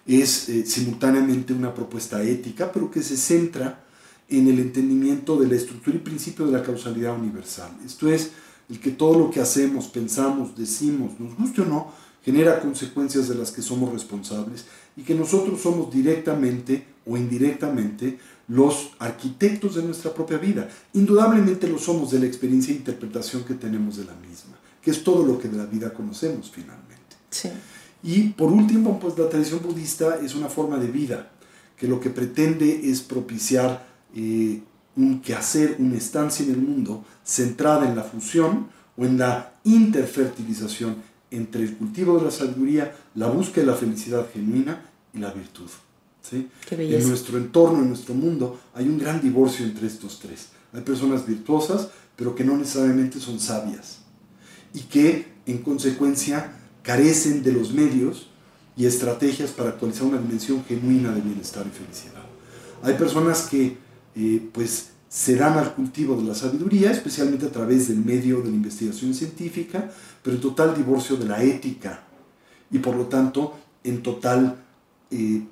Es 0.05 0.49
eh, 0.49 0.65
simultáneamente 0.65 1.53
una 1.53 1.73
propuesta 1.73 2.21
ética, 2.23 2.71
pero 2.71 2.91
que 2.91 3.01
se 3.01 3.17
centra 3.17 3.83
en 4.29 4.47
el 4.47 4.59
entendimiento 4.59 5.37
de 5.37 5.47
la 5.47 5.55
estructura 5.55 5.97
y 5.97 5.99
principio 5.99 6.45
de 6.45 6.53
la 6.53 6.63
causalidad 6.63 7.17
universal. 7.17 7.71
Esto 7.85 8.09
es, 8.09 8.31
el 8.69 8.79
que 8.79 8.91
todo 8.91 9.19
lo 9.19 9.29
que 9.29 9.41
hacemos, 9.41 9.87
pensamos, 9.87 10.55
decimos, 10.55 11.19
nos 11.19 11.35
guste 11.35 11.61
o 11.61 11.65
no, 11.65 11.91
genera 12.23 12.61
consecuencias 12.61 13.27
de 13.27 13.35
las 13.35 13.51
que 13.51 13.61
somos 13.61 13.91
responsables 13.91 14.65
y 14.95 15.01
que 15.01 15.15
nosotros 15.15 15.59
somos 15.61 15.93
directamente 15.93 16.85
o 17.05 17.17
indirectamente 17.17 18.19
los 18.47 18.91
arquitectos 18.99 19.75
de 19.75 19.83
nuestra 19.83 20.13
propia 20.13 20.37
vida. 20.37 20.69
Indudablemente 20.93 21.67
lo 21.67 21.77
somos 21.77 22.11
de 22.11 22.19
la 22.19 22.25
experiencia 22.25 22.73
e 22.73 22.77
interpretación 22.77 23.43
que 23.43 23.53
tenemos 23.53 23.97
de 23.97 24.05
la 24.05 24.15
misma, 24.15 24.57
que 24.81 24.91
es 24.91 25.03
todo 25.03 25.25
lo 25.25 25.39
que 25.39 25.47
de 25.47 25.57
la 25.57 25.65
vida 25.65 25.93
conocemos 25.93 26.49
finalmente. 26.51 27.15
Sí. 27.29 27.49
Y 28.03 28.29
por 28.29 28.51
último, 28.51 28.99
pues 28.99 29.17
la 29.17 29.29
tradición 29.29 29.61
budista 29.63 30.17
es 30.23 30.35
una 30.35 30.49
forma 30.49 30.77
de 30.77 30.87
vida 30.87 31.31
que 31.77 31.87
lo 31.87 31.99
que 31.99 32.09
pretende 32.09 32.89
es 32.89 33.01
propiciar 33.01 33.87
eh, 34.15 34.61
un 34.95 35.21
quehacer, 35.21 35.77
una 35.79 35.97
estancia 35.97 36.45
en 36.45 36.51
el 36.51 36.61
mundo 36.61 37.05
centrada 37.23 37.87
en 37.87 37.95
la 37.95 38.03
fusión 38.03 38.67
o 38.97 39.05
en 39.05 39.17
la 39.17 39.53
interfertilización 39.63 40.97
entre 41.31 41.63
el 41.63 41.77
cultivo 41.77 42.17
de 42.17 42.25
la 42.25 42.31
sabiduría, 42.31 42.95
la 43.15 43.27
búsqueda 43.27 43.65
de 43.65 43.71
la 43.71 43.77
felicidad 43.77 44.27
genuina 44.31 44.83
y 45.13 45.19
la 45.19 45.31
virtud. 45.31 45.69
¿Sí? 46.21 46.49
En 46.69 47.07
nuestro 47.07 47.37
entorno, 47.37 47.79
en 47.79 47.89
nuestro 47.89 48.13
mundo, 48.13 48.59
hay 48.73 48.87
un 48.87 48.97
gran 48.97 49.21
divorcio 49.21 49.65
entre 49.65 49.87
estos 49.87 50.19
tres. 50.19 50.47
Hay 50.73 50.81
personas 50.81 51.25
virtuosas, 51.25 51.89
pero 52.15 52.35
que 52.35 52.43
no 52.43 52.57
necesariamente 52.57 53.19
son 53.19 53.39
sabias 53.39 53.99
y 54.73 54.81
que, 54.81 55.27
en 55.45 55.59
consecuencia, 55.59 56.53
carecen 56.81 57.43
de 57.43 57.51
los 57.51 57.73
medios 57.73 58.27
y 58.77 58.85
estrategias 58.85 59.51
para 59.51 59.69
actualizar 59.69 60.03
una 60.03 60.17
dimensión 60.17 60.63
genuina 60.65 61.11
de 61.11 61.21
bienestar 61.21 61.65
y 61.67 61.77
felicidad. 61.77 62.23
Hay 62.83 62.93
personas 62.95 63.43
que 63.43 63.77
eh, 64.15 64.49
pues 64.51 64.89
se 65.09 65.35
dan 65.35 65.57
al 65.57 65.75
cultivo 65.75 66.15
de 66.15 66.23
la 66.23 66.35
sabiduría, 66.35 66.91
especialmente 66.91 67.45
a 67.45 67.51
través 67.51 67.89
del 67.89 67.97
medio 67.97 68.37
de 68.41 68.49
la 68.49 68.55
investigación 68.55 69.13
científica, 69.13 69.91
pero 70.23 70.35
en 70.37 70.41
total 70.41 70.75
divorcio 70.75 71.17
de 71.17 71.25
la 71.25 71.43
ética 71.43 72.03
y 72.71 72.79
por 72.79 72.95
lo 72.95 73.07
tanto 73.07 73.53
en 73.83 74.01
total 74.01 74.63
eh, 75.11 75.43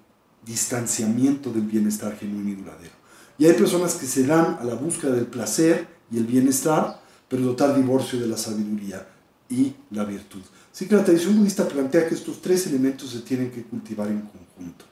distanciamiento 0.45 1.51
del 1.51 1.63
bienestar 1.63 2.17
genuino 2.17 2.49
y 2.49 2.55
duradero. 2.55 2.93
Y 3.37 3.45
hay 3.45 3.53
personas 3.53 3.95
que 3.95 4.05
se 4.05 4.25
dan 4.25 4.57
a 4.59 4.63
la 4.63 4.75
búsqueda 4.75 5.11
del 5.11 5.27
placer 5.27 5.87
y 6.11 6.17
el 6.17 6.25
bienestar, 6.25 6.99
pero 7.27 7.43
total 7.43 7.75
divorcio 7.75 8.19
de 8.19 8.27
la 8.27 8.37
sabiduría 8.37 9.07
y 9.49 9.73
la 9.91 10.03
virtud. 10.03 10.41
Así 10.73 10.87
que 10.87 10.95
la 10.95 11.03
tradición 11.03 11.37
budista 11.37 11.67
plantea 11.67 12.07
que 12.07 12.15
estos 12.15 12.41
tres 12.41 12.67
elementos 12.67 13.11
se 13.11 13.19
tienen 13.19 13.51
que 13.51 13.63
cultivar 13.63 14.07
en 14.07 14.21
conjunto. 14.21 14.85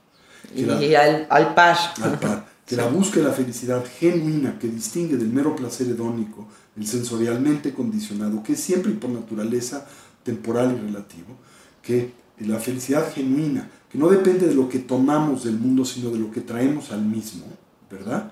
Y 0.55 0.95
al, 0.95 1.27
al 1.29 1.53
par. 1.53 1.77
Al 2.01 2.19
par 2.19 2.57
que 2.67 2.75
la 2.75 2.87
búsqueda 2.89 3.23
de 3.23 3.29
la 3.29 3.35
felicidad 3.35 3.83
genuina 3.99 4.59
que 4.59 4.67
distingue 4.67 5.15
del 5.15 5.29
mero 5.29 5.55
placer 5.55 5.87
hedónico, 5.87 6.47
el 6.75 6.85
sensorialmente 6.85 7.73
condicionado, 7.73 8.43
que 8.43 8.53
es 8.53 8.59
siempre 8.59 8.91
y 8.91 8.95
por 8.95 9.09
naturaleza 9.09 9.87
temporal 10.23 10.77
y 10.77 10.85
relativo, 10.85 11.37
que 11.81 12.11
la 12.39 12.59
felicidad 12.59 13.11
genuina, 13.13 13.69
que 13.89 13.97
no 13.97 14.09
depende 14.09 14.47
de 14.47 14.53
lo 14.53 14.69
que 14.69 14.79
tomamos 14.79 15.43
del 15.43 15.57
mundo, 15.57 15.85
sino 15.85 16.09
de 16.09 16.19
lo 16.19 16.31
que 16.31 16.41
traemos 16.41 16.91
al 16.91 17.01
mismo, 17.01 17.45
¿verdad? 17.89 18.31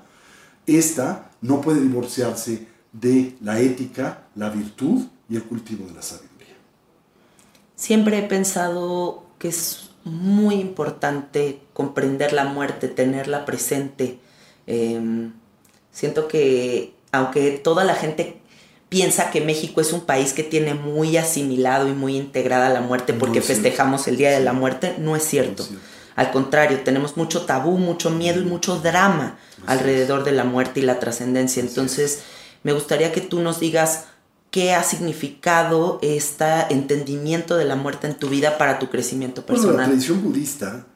Esta 0.68 1.32
no 1.42 1.62
puede 1.62 1.82
divorciarse 1.82 2.68
de 2.92 3.36
la 3.42 3.60
ética, 3.60 4.24
la 4.36 4.50
virtud 4.50 5.06
y 5.30 5.36
el 5.36 5.44
cultivo 5.44 5.88
de 5.88 5.94
la 5.94 6.02
sabiduría. 6.02 6.56
Siempre 7.76 8.20
he 8.20 8.24
pensado 8.24 9.26
que 9.40 9.50
es 9.50 9.92
muy 10.04 10.56
importante 10.56 11.62
comprender 11.74 12.32
la 12.32 12.46
muerte, 12.46 12.88
tenerla 12.88 13.46
presente. 13.46 14.20
Em, 14.68 15.34
siento 15.92 16.28
que 16.28 16.94
aunque 17.12 17.52
toda 17.52 17.84
la 17.84 17.96
gente 17.96 18.42
piensa 18.96 19.30
que 19.30 19.42
México 19.42 19.82
es 19.82 19.92
un 19.92 20.06
país 20.06 20.32
que 20.32 20.42
tiene 20.42 20.74
muy 20.74 21.18
asimilado 21.18 21.90
y 21.90 21.92
muy 21.92 22.16
integrada 22.16 22.70
la 22.70 22.80
muerte 22.80 23.12
porque 23.12 23.42
festejamos 23.42 24.08
el 24.08 24.16
Día 24.16 24.32
de 24.32 24.40
la 24.40 24.54
Muerte, 24.54 24.96
no 24.98 25.18
es 25.18 25.24
cierto. 25.24 25.68
Al 26.16 26.32
contrario, 26.32 26.80
tenemos 26.80 27.18
mucho 27.18 27.42
tabú, 27.42 27.78
mucho 27.78 28.10
miedo 28.10 28.40
y 28.40 28.46
mucho 28.46 28.80
drama 28.80 29.38
alrededor 29.66 30.24
de 30.24 30.32
la 30.32 30.46
muerte 30.46 30.80
y 30.80 30.84
la 30.84 30.98
trascendencia. 31.02 31.62
Entonces, 31.62 32.22
me 32.64 32.72
gustaría 32.72 33.12
que 33.12 33.20
tú 33.20 33.42
nos 33.42 33.60
digas 33.60 34.06
qué 34.50 34.74
ha 34.74 34.82
significado 34.82 36.00
este 36.02 36.46
entendimiento 36.70 37.58
de 37.58 37.66
la 37.66 37.76
muerte 37.76 38.08
en 38.08 38.16
tu 38.16 38.30
vida 38.30 38.58
para 38.58 38.80
tu 38.80 38.90
crecimiento 38.90 39.46
personal. 39.46 39.74
Bueno, 39.74 39.82
la 39.82 39.90
tradición 39.90 40.24
budista, 40.24 40.88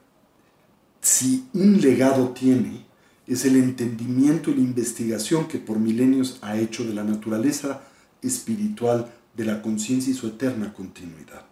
si 1.02 1.44
un 1.52 1.82
legado 1.82 2.30
tiene, 2.30 2.86
es 3.26 3.44
el 3.44 3.56
entendimiento 3.56 4.50
y 4.50 4.54
la 4.54 4.62
investigación 4.62 5.48
que 5.48 5.58
por 5.58 5.78
milenios 5.78 6.38
ha 6.40 6.56
hecho 6.56 6.84
de 6.84 6.94
la 6.94 7.04
naturaleza 7.04 7.82
espiritual 8.22 9.10
de 9.36 9.44
la 9.44 9.62
conciencia 9.62 10.12
y 10.12 10.16
su 10.16 10.26
eterna 10.26 10.72
continuidad. 10.72 11.42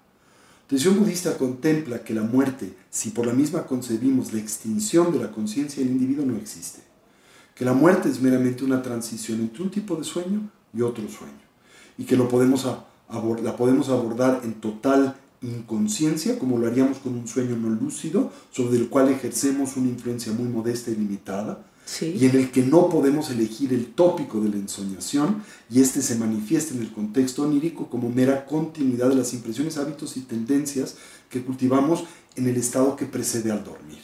La 0.69 0.77
tradición 0.77 0.99
budista 0.99 1.39
contempla 1.39 2.05
que 2.05 2.13
la 2.13 2.23
muerte, 2.23 2.75
si 2.91 3.11
por 3.11 3.27
la 3.27 3.33
misma 3.33 3.67
concebimos 3.67 4.33
la 4.35 4.41
extinción 4.41 5.13
de 5.13 5.19
la 5.19 5.31
conciencia 5.31 5.83
del 5.83 5.93
individuo, 5.93 6.27
no 6.27 6.37
existe. 6.37 6.81
Que 7.55 7.65
la 7.65 7.73
muerte 7.73 8.11
es 8.11 8.21
meramente 8.21 8.65
una 8.65 8.83
transición 8.83 9.41
entre 9.41 9.63
un 9.63 9.71
tipo 9.71 9.97
de 9.97 10.05
sueño 10.05 10.51
y 10.75 10.83
otro 10.83 11.09
sueño. 11.09 11.33
Y 11.97 12.05
que 12.05 12.17
lo 12.17 12.29
podemos 12.29 12.67
la 12.67 13.57
podemos 13.57 13.89
abordar 13.89 14.43
en 14.45 14.55
total 14.55 15.17
inconsciencia, 15.41 16.39
como 16.39 16.59
lo 16.59 16.67
haríamos 16.67 16.99
con 16.99 17.15
un 17.15 17.27
sueño 17.27 17.57
no 17.57 17.71
lúcido, 17.71 18.31
sobre 18.51 18.77
el 18.77 18.89
cual 18.89 19.09
ejercemos 19.09 19.77
una 19.77 19.89
influencia 19.89 20.33
muy 20.33 20.49
modesta 20.49 20.91
y 20.91 20.97
limitada, 20.97 21.65
y 22.01 22.27
en 22.27 22.37
el 22.37 22.51
que 22.51 22.63
no 22.63 22.89
podemos 22.89 23.31
elegir 23.31 23.73
el 23.73 23.87
tópico 23.87 24.41
de 24.41 24.51
la 24.51 24.57
ensoñación, 24.57 25.43
y 25.71 25.81
este 25.81 26.03
se 26.03 26.17
manifiesta 26.17 26.75
en 26.75 26.83
el 26.83 26.93
contexto 26.93 27.43
onírico 27.43 27.89
como 27.89 28.11
mera 28.11 28.45
continuidad 28.47 29.09
de 29.09 29.17
las 29.17 29.33
impresiones, 29.33 29.79
hábitos 29.79 30.17
y 30.17 30.21
tendencias 30.21 30.97
que 31.31 31.43
cultivamos 31.43 32.05
en 32.37 32.47
el 32.47 32.57
estado 32.57 32.97
que 32.97 33.07
precede 33.07 33.51
al 33.51 33.65
dormir. 33.65 33.99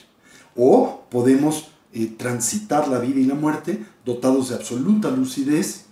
O 0.57 1.05
podemos 1.11 1.69
eh, 1.93 2.07
transitar 2.17 2.89
la 2.89 2.99
vida 2.99 3.21
y 3.21 3.25
la 3.25 3.35
muerte 3.35 3.85
dotados 4.05 4.49
de 4.49 4.57
absoluta 4.57 5.11
lucidez, 5.11 5.85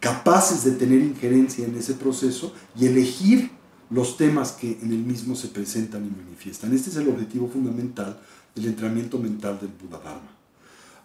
capaces 0.00 0.64
de 0.64 0.72
tener 0.72 1.00
injerencia 1.00 1.66
en 1.66 1.76
ese 1.76 1.94
proceso 1.94 2.52
y 2.78 2.86
elegir 2.86 3.50
los 3.90 4.16
temas 4.16 4.52
que 4.52 4.78
en 4.82 4.90
el 4.90 4.98
mismo 4.98 5.34
se 5.34 5.48
presentan 5.48 6.04
y 6.04 6.10
manifiestan. 6.10 6.74
Este 6.74 6.90
es 6.90 6.96
el 6.96 7.08
objetivo 7.08 7.48
fundamental 7.48 8.20
del 8.54 8.66
entrenamiento 8.66 9.18
mental 9.18 9.58
del 9.60 9.70
Buda 9.70 9.98
Dharma. 10.04 10.37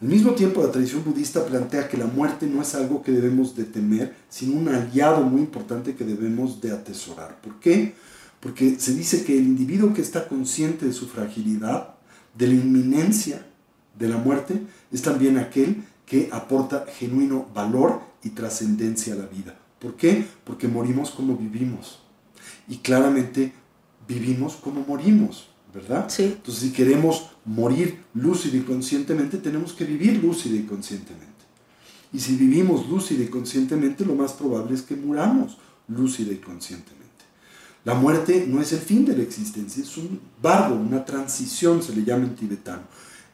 Al 0.02 0.08
mismo 0.08 0.32
tiempo, 0.32 0.62
la 0.62 0.72
tradición 0.72 1.04
budista 1.04 1.46
plantea 1.46 1.88
que 1.88 1.98
la 1.98 2.08
muerte 2.08 2.46
no 2.48 2.62
es 2.62 2.76
algo 2.76 3.02
que 3.02 3.12
debemos 3.12 3.56
de 3.56 3.64
temer, 3.64 4.16
sino 4.30 4.60
un 4.60 4.68
aliado 4.68 5.22
muy 5.22 5.42
importante 5.42 5.96
que 5.96 6.04
debemos 6.04 6.60
de 6.60 6.72
atesorar. 6.72 7.40
¿Por 7.42 7.60
qué? 7.60 7.96
Porque 8.40 8.80
se 8.80 8.94
dice 8.94 9.24
que 9.24 9.38
el 9.38 9.46
individuo 9.46 9.94
que 9.94 10.02
está 10.02 10.28
consciente 10.28 10.86
de 10.86 10.94
su 10.94 11.08
fragilidad, 11.08 11.96
de 12.38 12.48
la 12.48 12.54
inminencia 12.56 13.46
de 13.98 14.10
la 14.10 14.18
muerte, 14.18 14.62
es 14.92 15.02
también 15.02 15.38
aquel 15.38 15.84
que 16.06 16.30
aporta 16.32 16.86
genuino 16.98 17.48
valor 17.54 18.02
y 18.24 18.32
trascendencia 18.32 19.14
a 19.14 19.18
la 19.18 19.26
vida. 19.28 19.58
¿Por 19.80 19.96
qué? 19.96 20.26
Porque 20.44 20.68
morimos 20.68 21.12
como 21.12 21.38
vivimos 21.38 22.00
y 22.68 22.78
claramente 22.78 23.54
vivimos 24.08 24.56
como 24.56 24.82
morimos, 24.86 25.50
¿verdad? 25.74 26.10
Sí. 26.10 26.24
Entonces, 26.24 26.64
si 26.64 26.72
queremos 26.72 27.30
morir 27.46 28.00
lúcido 28.14 28.58
y 28.58 28.62
conscientemente, 28.62 29.38
tenemos 29.38 29.74
que 29.74 29.86
vivir 29.86 30.24
lúcido 30.24 30.56
y 30.56 30.64
conscientemente. 30.64 31.32
Y 32.14 32.20
si 32.20 32.36
vivimos 32.36 32.88
lúcido 32.88 33.24
y 33.24 33.28
conscientemente, 33.28 34.06
lo 34.06 34.16
más 34.16 34.34
probable 34.34 34.76
es 34.76 34.84
que 34.84 34.96
muramos 34.96 35.58
lúcido 35.88 36.32
y 36.32 36.38
conscientemente. 36.38 37.04
La 37.86 37.96
muerte 37.96 38.46
no 38.48 38.62
es 38.62 38.72
el 38.72 38.80
fin 38.80 39.04
de 39.04 39.18
la 39.18 39.24
existencia, 39.24 39.84
es 39.84 39.98
un 39.98 40.20
bardo, 40.42 40.76
una 40.76 41.04
transición, 41.04 41.84
se 41.84 41.94
le 41.94 42.04
llama 42.04 42.26
en 42.26 42.36
tibetano, 42.36 42.84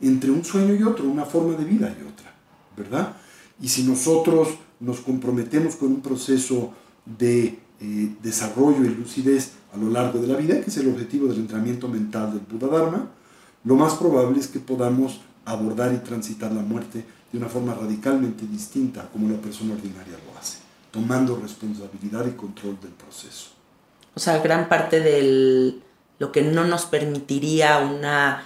entre 0.02 0.32
un 0.32 0.44
sueño 0.44 0.74
y 0.74 0.82
otro, 0.82 1.06
una 1.06 1.26
forma 1.26 1.56
de 1.56 1.66
vida 1.66 1.96
y 2.00 2.08
otra, 2.08 2.34
¿verdad? 2.76 3.16
Y 3.62 3.68
si 3.68 3.84
nosotros 3.84 4.48
nos 4.80 5.02
comprometemos 5.02 5.76
con 5.76 5.90
un 5.90 6.02
proceso 6.02 6.74
de 7.06 7.60
eh, 7.80 8.16
desarrollo 8.24 8.84
y 8.86 8.90
lucidez 8.90 9.52
a 9.74 9.78
lo 9.78 9.90
largo 9.90 10.20
de 10.20 10.28
la 10.28 10.36
vida, 10.36 10.60
que 10.62 10.70
es 10.70 10.78
el 10.78 10.90
objetivo 10.90 11.28
del 11.28 11.40
entrenamiento 11.40 11.88
mental 11.88 12.32
del 12.32 12.42
Buda 12.42 12.76
Dharma, 12.76 13.08
lo 13.64 13.76
más 13.76 13.96
probable 13.96 14.40
es 14.40 14.48
que 14.48 14.60
podamos 14.60 15.20
abordar 15.46 15.94
y 15.94 15.98
transitar 15.98 16.52
la 16.52 16.62
muerte 16.62 17.06
de 17.32 17.38
una 17.38 17.48
forma 17.48 17.74
radicalmente 17.74 18.46
distinta 18.46 19.08
como 19.12 19.30
la 19.30 19.38
persona 19.38 19.74
ordinaria 19.74 20.14
lo 20.14 20.40
hace, 20.40 20.60
tomando 20.92 21.40
responsabilidad 21.42 22.26
y 22.26 22.32
control 22.32 22.80
del 22.82 22.92
proceso. 22.92 23.50
O 24.16 24.20
sea, 24.20 24.40
gran 24.40 24.68
parte 24.70 25.00
de 25.00 25.76
lo 26.18 26.32
que 26.32 26.42
no 26.42 26.66
nos 26.66 26.86
permitiría 26.86 27.80
una 27.80 28.44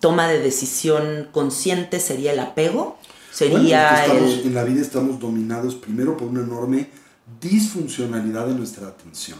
toma 0.00 0.28
de 0.28 0.40
decisión 0.40 1.28
consciente 1.32 2.00
sería 2.00 2.32
el 2.32 2.40
apego, 2.40 2.98
sería 3.30 4.04
En 4.06 4.54
la 4.54 4.64
vida 4.64 4.80
estamos 4.80 5.20
dominados 5.20 5.74
primero 5.74 6.16
por 6.16 6.28
una 6.28 6.40
enorme 6.40 6.88
disfuncionalidad 7.40 8.46
de 8.46 8.54
nuestra 8.54 8.88
atención, 8.88 9.38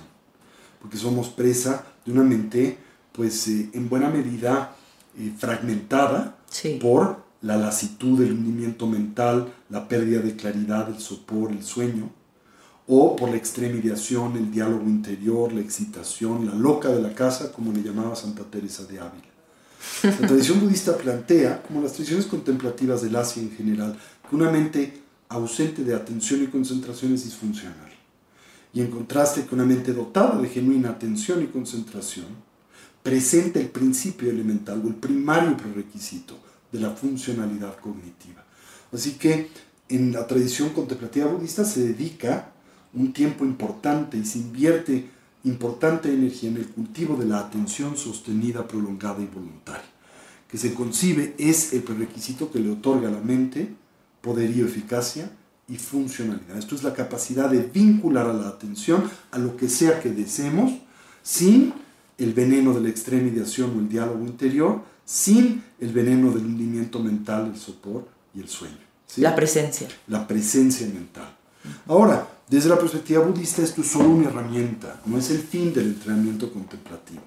porque 0.83 0.97
somos 0.97 1.29
presa 1.29 1.87
de 2.05 2.13
una 2.13 2.25
mente, 2.25 2.77
pues 3.13 3.47
eh, 3.47 3.71
en 3.73 3.89
buena 3.89 4.11
medida 4.11 4.75
eh, 5.17 5.33
fragmentada 5.39 6.37
por 6.81 7.23
la 7.41 7.57
lasitud, 7.57 8.21
el 8.21 8.33
hundimiento 8.33 8.87
mental, 8.89 9.55
la 9.71 9.87
pérdida 9.87 10.21
de 10.21 10.35
claridad, 10.35 10.89
el 10.89 10.99
sopor, 10.99 11.53
el 11.53 11.63
sueño, 11.63 12.11
o 12.89 13.15
por 13.15 13.31
la 13.31 13.37
extremidación, 13.37 14.37
el 14.37 14.51
diálogo 14.51 14.85
interior, 14.85 15.53
la 15.53 15.61
excitación, 15.61 16.47
la 16.47 16.55
loca 16.55 16.89
de 16.89 17.01
la 17.01 17.15
casa, 17.15 17.53
como 17.53 17.73
le 17.73 17.83
llamaba 17.83 18.17
Santa 18.17 18.43
Teresa 18.43 18.85
de 18.85 18.99
Ávila. 18.99 19.25
La 20.03 20.27
tradición 20.27 20.61
budista 20.61 20.97
plantea, 20.97 21.63
como 21.63 21.81
las 21.81 21.93
tradiciones 21.93 22.27
contemplativas 22.27 23.03
del 23.03 23.15
Asia 23.15 23.43
en 23.43 23.53
general, 23.53 23.97
que 24.29 24.37
una 24.37 24.51
mente 24.51 25.03
ausente 25.29 25.85
de 25.85 25.95
atención 25.95 26.43
y 26.43 26.49
concentración 26.49 27.15
es 27.15 27.25
disfuncional. 27.25 27.92
Y 28.75 28.81
en 28.81 28.91
contraste 28.91 29.47
con 29.47 29.61
una 29.61 29.69
mente 29.69 29.93
dotada 29.93 30.41
de 30.41 30.49
genuina 30.49 30.91
atención 30.91 31.43
y 31.43 31.47
concentración, 31.47 32.27
presenta 33.03 33.61
el 33.61 33.69
principio 33.69 34.31
elemental 34.31 34.81
o 34.85 34.89
el 34.89 34.95
primario 34.95 35.57
prerequisito 35.57 36.39
de 36.71 36.81
la 36.81 36.91
funcionalidad 36.91 37.79
cognitiva. 37.79 38.45
Así 38.93 39.13
que 39.13 39.49
en 39.89 40.13
la 40.13 40.27
tradición 40.27 40.71
contemplativa 40.71 41.27
budista 41.27 41.65
se 41.65 41.89
dedica 41.89 42.53
un 42.95 43.13
tiempo 43.13 43.45
importante 43.45 44.17
y 44.17 44.25
se 44.25 44.39
invierte 44.39 45.11
importante 45.45 46.13
energía 46.13 46.51
en 46.51 46.59
el 46.59 46.69
cultivo 46.69 47.17
de 47.17 47.27
la 47.27 47.41
atención 47.41 47.97
sostenida, 47.97 48.67
prolongada 48.67 49.21
y 49.21 49.27
voluntaria, 49.27 49.85
que 50.49 50.57
se 50.57 50.73
concibe 50.73 51.35
es 51.39 51.73
el 51.73 51.83
prerequisito 51.83 52.51
que 52.51 52.61
le 52.61 52.71
otorga 52.71 53.09
a 53.09 53.13
la 53.13 53.21
mente 53.21 53.75
poderío, 54.21 54.67
eficacia 54.67 55.31
y 55.69 55.77
funcionalidad. 55.77 56.59
Esto 56.59 56.75
es 56.75 56.83
la 56.83 56.93
capacidad 56.93 57.49
de 57.49 57.63
vincular 57.63 58.27
a 58.27 58.33
la 58.33 58.49
atención 58.49 59.09
a 59.31 59.39
lo 59.39 59.57
que 59.57 59.69
sea 59.69 60.01
que 60.01 60.11
deseemos 60.11 60.73
sin 61.23 61.73
el 62.19 62.35
veneno 62.35 62.75
de 62.75 62.81
la 62.81 62.89
extremidación 62.89 63.77
o 63.77 63.81
el 63.81 63.89
diálogo 63.89 64.25
interior, 64.25 64.83
sin 65.05 65.63
el 65.81 65.93
veneno 65.93 66.31
del 66.33 66.47
hundimiento 66.47 66.99
mental, 66.99 67.51
el 67.53 67.59
sopor 67.59 68.07
y 68.35 68.41
el 68.41 68.49
sueño. 68.49 68.77
La 69.17 69.35
presencia. 69.35 69.89
La 70.09 70.27
presencia 70.27 70.87
mental. 70.87 71.37
Ahora, 71.87 72.27
desde 72.49 72.69
la 72.69 72.79
perspectiva 72.79 73.25
budista 73.25 73.63
esto 73.63 73.83
es 73.83 73.87
solo 73.87 74.09
una 74.09 74.29
herramienta, 74.29 75.01
no 75.07 75.17
es 75.19 75.31
el 75.31 75.39
fin 75.39 75.73
del 75.73 75.87
entrenamiento 75.87 76.53
contemplativo. 76.53 77.23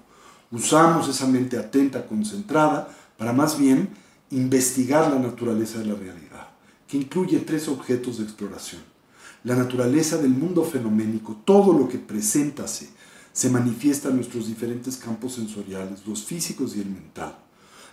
Usamos 0.51 1.07
esa 1.07 1.27
mente 1.27 1.57
atenta, 1.57 2.05
concentrada, 2.05 2.87
para 3.17 3.33
más 3.33 3.57
bien 3.57 3.89
investigar 4.31 5.09
la 5.09 5.19
naturaleza 5.19 5.79
de 5.79 5.85
la 5.85 5.95
realidad 5.95 6.44
incluye 6.95 7.39
tres 7.39 7.67
objetos 7.67 8.17
de 8.17 8.23
exploración. 8.23 8.81
La 9.43 9.55
naturaleza 9.55 10.17
del 10.17 10.31
mundo 10.31 10.63
fenoménico, 10.63 11.41
todo 11.45 11.71
lo 11.77 11.87
que 11.87 11.99
presenta 11.99 12.65
se 12.67 13.49
manifiesta 13.49 14.09
en 14.09 14.15
nuestros 14.15 14.47
diferentes 14.47 14.97
campos 14.97 15.33
sensoriales, 15.33 16.05
los 16.07 16.23
físicos 16.23 16.75
y 16.75 16.81
el 16.81 16.89
mental. 16.89 17.35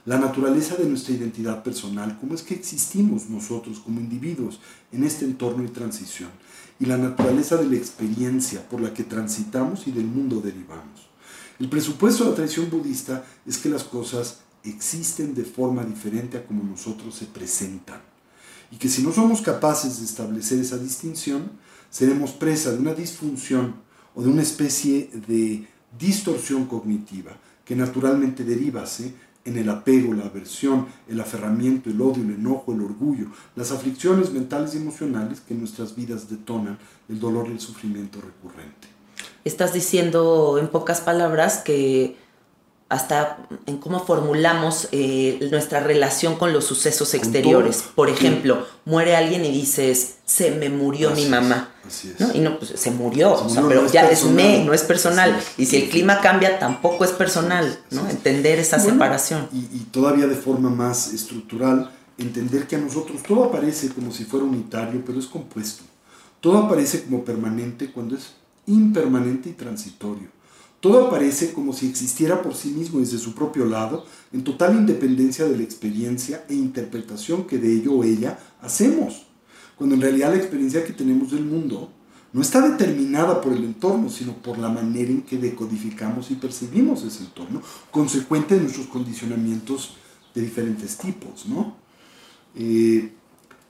la 0.04 0.18
naturaleza 0.18 0.74
de 0.76 0.86
nuestra 0.86 1.14
identidad 1.14 1.62
personal, 1.62 2.18
cómo 2.20 2.34
es 2.34 2.42
que 2.42 2.54
existimos 2.54 3.30
nosotros 3.30 3.78
como 3.78 4.00
individuos 4.00 4.58
en 4.90 5.04
este 5.04 5.24
entorno 5.24 5.62
y 5.62 5.68
transición, 5.68 6.30
y 6.80 6.86
la 6.86 6.98
naturaleza 6.98 7.56
de 7.56 7.66
la 7.66 7.76
experiencia 7.76 8.68
por 8.68 8.80
la 8.80 8.92
que 8.92 9.04
transitamos 9.04 9.86
y 9.86 9.92
del 9.92 10.06
mundo 10.06 10.40
derivamos. 10.40 11.08
El 11.60 11.68
presupuesto 11.68 12.24
de 12.24 12.30
la 12.30 12.36
tradición 12.36 12.68
budista 12.68 13.24
es 13.46 13.58
que 13.58 13.68
las 13.68 13.84
cosas 13.84 14.40
existen 14.64 15.34
de 15.34 15.44
forma 15.44 15.84
diferente 15.84 16.38
a 16.38 16.44
como 16.44 16.64
nosotros 16.64 17.14
se 17.14 17.26
presentan, 17.26 18.00
y 18.72 18.76
que 18.76 18.88
si 18.88 19.02
no 19.02 19.12
somos 19.12 19.42
capaces 19.42 19.98
de 19.98 20.06
establecer 20.06 20.58
esa 20.58 20.78
distinción, 20.78 21.50
seremos 21.90 22.32
presa 22.32 22.72
de 22.72 22.78
una 22.78 22.94
disfunción 22.94 23.74
o 24.14 24.22
de 24.22 24.28
una 24.28 24.42
especie 24.42 25.10
de 25.28 25.68
distorsión 25.98 26.64
cognitiva 26.64 27.32
que 27.66 27.76
naturalmente 27.76 28.44
derivase 28.44 29.14
en 29.44 29.58
el 29.58 29.68
apego, 29.68 30.14
la 30.14 30.24
aversión, 30.24 30.86
el 31.08 31.20
aferramiento, 31.20 31.90
el 31.90 32.00
odio, 32.00 32.22
el 32.22 32.34
enojo, 32.34 32.72
el 32.72 32.80
orgullo, 32.80 33.26
las 33.56 33.72
aflicciones 33.72 34.32
mentales 34.32 34.74
y 34.74 34.78
emocionales 34.78 35.40
que 35.40 35.52
en 35.52 35.60
nuestras 35.60 35.94
vidas 35.94 36.30
detonan 36.30 36.78
el 37.08 37.20
dolor 37.20 37.48
y 37.48 37.52
el 37.52 37.60
sufrimiento 37.60 38.20
recurrente. 38.20 38.88
Estás 39.44 39.74
diciendo 39.74 40.58
en 40.58 40.68
pocas 40.68 41.00
palabras 41.00 41.58
que 41.58 42.16
hasta 42.92 43.38
en 43.64 43.78
cómo 43.78 44.04
formulamos 44.04 44.88
eh, 44.92 45.48
nuestra 45.50 45.80
relación 45.80 46.36
con 46.36 46.52
los 46.52 46.66
sucesos 46.66 47.14
exteriores. 47.14 47.84
Por 47.94 48.10
ejemplo, 48.10 48.66
muere 48.84 49.16
alguien 49.16 49.46
y 49.46 49.50
dices, 49.50 50.16
se 50.26 50.50
me 50.50 50.68
murió 50.68 51.12
mi 51.12 51.24
mamá. 51.24 51.70
Así 51.86 52.12
es. 52.18 52.34
Y 52.34 52.40
no, 52.40 52.58
pues 52.58 52.72
se 52.76 52.90
murió, 52.90 53.46
pero 53.66 53.90
ya 53.90 54.10
es 54.10 54.24
me, 54.26 54.62
no 54.66 54.74
es 54.74 54.82
personal. 54.82 55.34
Y 55.56 55.64
si 55.64 55.76
el 55.76 55.88
clima 55.88 56.20
cambia, 56.20 56.58
tampoco 56.58 57.06
es 57.06 57.12
personal, 57.12 57.78
¿no? 57.90 58.06
Entender 58.10 58.58
esa 58.58 58.78
separación. 58.78 59.48
Y, 59.54 59.60
y, 59.74 59.88
todavía 59.90 60.26
de 60.26 60.36
forma 60.36 60.68
más 60.68 61.14
estructural, 61.14 61.90
entender 62.18 62.66
que 62.66 62.76
a 62.76 62.78
nosotros 62.78 63.22
todo 63.22 63.44
aparece 63.44 63.88
como 63.88 64.12
si 64.12 64.24
fuera 64.24 64.44
unitario, 64.44 65.02
pero 65.06 65.18
es 65.18 65.26
compuesto. 65.26 65.82
Todo 66.42 66.58
aparece 66.58 67.04
como 67.04 67.24
permanente 67.24 67.90
cuando 67.90 68.16
es 68.16 68.32
impermanente 68.66 69.48
y 69.48 69.52
transitorio 69.54 70.41
todo 70.82 71.06
aparece 71.06 71.52
como 71.52 71.72
si 71.72 71.88
existiera 71.88 72.42
por 72.42 72.56
sí 72.56 72.70
mismo 72.70 72.98
desde 72.98 73.16
su 73.16 73.36
propio 73.36 73.66
lado, 73.66 74.04
en 74.32 74.42
total 74.42 74.74
independencia 74.74 75.44
de 75.44 75.56
la 75.56 75.62
experiencia 75.62 76.44
e 76.48 76.54
interpretación 76.54 77.46
que 77.46 77.58
de 77.58 77.72
ello 77.72 77.92
o 77.92 78.02
ella 78.02 78.36
hacemos, 78.60 79.26
cuando 79.76 79.94
en 79.94 80.00
realidad 80.00 80.30
la 80.30 80.38
experiencia 80.38 80.84
que 80.84 80.92
tenemos 80.92 81.30
del 81.30 81.44
mundo 81.44 81.92
no 82.32 82.42
está 82.42 82.68
determinada 82.68 83.40
por 83.40 83.52
el 83.52 83.62
entorno, 83.62 84.10
sino 84.10 84.32
por 84.32 84.58
la 84.58 84.70
manera 84.70 85.12
en 85.12 85.22
que 85.22 85.38
decodificamos 85.38 86.32
y 86.32 86.34
percibimos 86.34 87.04
ese 87.04 87.22
entorno, 87.22 87.62
consecuente 87.92 88.56
de 88.56 88.62
nuestros 88.62 88.88
condicionamientos 88.88 89.94
de 90.34 90.40
diferentes 90.40 90.96
tipos. 90.96 91.46
¿no? 91.46 91.76
Eh, 92.56 93.12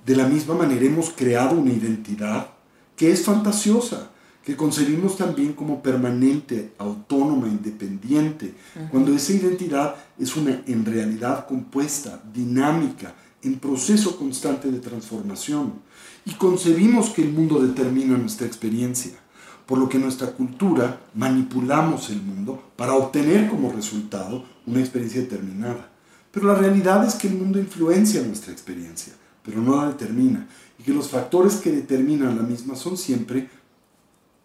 de 0.06 0.16
la 0.16 0.26
misma 0.28 0.54
manera 0.54 0.86
hemos 0.86 1.10
creado 1.10 1.58
una 1.58 1.74
identidad 1.74 2.52
que 2.96 3.12
es 3.12 3.22
fantasiosa, 3.22 4.12
que 4.44 4.56
concebimos 4.56 5.16
también 5.16 5.52
como 5.52 5.82
permanente, 5.82 6.72
autónoma, 6.78 7.46
independiente, 7.46 8.54
cuando 8.90 9.14
esa 9.14 9.32
identidad 9.32 9.94
es 10.18 10.36
una 10.36 10.62
en 10.66 10.84
realidad 10.84 11.46
compuesta, 11.46 12.20
dinámica, 12.34 13.14
en 13.42 13.58
proceso 13.58 14.16
constante 14.16 14.70
de 14.70 14.80
transformación. 14.80 15.74
Y 16.24 16.32
concebimos 16.32 17.10
que 17.10 17.22
el 17.22 17.32
mundo 17.32 17.60
determina 17.60 18.16
nuestra 18.16 18.46
experiencia, 18.46 19.12
por 19.66 19.78
lo 19.78 19.88
que 19.88 19.98
nuestra 19.98 20.28
cultura 20.32 21.00
manipulamos 21.14 22.10
el 22.10 22.22
mundo 22.22 22.70
para 22.76 22.94
obtener 22.94 23.48
como 23.48 23.72
resultado 23.72 24.44
una 24.66 24.80
experiencia 24.80 25.20
determinada. 25.20 25.88
Pero 26.32 26.48
la 26.48 26.54
realidad 26.54 27.06
es 27.06 27.14
que 27.14 27.28
el 27.28 27.34
mundo 27.34 27.58
influencia 27.58 28.22
nuestra 28.22 28.52
experiencia, 28.52 29.12
pero 29.44 29.60
no 29.60 29.76
la 29.76 29.88
determina, 29.88 30.48
y 30.78 30.82
que 30.82 30.94
los 30.94 31.08
factores 31.08 31.56
que 31.56 31.70
determinan 31.70 32.36
la 32.36 32.42
misma 32.42 32.74
son 32.74 32.96
siempre 32.96 33.48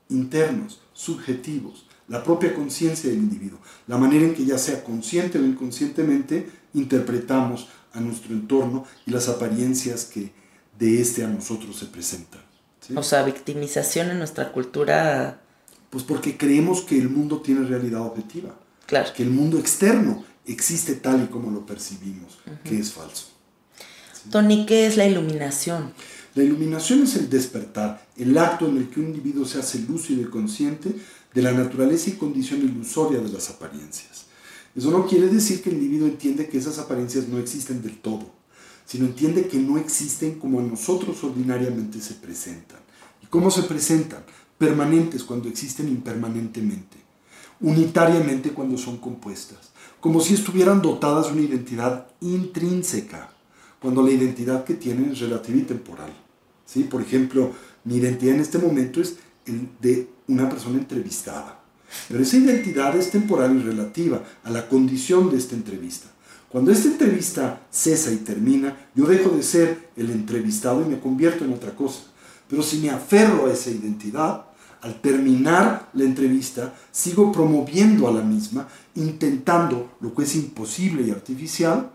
internos, 0.09 0.81
subjetivos, 0.93 1.85
la 2.07 2.23
propia 2.23 2.53
conciencia 2.53 3.09
del 3.09 3.19
individuo, 3.19 3.59
la 3.87 3.97
manera 3.97 4.25
en 4.25 4.33
que 4.33 4.45
ya 4.45 4.57
sea 4.57 4.83
consciente 4.83 5.37
o 5.37 5.45
inconscientemente 5.45 6.49
interpretamos 6.73 7.67
a 7.93 7.99
nuestro 7.99 8.33
entorno 8.33 8.85
y 9.05 9.11
las 9.11 9.27
apariencias 9.27 10.05
que 10.05 10.31
de 10.77 11.01
este 11.01 11.23
a 11.23 11.27
nosotros 11.27 11.77
se 11.77 11.85
presentan. 11.87 12.41
O 12.95 13.03
sea, 13.03 13.23
victimización 13.23 14.11
en 14.11 14.19
nuestra 14.19 14.51
cultura. 14.51 15.41
Pues 15.89 16.03
porque 16.03 16.37
creemos 16.37 16.81
que 16.81 16.97
el 16.97 17.09
mundo 17.09 17.41
tiene 17.41 17.67
realidad 17.67 18.01
objetiva. 18.01 18.55
Claro. 18.85 19.11
Que 19.13 19.23
el 19.23 19.29
mundo 19.29 19.57
externo 19.59 20.23
existe 20.45 20.95
tal 20.95 21.23
y 21.23 21.27
como 21.27 21.51
lo 21.51 21.65
percibimos, 21.65 22.39
que 22.63 22.79
es 22.79 22.93
falso. 22.93 23.27
Tony, 24.31 24.65
¿qué 24.65 24.87
es 24.87 24.97
la 24.97 25.05
iluminación? 25.05 25.93
La 26.37 26.43
iluminación 26.43 27.01
es 27.01 27.15
el 27.15 27.31
despertar, 27.31 28.07
el 28.15 28.37
acto 28.37 28.67
en 28.67 28.77
el 28.77 28.89
que 28.89 28.99
un 28.99 29.07
individuo 29.07 29.43
se 29.43 29.57
hace 29.57 29.79
lúcido 29.79 30.21
y 30.21 30.25
consciente 30.25 30.95
de 31.33 31.41
la 31.41 31.51
naturaleza 31.51 32.11
y 32.11 32.13
condición 32.13 32.61
ilusoria 32.61 33.19
de 33.19 33.29
las 33.29 33.49
apariencias. 33.49 34.25
Eso 34.75 34.91
no 34.91 35.07
quiere 35.07 35.29
decir 35.29 35.63
que 35.63 35.71
el 35.71 35.77
individuo 35.77 36.07
entiende 36.07 36.47
que 36.47 36.59
esas 36.59 36.77
apariencias 36.77 37.27
no 37.27 37.39
existen 37.39 37.81
del 37.81 37.97
todo, 37.97 38.29
sino 38.85 39.07
entiende 39.07 39.47
que 39.47 39.57
no 39.57 39.79
existen 39.79 40.37
como 40.37 40.59
a 40.59 40.61
nosotros 40.61 41.23
ordinariamente 41.23 41.99
se 42.01 42.13
presentan. 42.13 42.81
¿Y 43.23 43.25
cómo 43.25 43.49
se 43.49 43.63
presentan? 43.63 44.23
Permanentes 44.59 45.23
cuando 45.23 45.49
existen 45.49 45.87
impermanentemente, 45.87 46.97
unitariamente 47.61 48.51
cuando 48.51 48.77
son 48.77 48.97
compuestas, 48.97 49.71
como 49.99 50.21
si 50.21 50.35
estuvieran 50.35 50.83
dotadas 50.83 51.25
de 51.25 51.33
una 51.33 51.41
identidad 51.41 52.09
intrínseca, 52.21 53.31
cuando 53.81 54.03
la 54.03 54.11
identidad 54.11 54.65
que 54.65 54.75
tienen 54.75 55.13
es 55.13 55.19
relativa 55.19 55.57
y 55.57 55.63
temporal. 55.63 56.26
¿Sí? 56.67 56.83
Por 56.83 57.01
ejemplo, 57.01 57.53
mi 57.83 57.95
identidad 57.95 58.35
en 58.35 58.41
este 58.41 58.59
momento 58.59 59.01
es 59.01 59.15
el 59.47 59.69
de 59.81 60.07
una 60.27 60.47
persona 60.47 60.77
entrevistada. 60.77 61.63
Pero 62.09 62.21
esa 62.21 62.37
identidad 62.37 62.95
es 62.95 63.09
temporal 63.09 63.57
y 63.57 63.63
relativa 63.63 64.21
a 64.43 64.51
la 64.51 64.67
condición 64.67 65.31
de 65.31 65.37
esta 65.37 65.55
entrevista. 65.55 66.07
Cuando 66.49 66.71
esta 66.71 66.89
entrevista 66.89 67.61
cesa 67.71 68.11
y 68.11 68.17
termina, 68.17 68.89
yo 68.93 69.05
dejo 69.05 69.29
de 69.29 69.43
ser 69.43 69.89
el 69.95 70.11
entrevistado 70.11 70.81
y 70.81 70.89
me 70.89 70.99
convierto 70.99 71.45
en 71.45 71.53
otra 71.53 71.75
cosa. 71.75 72.03
Pero 72.49 72.61
si 72.61 72.77
me 72.79 72.89
aferro 72.89 73.47
a 73.47 73.53
esa 73.53 73.69
identidad, 73.69 74.45
al 74.81 75.01
terminar 75.01 75.89
la 75.93 76.03
entrevista, 76.03 76.73
sigo 76.91 77.31
promoviendo 77.31 78.07
a 78.07 78.11
la 78.11 78.21
misma, 78.21 78.67
intentando 78.95 79.97
lo 79.99 80.13
que 80.13 80.23
es 80.23 80.35
imposible 80.35 81.03
y 81.07 81.11
artificial, 81.11 81.89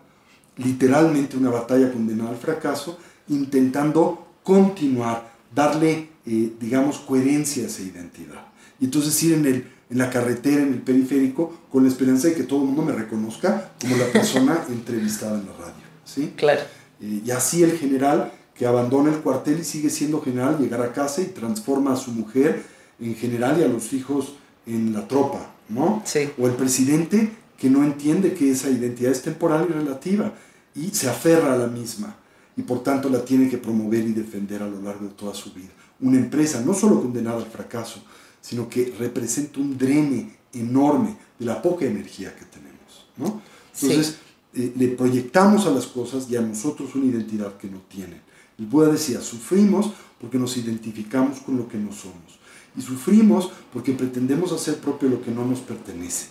literalmente 0.56 1.36
una 1.36 1.50
batalla 1.50 1.92
condenada 1.92 2.30
al 2.30 2.36
fracaso, 2.36 2.98
intentando 3.28 4.31
continuar, 4.42 5.32
darle, 5.54 6.08
eh, 6.26 6.52
digamos, 6.60 6.98
coherencia 6.98 7.64
a 7.64 7.66
esa 7.66 7.82
identidad. 7.82 8.46
Y 8.80 8.86
entonces 8.86 9.22
ir 9.22 9.34
en, 9.34 9.46
el, 9.46 9.66
en 9.90 9.98
la 9.98 10.10
carretera, 10.10 10.62
en 10.62 10.72
el 10.72 10.80
periférico, 10.80 11.56
con 11.70 11.84
la 11.84 11.88
esperanza 11.88 12.28
de 12.28 12.34
que 12.34 12.42
todo 12.42 12.60
el 12.60 12.66
mundo 12.66 12.82
me 12.82 12.92
reconozca 12.92 13.72
como 13.80 13.96
la 13.96 14.06
persona 14.06 14.64
entrevistada 14.68 15.38
en 15.38 15.46
la 15.46 15.52
radio. 15.52 15.84
¿sí? 16.04 16.32
Claro. 16.36 16.60
Eh, 17.00 17.22
y 17.24 17.30
así 17.30 17.62
el 17.62 17.78
general 17.78 18.32
que 18.54 18.66
abandona 18.66 19.10
el 19.10 19.18
cuartel 19.18 19.60
y 19.60 19.64
sigue 19.64 19.90
siendo 19.90 20.20
general, 20.20 20.58
llegar 20.58 20.82
a 20.82 20.92
casa 20.92 21.22
y 21.22 21.26
transforma 21.26 21.94
a 21.94 21.96
su 21.96 22.10
mujer 22.12 22.62
en 23.00 23.14
general 23.14 23.58
y 23.58 23.64
a 23.64 23.68
los 23.68 23.92
hijos 23.92 24.34
en 24.66 24.92
la 24.92 25.08
tropa, 25.08 25.50
¿no? 25.68 26.02
Sí. 26.04 26.30
O 26.38 26.46
el 26.46 26.52
presidente 26.52 27.32
que 27.58 27.70
no 27.70 27.82
entiende 27.82 28.34
que 28.34 28.50
esa 28.50 28.68
identidad 28.68 29.12
es 29.12 29.22
temporal 29.22 29.66
y 29.68 29.72
relativa 29.72 30.32
y 30.74 30.90
se 30.90 31.08
aferra 31.08 31.54
a 31.54 31.56
la 31.56 31.66
misma 31.66 32.16
y 32.56 32.62
por 32.62 32.82
tanto 32.82 33.08
la 33.08 33.24
tiene 33.24 33.48
que 33.48 33.58
promover 33.58 34.06
y 34.06 34.12
defender 34.12 34.62
a 34.62 34.68
lo 34.68 34.80
largo 34.82 35.06
de 35.06 35.14
toda 35.14 35.34
su 35.34 35.52
vida. 35.52 35.70
Una 36.00 36.18
empresa 36.18 36.60
no 36.60 36.74
solo 36.74 37.00
condenada 37.00 37.38
al 37.38 37.46
fracaso, 37.46 38.02
sino 38.40 38.68
que 38.68 38.94
representa 38.98 39.60
un 39.60 39.78
drene 39.78 40.36
enorme 40.52 41.16
de 41.38 41.46
la 41.46 41.62
poca 41.62 41.86
energía 41.86 42.34
que 42.34 42.44
tenemos. 42.44 43.06
¿no? 43.16 43.40
Entonces, 43.74 44.18
eh, 44.54 44.72
le 44.76 44.88
proyectamos 44.88 45.66
a 45.66 45.70
las 45.70 45.86
cosas 45.86 46.28
y 46.28 46.36
a 46.36 46.42
nosotros 46.42 46.94
una 46.94 47.06
identidad 47.06 47.56
que 47.56 47.68
no 47.68 47.78
tienen. 47.88 48.20
El 48.58 48.66
Buda 48.66 48.92
decía, 48.92 49.20
sufrimos 49.20 49.92
porque 50.20 50.38
nos 50.38 50.56
identificamos 50.56 51.40
con 51.40 51.56
lo 51.56 51.68
que 51.68 51.78
no 51.78 51.92
somos. 51.92 52.38
Y 52.76 52.82
sufrimos 52.82 53.50
porque 53.72 53.92
pretendemos 53.92 54.52
hacer 54.52 54.78
propio 54.78 55.08
lo 55.08 55.22
que 55.22 55.30
no 55.30 55.44
nos 55.44 55.60
pertenece. 55.60 56.28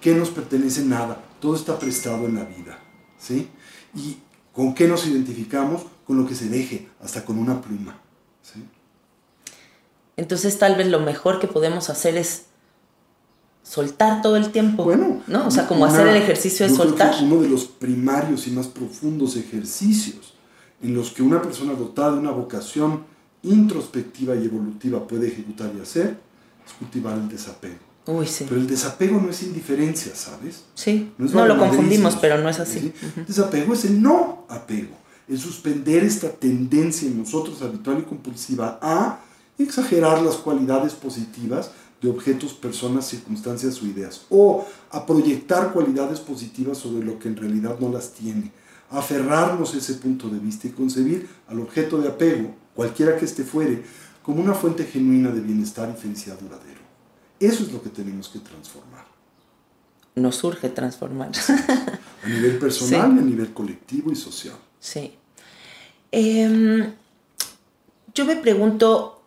¿Qué 0.00 0.14
nos 0.14 0.30
pertenece? 0.30 0.84
Nada. 0.84 1.22
Todo 1.40 1.54
está 1.54 1.78
prestado 1.78 2.26
en 2.26 2.36
la 2.36 2.44
vida. 2.44 2.78
¿sí? 3.18 3.48
Y 3.94 4.16
¿Con 4.52 4.74
qué 4.74 4.86
nos 4.86 5.06
identificamos? 5.06 5.82
Con 6.06 6.18
lo 6.18 6.26
que 6.26 6.34
se 6.34 6.48
deje, 6.48 6.88
hasta 7.00 7.24
con 7.24 7.38
una 7.38 7.60
pluma. 7.60 7.98
Entonces 10.16 10.58
tal 10.58 10.76
vez 10.76 10.88
lo 10.88 11.00
mejor 11.00 11.40
que 11.40 11.48
podemos 11.48 11.88
hacer 11.88 12.16
es 12.16 12.44
soltar 13.62 14.20
todo 14.22 14.36
el 14.36 14.50
tiempo. 14.50 14.84
Bueno, 14.84 15.22
¿no? 15.26 15.46
O 15.46 15.50
sea, 15.50 15.66
como 15.66 15.86
hacer 15.86 16.06
el 16.08 16.16
ejercicio 16.16 16.68
de 16.68 16.74
soltar. 16.74 17.14
uno 17.22 17.40
de 17.40 17.48
los 17.48 17.64
primarios 17.64 18.46
y 18.46 18.50
más 18.50 18.66
profundos 18.66 19.36
ejercicios 19.36 20.34
en 20.82 20.94
los 20.94 21.12
que 21.12 21.22
una 21.22 21.40
persona 21.40 21.74
dotada 21.74 22.12
de 22.12 22.18
una 22.18 22.32
vocación 22.32 23.04
introspectiva 23.42 24.34
y 24.36 24.44
evolutiva 24.44 25.06
puede 25.06 25.28
ejecutar 25.28 25.72
y 25.76 25.80
hacer 25.80 26.18
es 26.66 26.72
cultivar 26.74 27.16
el 27.16 27.28
desapego. 27.28 27.91
Uy, 28.06 28.26
sí. 28.26 28.46
Pero 28.48 28.60
el 28.60 28.66
desapego 28.66 29.20
no 29.20 29.30
es 29.30 29.42
indiferencia, 29.42 30.14
¿sabes? 30.16 30.64
Sí, 30.74 31.12
No 31.18 31.46
lo 31.46 31.58
confundimos, 31.58 32.16
pero 32.16 32.38
no 32.38 32.48
es 32.48 32.58
así. 32.58 32.80
¿sí? 32.80 32.92
Desapego 33.26 33.74
es 33.74 33.84
el 33.84 34.02
no 34.02 34.44
apego, 34.48 34.96
el 35.28 35.38
suspender 35.38 36.02
esta 36.02 36.30
tendencia 36.30 37.06
en 37.06 37.18
nosotros 37.18 37.62
habitual 37.62 38.00
y 38.00 38.02
compulsiva 38.02 38.78
a 38.82 39.20
exagerar 39.56 40.20
las 40.22 40.36
cualidades 40.36 40.94
positivas 40.94 41.70
de 42.00 42.10
objetos, 42.10 42.52
personas, 42.52 43.06
circunstancias 43.06 43.80
o 43.80 43.86
ideas, 43.86 44.22
o 44.28 44.66
a 44.90 45.06
proyectar 45.06 45.72
cualidades 45.72 46.18
positivas 46.18 46.78
sobre 46.78 47.04
lo 47.04 47.18
que 47.20 47.28
en 47.28 47.36
realidad 47.36 47.76
no 47.78 47.88
las 47.88 48.12
tiene, 48.12 48.50
a 48.90 48.98
aferrarnos 48.98 49.74
a 49.74 49.78
ese 49.78 49.94
punto 49.94 50.28
de 50.28 50.40
vista 50.40 50.66
y 50.66 50.70
concebir 50.70 51.28
al 51.46 51.60
objeto 51.60 51.98
de 51.98 52.08
apego, 52.08 52.54
cualquiera 52.74 53.16
que 53.16 53.24
éste 53.24 53.44
fuere, 53.44 53.84
como 54.24 54.42
una 54.42 54.54
fuente 54.54 54.84
genuina 54.84 55.30
de 55.30 55.40
bienestar 55.40 55.94
y 55.96 56.00
felicidad 56.00 56.38
duradero. 56.40 56.81
Eso 57.42 57.64
es 57.64 57.72
lo 57.72 57.82
que 57.82 57.90
tenemos 57.90 58.28
que 58.28 58.38
transformar. 58.38 59.04
Nos 60.14 60.36
surge 60.36 60.68
transformar. 60.68 61.32
A 62.22 62.28
nivel 62.28 62.58
personal 62.58 63.10
a 63.10 63.22
nivel 63.22 63.52
colectivo 63.52 64.12
y 64.12 64.14
social. 64.14 64.54
Sí. 64.78 65.14
Em, 66.12 66.92
yo 68.14 68.24
me 68.24 68.36
pregunto, 68.36 69.22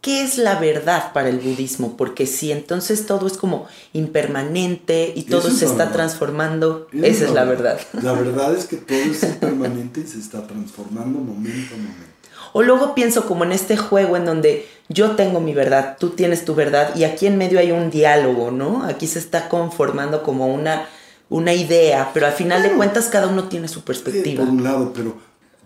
¿qué 0.00 0.22
es 0.22 0.38
la 0.38 0.58
verdad 0.58 1.12
para 1.12 1.28
el 1.28 1.38
budismo? 1.38 1.98
Porque 1.98 2.26
si 2.26 2.50
entonces 2.50 3.04
todo 3.04 3.26
es 3.26 3.36
como 3.36 3.66
impermanente 3.92 5.12
y 5.14 5.24
todo 5.24 5.50
se 5.50 5.66
está 5.66 5.78
verdad. 5.78 5.92
transformando, 5.92 6.88
esa 6.92 7.26
es 7.26 7.32
la 7.32 7.44
verdad. 7.44 7.78
La 8.02 8.12
verdad 8.12 8.54
es 8.56 8.64
que 8.64 8.76
todo 8.76 8.96
es 8.96 9.22
impermanente 9.34 10.00
y 10.00 10.06
se 10.06 10.18
está 10.18 10.46
transformando 10.46 11.18
momento 11.18 11.74
a 11.74 11.76
momento. 11.76 12.12
O 12.54 12.62
luego 12.62 12.94
pienso 12.94 13.26
como 13.26 13.44
en 13.44 13.52
este 13.52 13.76
juego 13.76 14.16
en 14.16 14.24
donde 14.24 14.68
yo 14.92 15.16
tengo 15.16 15.40
mi 15.40 15.54
verdad, 15.54 15.96
tú 15.98 16.10
tienes 16.10 16.44
tu 16.44 16.54
verdad 16.54 16.94
y 16.96 17.04
aquí 17.04 17.26
en 17.26 17.38
medio 17.38 17.58
hay 17.58 17.70
un 17.72 17.90
diálogo, 17.90 18.50
¿no? 18.50 18.84
Aquí 18.84 19.06
se 19.06 19.18
está 19.18 19.48
conformando 19.48 20.22
como 20.22 20.46
una, 20.52 20.86
una 21.28 21.52
idea, 21.54 22.10
pero 22.12 22.26
al 22.26 22.32
final 22.32 22.62
de 22.62 22.72
cuentas 22.72 23.06
cada 23.08 23.26
uno 23.28 23.48
tiene 23.48 23.68
su 23.68 23.80
Eh, 23.80 23.82
perspectiva. 23.86 24.44
por 24.44 24.52
un 24.52 24.62
lado, 24.62 24.92
pero 24.92 25.16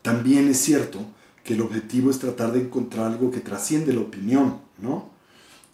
también 0.02 0.48
es 0.48 0.58
cierto 0.60 1.00
que 1.44 1.54
el 1.54 1.60
objetivo 1.62 2.10
es 2.10 2.18
tratar 2.18 2.52
de 2.52 2.60
encontrar 2.60 3.06
algo 3.06 3.30
que 3.30 3.40
trasciende 3.40 3.92
la 3.92 4.00
opinión, 4.00 4.58
¿no? 4.80 5.08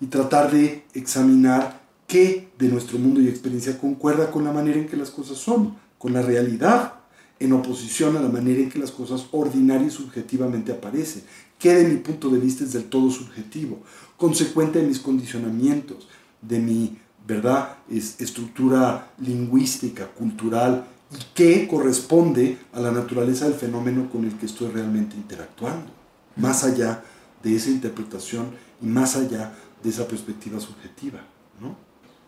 Y 0.00 0.06
tratar 0.06 0.50
de 0.50 0.84
examinar 0.94 1.80
qué 2.06 2.48
de 2.58 2.68
nuestro 2.68 2.98
mundo 2.98 3.20
y 3.20 3.28
experiencia 3.28 3.78
concuerda 3.78 4.30
con 4.30 4.44
la 4.44 4.52
manera 4.52 4.78
en 4.78 4.86
que 4.88 4.96
las 4.96 5.10
cosas 5.10 5.38
son, 5.38 5.76
con 5.98 6.12
la 6.12 6.22
realidad, 6.22 6.94
en 7.38 7.52
oposición 7.52 8.16
a 8.16 8.20
la 8.20 8.28
manera 8.28 8.60
en 8.60 8.68
que 8.70 8.78
las 8.78 8.90
cosas 8.90 9.24
ordinaria 9.32 9.86
y 9.86 9.90
subjetivamente 9.90 10.72
aparecen. 10.72 11.22
¿Qué 11.62 11.74
de 11.74 11.84
mi 11.84 11.98
punto 11.98 12.28
de 12.28 12.40
vista 12.40 12.64
es 12.64 12.72
del 12.72 12.86
todo 12.86 13.08
subjetivo? 13.08 13.80
Consecuente 14.16 14.80
de 14.80 14.86
mis 14.88 14.98
condicionamientos, 14.98 16.08
de 16.40 16.58
mi 16.58 16.98
¿verdad? 17.26 17.76
Es 17.88 18.20
estructura 18.20 19.12
lingüística, 19.18 20.06
cultural, 20.08 20.84
y 21.12 21.22
que 21.34 21.68
corresponde 21.68 22.58
a 22.72 22.80
la 22.80 22.90
naturaleza 22.90 23.44
del 23.44 23.54
fenómeno 23.54 24.10
con 24.10 24.24
el 24.24 24.36
que 24.38 24.46
estoy 24.46 24.72
realmente 24.72 25.14
interactuando, 25.14 25.92
más 26.36 26.64
allá 26.64 27.02
de 27.42 27.54
esa 27.54 27.70
interpretación 27.70 28.50
y 28.80 28.86
más 28.86 29.16
allá 29.16 29.52
de 29.82 29.90
esa 29.90 30.08
perspectiva 30.08 30.58
subjetiva. 30.58 31.20
¿no? 31.60 31.76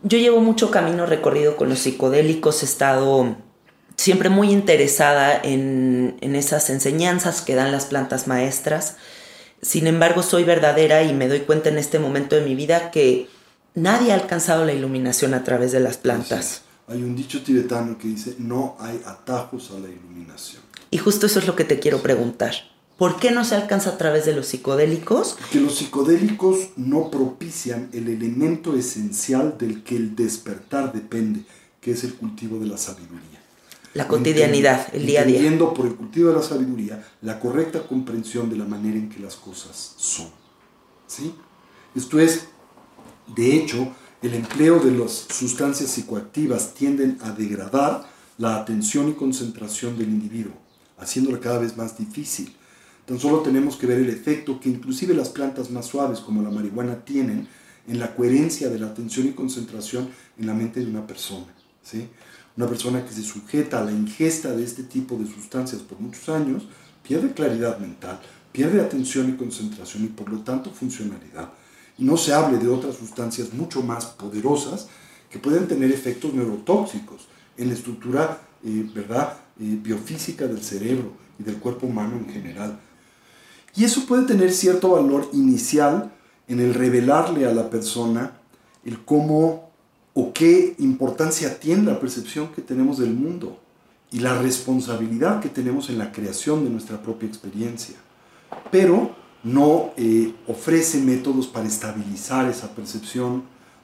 Yo 0.03 0.18
llevo 0.18 0.41
mucho 0.41 0.70
camino 0.70 1.07
recorrido 1.07 1.57
con 1.57 1.68
los 1.68 1.80
psicodélicos, 1.80 2.62
he 2.62 2.66
estado 2.66 3.37
siempre 3.97 4.28
muy 4.28 4.51
interesada 4.51 5.41
en, 5.43 6.18
en 6.20 6.37
esas 6.37 6.68
enseñanzas 6.70 7.43
que 7.43 7.55
dan 7.55 7.72
las 7.72 7.87
plantas 7.87 8.28
maestras. 8.28 8.97
Sin 9.64 9.86
embargo, 9.86 10.22
soy 10.22 10.44
verdadera 10.44 11.04
y 11.04 11.14
me 11.14 11.26
doy 11.26 11.40
cuenta 11.40 11.70
en 11.70 11.78
este 11.78 11.98
momento 11.98 12.36
de 12.36 12.42
mi 12.44 12.54
vida 12.54 12.90
que 12.90 13.28
nadie 13.74 14.12
ha 14.12 14.14
alcanzado 14.14 14.66
la 14.66 14.74
iluminación 14.74 15.32
a 15.32 15.42
través 15.42 15.72
de 15.72 15.80
las 15.80 15.96
plantas. 15.96 16.62
Hay 16.86 17.02
un 17.02 17.16
dicho 17.16 17.42
tibetano 17.42 17.96
que 17.96 18.08
dice, 18.08 18.36
no 18.38 18.76
hay 18.78 19.00
atajos 19.06 19.70
a 19.70 19.80
la 19.80 19.88
iluminación. 19.88 20.62
Y 20.90 20.98
justo 20.98 21.24
eso 21.24 21.38
es 21.38 21.46
lo 21.46 21.56
que 21.56 21.64
te 21.64 21.80
quiero 21.80 22.02
preguntar. 22.02 22.52
¿Por 22.98 23.18
qué 23.18 23.30
no 23.30 23.42
se 23.46 23.54
alcanza 23.54 23.90
a 23.90 23.96
través 23.96 24.26
de 24.26 24.34
los 24.34 24.46
psicodélicos? 24.48 25.38
Que 25.50 25.60
los 25.60 25.76
psicodélicos 25.76 26.58
no 26.76 27.10
propician 27.10 27.88
el 27.94 28.08
elemento 28.08 28.76
esencial 28.76 29.56
del 29.58 29.82
que 29.82 29.96
el 29.96 30.14
despertar 30.14 30.92
depende, 30.92 31.40
que 31.80 31.92
es 31.92 32.04
el 32.04 32.14
cultivo 32.14 32.58
de 32.58 32.66
la 32.66 32.76
sabiduría. 32.76 33.43
La 33.95 34.09
cotidianidad, 34.09 34.88
el 34.92 35.07
día 35.07 35.20
a 35.20 35.24
día. 35.24 35.36
Entendiendo 35.36 35.72
por 35.72 35.86
el 35.86 35.95
cultivo 35.95 36.30
de 36.30 36.34
la 36.34 36.42
sabiduría 36.42 37.07
la 37.22 37.38
correcta 37.38 37.86
comprensión 37.86 38.51
de 38.51 38.57
la 38.57 38.64
manera 38.64 38.97
en 38.97 39.09
que 39.09 39.20
las 39.20 39.36
cosas 39.36 39.95
son. 39.97 40.26
¿Sí? 41.07 41.32
Esto 41.95 42.18
es, 42.18 42.49
de 43.36 43.55
hecho, 43.55 43.95
el 44.20 44.34
empleo 44.34 44.80
de 44.80 44.90
las 44.90 45.26
sustancias 45.30 45.90
psicoactivas 45.90 46.74
tienden 46.74 47.18
a 47.22 47.30
degradar 47.30 48.05
la 48.36 48.57
atención 48.57 49.09
y 49.09 49.12
concentración 49.12 49.97
del 49.97 50.09
individuo, 50.09 50.55
haciéndola 50.99 51.38
cada 51.38 51.61
vez 51.61 51.76
más 51.76 51.97
difícil. 51.97 52.53
Tan 53.07 53.20
solo 53.20 53.40
tenemos 53.40 53.76
que 53.76 53.86
ver 53.86 53.99
el 53.99 54.11
efecto 54.11 54.59
que 54.59 54.70
inclusive 54.70 55.14
las 55.14 55.28
plantas 55.28 55.70
más 55.70 55.86
suaves 55.86 56.18
como 56.18 56.42
la 56.42 56.51
marihuana 56.51 57.05
tienen 57.05 57.47
en 57.86 57.99
la 58.01 58.16
coherencia 58.16 58.70
de 58.70 58.78
la 58.80 58.86
atención 58.86 59.28
y 59.28 59.32
concentración 59.32 60.09
en 60.36 60.47
la 60.47 60.55
mente 60.55 60.80
de 60.80 60.86
una 60.86 61.07
persona. 61.07 61.55
¿sí? 61.82 62.09
Una 62.57 62.68
persona 62.68 63.05
que 63.05 63.12
se 63.12 63.22
sujeta 63.22 63.80
a 63.80 63.84
la 63.84 63.92
ingesta 63.92 64.55
de 64.55 64.62
este 64.62 64.84
tipo 64.84 65.16
de 65.16 65.26
sustancias 65.26 65.82
por 65.82 65.98
muchos 65.98 66.28
años 66.28 66.68
pierde 67.02 67.32
claridad 67.32 67.78
mental, 67.78 68.20
pierde 68.52 68.80
atención 68.80 69.28
y 69.30 69.36
concentración 69.36 70.05
y 70.05 70.09
por 70.09 70.28
lo 70.30 70.38
tanto 70.40 70.70
funcionalidad. 70.70 71.50
Y 71.98 72.05
no 72.05 72.16
se 72.16 72.32
hable 72.32 72.59
de 72.59 72.68
otras 72.68 72.96
sustancias 72.96 73.52
mucho 73.52 73.82
más 73.82 74.07
poderosas 74.07 74.88
que 75.30 75.38
pueden 75.38 75.66
tener 75.66 75.90
efectos 75.90 76.32
neurotóxicos 76.32 77.26
en 77.57 77.68
la 77.68 77.74
estructura 77.74 78.40
eh, 78.64 78.88
¿verdad? 78.94 79.34
Eh, 79.61 79.78
biofísica 79.82 80.46
del 80.46 80.62
cerebro 80.62 81.12
y 81.38 81.42
del 81.42 81.59
cuerpo 81.59 81.86
humano 81.86 82.16
en 82.16 82.32
general. 82.32 82.80
Y 83.76 83.84
eso 83.84 84.07
puede 84.07 84.24
tener 84.24 84.52
cierto 84.52 84.90
valor 84.90 85.28
inicial 85.32 86.12
en 86.48 86.61
el 86.61 86.72
revelarle 86.72 87.46
a 87.46 87.52
la 87.52 87.68
persona 87.68 88.32
el 88.84 89.05
cómo 89.05 89.63
o 90.14 90.32
qué 90.32 90.76
importancia 90.78 91.58
tiene 91.58 91.82
la 91.82 92.00
percepción 92.00 92.48
que 92.48 92.62
tenemos 92.62 92.98
del 92.98 93.12
mundo 93.12 93.60
y 94.12 94.20
la 94.20 94.40
responsabilidad 94.40 95.40
que 95.40 95.48
tenemos 95.48 95.90
en 95.90 95.98
la 95.98 96.12
creación 96.12 96.64
de 96.64 96.70
nuestra 96.70 97.02
propia 97.02 97.28
experiencia. 97.28 97.96
Pero 98.70 99.14
no 99.42 99.92
eh, 99.96 100.32
ofrece 100.46 101.00
métodos 101.00 101.48
para 101.48 101.66
estabilizar 101.66 102.48
esa 102.48 102.74
percepción, 102.74 103.42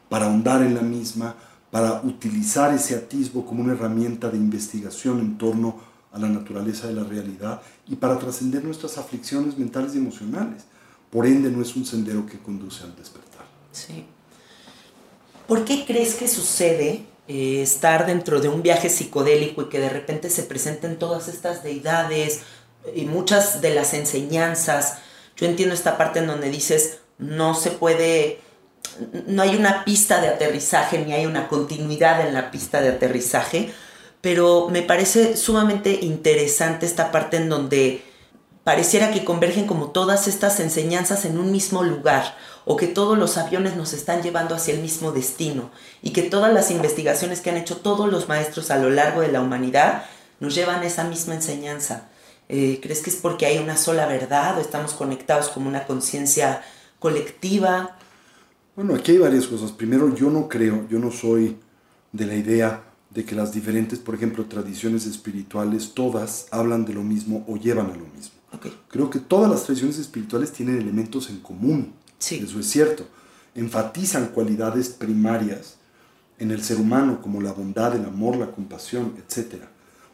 para 0.08 0.26
ahondar 0.26 0.62
en 0.62 0.74
la 0.74 0.82
misma, 0.82 1.34
para 1.70 2.00
utilizar 2.02 2.72
ese 2.72 2.94
atisbo 2.94 3.44
como 3.44 3.62
una 3.62 3.72
herramienta 3.72 4.30
de 4.30 4.38
investigación 4.38 5.18
en 5.18 5.36
torno 5.36 5.78
a 6.12 6.18
la 6.18 6.28
naturaleza 6.28 6.86
de 6.86 6.94
la 6.94 7.04
realidad 7.04 7.60
y 7.88 7.96
para 7.96 8.18
trascender 8.18 8.64
nuestras 8.64 8.98
aflicciones 8.98 9.58
mentales 9.58 9.94
y 9.94 9.98
emocionales. 9.98 10.64
Por 11.10 11.26
ende, 11.26 11.50
no 11.50 11.60
es 11.60 11.74
un 11.74 11.84
sendero 11.84 12.24
que 12.24 12.38
conduce 12.38 12.84
al 12.84 12.94
despertar. 12.94 13.46
Sí. 13.72 14.04
¿Por 15.50 15.64
qué 15.64 15.84
crees 15.84 16.14
que 16.14 16.28
sucede 16.28 17.06
eh, 17.26 17.60
estar 17.60 18.06
dentro 18.06 18.40
de 18.40 18.48
un 18.48 18.62
viaje 18.62 18.88
psicodélico 18.88 19.62
y 19.62 19.68
que 19.68 19.80
de 19.80 19.88
repente 19.88 20.30
se 20.30 20.44
presenten 20.44 20.96
todas 20.96 21.26
estas 21.26 21.64
deidades 21.64 22.42
y 22.94 23.06
muchas 23.06 23.60
de 23.60 23.74
las 23.74 23.92
enseñanzas? 23.92 24.98
Yo 25.36 25.46
entiendo 25.46 25.74
esta 25.74 25.98
parte 25.98 26.20
en 26.20 26.28
donde 26.28 26.50
dices, 26.50 26.98
no 27.18 27.54
se 27.54 27.72
puede, 27.72 28.38
no 29.26 29.42
hay 29.42 29.56
una 29.56 29.84
pista 29.84 30.20
de 30.20 30.28
aterrizaje 30.28 31.04
ni 31.04 31.14
hay 31.14 31.26
una 31.26 31.48
continuidad 31.48 32.24
en 32.24 32.32
la 32.32 32.52
pista 32.52 32.80
de 32.80 32.90
aterrizaje, 32.90 33.74
pero 34.20 34.68
me 34.68 34.82
parece 34.82 35.36
sumamente 35.36 35.98
interesante 36.02 36.86
esta 36.86 37.10
parte 37.10 37.38
en 37.38 37.48
donde 37.48 38.04
pareciera 38.62 39.10
que 39.10 39.24
convergen 39.24 39.66
como 39.66 39.90
todas 39.90 40.28
estas 40.28 40.60
enseñanzas 40.60 41.24
en 41.24 41.40
un 41.40 41.50
mismo 41.50 41.82
lugar 41.82 42.36
o 42.64 42.76
que 42.76 42.86
todos 42.86 43.18
los 43.18 43.36
aviones 43.38 43.76
nos 43.76 43.92
están 43.92 44.22
llevando 44.22 44.54
hacia 44.54 44.74
el 44.74 44.80
mismo 44.80 45.12
destino 45.12 45.70
y 46.02 46.10
que 46.10 46.22
todas 46.22 46.52
las 46.52 46.70
investigaciones 46.70 47.40
que 47.40 47.50
han 47.50 47.56
hecho 47.56 47.78
todos 47.78 48.10
los 48.10 48.28
maestros 48.28 48.70
a 48.70 48.78
lo 48.78 48.90
largo 48.90 49.20
de 49.20 49.32
la 49.32 49.40
humanidad 49.40 50.04
nos 50.40 50.54
llevan 50.54 50.80
a 50.80 50.86
esa 50.86 51.04
misma 51.04 51.34
enseñanza. 51.34 52.08
Eh, 52.48 52.80
¿Crees 52.82 53.00
que 53.00 53.10
es 53.10 53.16
porque 53.16 53.46
hay 53.46 53.58
una 53.58 53.76
sola 53.76 54.06
verdad 54.06 54.58
o 54.58 54.60
estamos 54.60 54.92
conectados 54.92 55.48
como 55.48 55.68
una 55.68 55.86
conciencia 55.86 56.62
colectiva? 56.98 57.96
Bueno, 58.74 58.94
aquí 58.94 59.12
hay 59.12 59.18
varias 59.18 59.46
cosas. 59.46 59.72
Primero, 59.72 60.14
yo 60.14 60.30
no 60.30 60.48
creo, 60.48 60.86
yo 60.88 60.98
no 60.98 61.10
soy 61.10 61.56
de 62.12 62.26
la 62.26 62.34
idea 62.34 62.82
de 63.10 63.24
que 63.24 63.34
las 63.34 63.52
diferentes, 63.52 63.98
por 63.98 64.14
ejemplo, 64.14 64.46
tradiciones 64.46 65.06
espirituales, 65.06 65.92
todas 65.94 66.46
hablan 66.50 66.84
de 66.84 66.94
lo 66.94 67.02
mismo 67.02 67.44
o 67.48 67.56
llevan 67.56 67.86
a 67.86 67.96
lo 67.96 68.06
mismo. 68.06 68.40
Okay. 68.52 68.76
Creo 68.88 69.10
que 69.10 69.20
todas 69.20 69.50
las 69.50 69.64
tradiciones 69.64 69.98
espirituales 69.98 70.52
tienen 70.52 70.78
elementos 70.78 71.30
en 71.30 71.38
común. 71.40 71.92
Eso 72.20 72.60
es 72.60 72.66
cierto. 72.66 73.06
Enfatizan 73.54 74.28
cualidades 74.28 74.90
primarias 74.90 75.76
en 76.38 76.50
el 76.50 76.62
ser 76.62 76.78
humano 76.78 77.20
como 77.20 77.40
la 77.40 77.52
bondad, 77.52 77.96
el 77.96 78.04
amor, 78.04 78.36
la 78.36 78.50
compasión, 78.52 79.14
etc. 79.18 79.62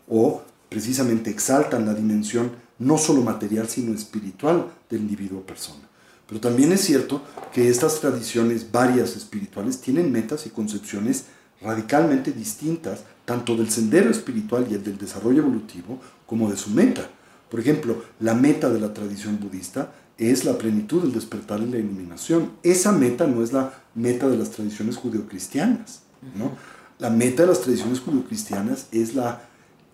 O 0.09 0.42
precisamente 0.68 1.30
exaltan 1.30 1.84
la 1.84 1.94
dimensión 1.94 2.52
no 2.78 2.96
solo 2.98 3.22
material, 3.22 3.68
sino 3.68 3.94
espiritual 3.94 4.66
del 4.88 5.00
individuo 5.00 5.42
persona. 5.42 5.82
Pero 6.28 6.40
también 6.40 6.72
es 6.72 6.80
cierto 6.80 7.22
que 7.52 7.68
estas 7.68 8.00
tradiciones 8.00 8.70
varias 8.70 9.16
espirituales 9.16 9.80
tienen 9.80 10.11
metas 10.11 10.46
y 10.46 10.50
concepciones 10.50 11.24
radicalmente 11.61 12.32
distintas, 12.32 13.00
tanto 13.24 13.57
del 13.57 13.70
sendero 13.70 14.11
espiritual 14.11 14.66
y 14.70 14.74
el 14.74 14.82
del 14.82 14.98
desarrollo 14.98 15.42
evolutivo, 15.42 16.00
como 16.26 16.50
de 16.50 16.57
su 16.57 16.70
meta. 16.70 17.09
Por 17.50 17.61
ejemplo, 17.61 18.02
la 18.20 18.34
meta 18.34 18.70
de 18.70 18.80
la 18.80 18.92
tradición 18.92 19.38
budista 19.40 19.92
es 20.18 20.44
la 20.44 20.56
plenitud, 20.56 21.04
el 21.04 21.12
despertar 21.12 21.60
y 21.60 21.66
la 21.66 21.78
iluminación. 21.78 22.52
Esa 22.62 22.92
meta 22.92 23.26
no 23.26 23.42
es 23.42 23.52
la 23.52 23.82
meta 23.94 24.28
de 24.28 24.36
las 24.36 24.50
tradiciones 24.50 24.96
judeocristianas. 24.96 26.00
¿no? 26.34 26.52
La 26.98 27.10
meta 27.10 27.42
de 27.42 27.48
las 27.48 27.60
tradiciones 27.60 28.00
judeocristianas 28.00 28.86
es 28.92 29.14
la 29.14 29.42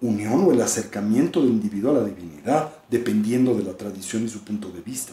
unión 0.01 0.45
o 0.45 0.53
el 0.53 0.61
acercamiento 0.61 1.41
del 1.41 1.51
individuo 1.51 1.93
a 1.93 2.01
la 2.01 2.05
divinidad, 2.05 2.73
dependiendo 2.91 3.55
de 3.55 3.65
la 3.65 3.77
tradición 3.77 4.25
y 4.25 4.29
su 4.29 4.41
punto 4.41 4.71
de 4.71 4.81
vista. 4.81 5.13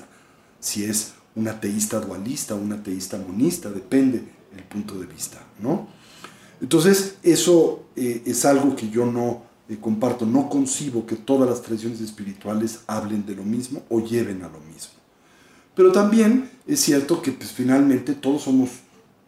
Si 0.60 0.84
es 0.84 1.14
un 1.36 1.47
ateísta 1.47 1.99
dualista 1.99 2.55
o 2.55 2.57
un 2.57 2.74
ateísta 2.74 3.18
monista, 3.18 3.70
depende 3.70 4.24
el 4.55 4.64
punto 4.64 4.99
de 4.99 5.07
vista. 5.07 5.39
¿no? 5.60 5.88
Entonces, 6.62 7.18
eso 7.24 7.86
eh, 7.95 8.24
es 8.26 8.45
algo 8.45 8.76
que 8.76 8.89
yo 8.89 9.05
no 9.05 9.43
eh, 9.70 9.78
comparto, 9.80 10.26
no 10.26 10.49
concibo 10.49 11.05
que 11.05 11.16
todas 11.16 11.49
las 11.49 11.62
tradiciones 11.62 12.01
espirituales 12.01 12.82
hablen 12.88 13.26
de 13.26 13.36
lo 13.36 13.43
mismo 13.43 13.84
o 13.89 14.01
lleven 14.01 14.43
a 14.43 14.49
lo 14.49 14.60
mismo. 14.60 14.99
Pero 15.80 15.94
también 15.94 16.50
es 16.68 16.82
cierto 16.82 17.22
que 17.22 17.32
pues, 17.32 17.54
finalmente 17.54 18.14
todos 18.14 18.42
somos 18.42 18.70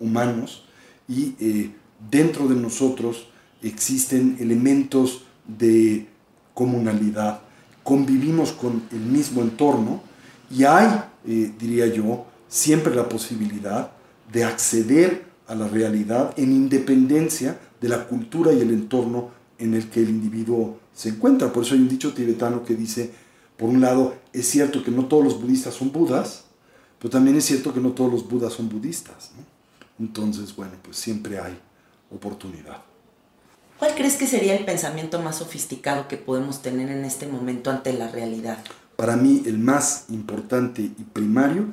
humanos 0.01 0.65
y 1.07 1.33
eh, 1.39 1.71
dentro 2.11 2.45
de 2.49 2.55
nosotros 2.55 3.29
existen 3.63 4.35
elementos 4.37 5.23
de 5.47 6.07
comunalidad, 6.53 7.39
convivimos 7.83 8.51
con 8.51 8.83
el 8.91 8.99
mismo 8.99 9.41
entorno 9.41 10.03
y 10.53 10.65
hay, 10.65 10.89
diría 11.23 11.87
yo, 11.87 12.25
siempre 12.49 12.93
la 12.93 13.07
posibilidad 13.07 13.91
de 14.29 14.43
acceder 14.43 15.23
a 15.47 15.55
la 15.55 15.69
realidad 15.69 16.33
en 16.35 16.51
independencia 16.51 17.61
de 17.79 17.87
la 17.87 18.07
cultura 18.07 18.51
y 18.51 18.59
el 18.59 18.71
entorno 18.71 19.29
en 19.57 19.73
el 19.73 19.87
que 19.87 20.01
el 20.01 20.09
individuo 20.09 20.81
se 20.93 21.07
encuentra. 21.07 21.53
Por 21.53 21.63
eso 21.63 21.75
hay 21.75 21.79
un 21.79 21.87
dicho 21.87 22.11
tibetano 22.11 22.65
que 22.65 22.75
dice, 22.75 23.09
por 23.61 23.69
un 23.69 23.79
lado, 23.79 24.15
es 24.33 24.49
cierto 24.49 24.83
que 24.83 24.89
no 24.89 25.05
todos 25.05 25.23
los 25.23 25.39
budistas 25.39 25.75
son 25.75 25.91
budas, 25.91 26.45
pero 26.97 27.11
también 27.11 27.37
es 27.37 27.45
cierto 27.45 27.71
que 27.71 27.79
no 27.79 27.91
todos 27.91 28.11
los 28.11 28.27
budas 28.27 28.53
son 28.53 28.67
budistas. 28.67 29.29
Entonces, 29.99 30.55
bueno, 30.55 30.73
pues 30.81 30.97
siempre 30.97 31.37
hay 31.37 31.55
oportunidad. 32.09 32.77
¿Cuál 33.77 33.93
crees 33.93 34.15
que 34.15 34.25
sería 34.25 34.57
el 34.57 34.65
pensamiento 34.65 35.21
más 35.21 35.35
sofisticado 35.35 36.07
que 36.07 36.17
podemos 36.17 36.63
tener 36.63 36.89
en 36.89 37.05
este 37.05 37.27
momento 37.27 37.69
ante 37.69 37.93
la 37.93 38.07
realidad? 38.07 38.57
Para 38.95 39.15
mí, 39.15 39.43
el 39.45 39.59
más 39.59 40.05
importante 40.09 40.81
y 40.81 41.03
primario 41.13 41.65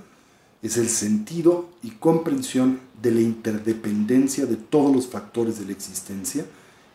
es 0.61 0.77
el 0.77 0.91
sentido 0.91 1.71
y 1.83 1.93
comprensión 1.93 2.81
de 3.01 3.13
la 3.13 3.23
interdependencia 3.23 4.45
de 4.45 4.57
todos 4.57 4.95
los 4.95 5.07
factores 5.07 5.59
de 5.59 5.65
la 5.65 5.73
existencia 5.73 6.45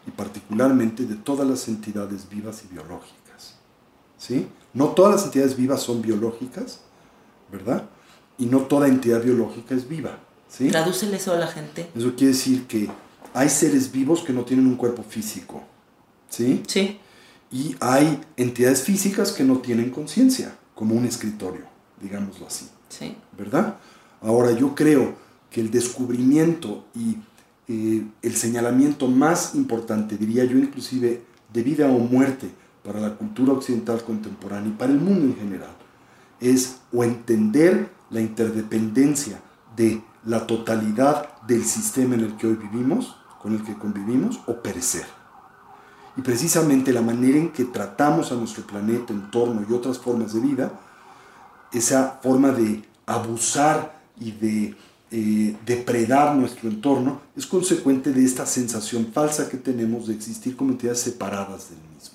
y 0.05 0.11
particularmente 0.11 1.05
de 1.05 1.15
todas 1.15 1.47
las 1.47 1.67
entidades 1.67 2.29
vivas 2.29 2.61
y 2.63 2.71
biológicas. 2.71 3.23
¿Sí? 4.25 4.47
No 4.73 4.89
todas 4.89 5.15
las 5.15 5.25
entidades 5.25 5.57
vivas 5.57 5.81
son 5.81 6.01
biológicas, 6.01 6.79
¿verdad? 7.51 7.89
Y 8.37 8.45
no 8.45 8.61
toda 8.61 8.87
entidad 8.87 9.21
biológica 9.21 9.75
es 9.75 9.89
viva. 9.89 10.17
¿sí? 10.47 10.69
Tradúcele 10.69 11.17
eso 11.17 11.33
a 11.33 11.37
la 11.37 11.47
gente. 11.47 11.89
Eso 11.93 12.15
quiere 12.15 12.31
decir 12.31 12.65
que 12.65 12.89
hay 13.33 13.49
seres 13.49 13.91
vivos 13.91 14.21
que 14.21 14.31
no 14.31 14.45
tienen 14.45 14.65
un 14.65 14.77
cuerpo 14.77 15.03
físico. 15.03 15.61
¿Sí? 16.29 16.63
Sí. 16.67 16.99
Y 17.51 17.75
hay 17.81 18.21
entidades 18.37 18.83
físicas 18.83 19.33
que 19.33 19.43
no 19.43 19.57
tienen 19.57 19.89
conciencia, 19.89 20.55
como 20.73 20.95
un 20.95 21.03
escritorio, 21.03 21.65
digámoslo 22.01 22.47
así. 22.47 22.69
Sí. 22.87 23.17
¿Verdad? 23.37 23.75
Ahora 24.21 24.53
yo 24.53 24.73
creo 24.73 25.15
que 25.51 25.59
el 25.59 25.69
descubrimiento 25.69 26.85
y 26.95 27.17
eh, 27.67 28.05
el 28.21 28.35
señalamiento 28.37 29.09
más 29.09 29.53
importante, 29.53 30.15
diría 30.17 30.45
yo 30.45 30.57
inclusive, 30.57 31.21
de 31.51 31.61
vida 31.61 31.87
o 31.87 31.99
muerte 31.99 32.62
para 32.83 32.99
la 32.99 33.15
cultura 33.15 33.53
occidental 33.53 34.03
contemporánea 34.03 34.69
y 34.69 34.73
para 34.73 34.91
el 34.91 34.99
mundo 34.99 35.25
en 35.25 35.35
general, 35.35 35.71
es 36.39 36.77
o 36.91 37.03
entender 37.03 37.89
la 38.09 38.21
interdependencia 38.21 39.39
de 39.75 40.03
la 40.25 40.45
totalidad 40.45 41.41
del 41.47 41.63
sistema 41.63 42.15
en 42.15 42.21
el 42.21 42.37
que 42.37 42.47
hoy 42.47 42.55
vivimos, 42.55 43.15
con 43.41 43.53
el 43.53 43.63
que 43.63 43.73
convivimos, 43.73 44.41
o 44.45 44.61
perecer. 44.61 45.05
Y 46.15 46.21
precisamente 46.21 46.93
la 46.93 47.01
manera 47.01 47.37
en 47.37 47.51
que 47.51 47.65
tratamos 47.65 48.31
a 48.31 48.35
nuestro 48.35 48.65
planeta, 48.65 49.13
entorno 49.13 49.65
y 49.67 49.73
otras 49.73 49.97
formas 49.97 50.33
de 50.33 50.41
vida, 50.41 50.71
esa 51.71 52.19
forma 52.21 52.51
de 52.51 52.83
abusar 53.05 54.01
y 54.19 54.31
de 54.31 54.75
eh, 55.11 55.55
depredar 55.65 56.35
nuestro 56.35 56.69
entorno 56.69 57.21
es 57.35 57.45
consecuente 57.45 58.11
de 58.11 58.23
esta 58.23 58.45
sensación 58.45 59.07
falsa 59.13 59.49
que 59.49 59.57
tenemos 59.57 60.07
de 60.07 60.13
existir 60.13 60.55
como 60.55 60.71
entidades 60.71 61.01
separadas 61.01 61.69
del 61.69 61.79
mismo. 61.93 62.12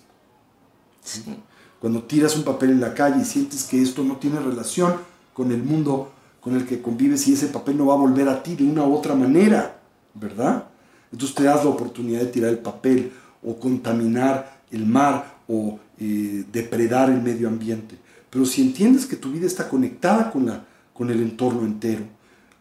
Cuando 1.80 2.02
tiras 2.02 2.36
un 2.36 2.44
papel 2.44 2.70
en 2.70 2.80
la 2.80 2.94
calle 2.94 3.22
y 3.22 3.24
sientes 3.24 3.64
que 3.64 3.80
esto 3.80 4.02
no 4.02 4.16
tiene 4.16 4.40
relación 4.40 4.94
con 5.32 5.52
el 5.52 5.62
mundo 5.62 6.12
con 6.40 6.56
el 6.56 6.66
que 6.66 6.80
convives 6.80 7.26
y 7.28 7.34
ese 7.34 7.48
papel 7.48 7.76
no 7.76 7.86
va 7.86 7.94
a 7.94 7.98
volver 7.98 8.28
a 8.28 8.42
ti 8.42 8.54
de 8.54 8.64
una 8.64 8.84
u 8.84 8.94
otra 8.94 9.14
manera, 9.14 9.80
¿verdad? 10.14 10.64
Entonces 11.12 11.34
te 11.34 11.44
das 11.44 11.64
la 11.64 11.70
oportunidad 11.70 12.20
de 12.20 12.26
tirar 12.26 12.50
el 12.50 12.59
papel 12.59 13.12
o 13.42 13.59
contaminar 13.59 14.62
el 14.70 14.86
mar 14.86 15.38
o 15.46 15.78
eh, 15.98 16.44
depredar 16.52 17.11
el 17.11 17.22
medio 17.22 17.48
ambiente. 17.48 17.96
Pero 18.30 18.44
si 18.44 18.62
entiendes 18.62 19.06
que 19.06 19.16
tu 19.16 19.30
vida 19.30 19.46
está 19.46 19.68
conectada 19.68 20.30
con, 20.30 20.46
la, 20.46 20.64
con 20.92 21.11
el 21.11 21.20
entorno 21.20 21.62
entero, 21.62 22.04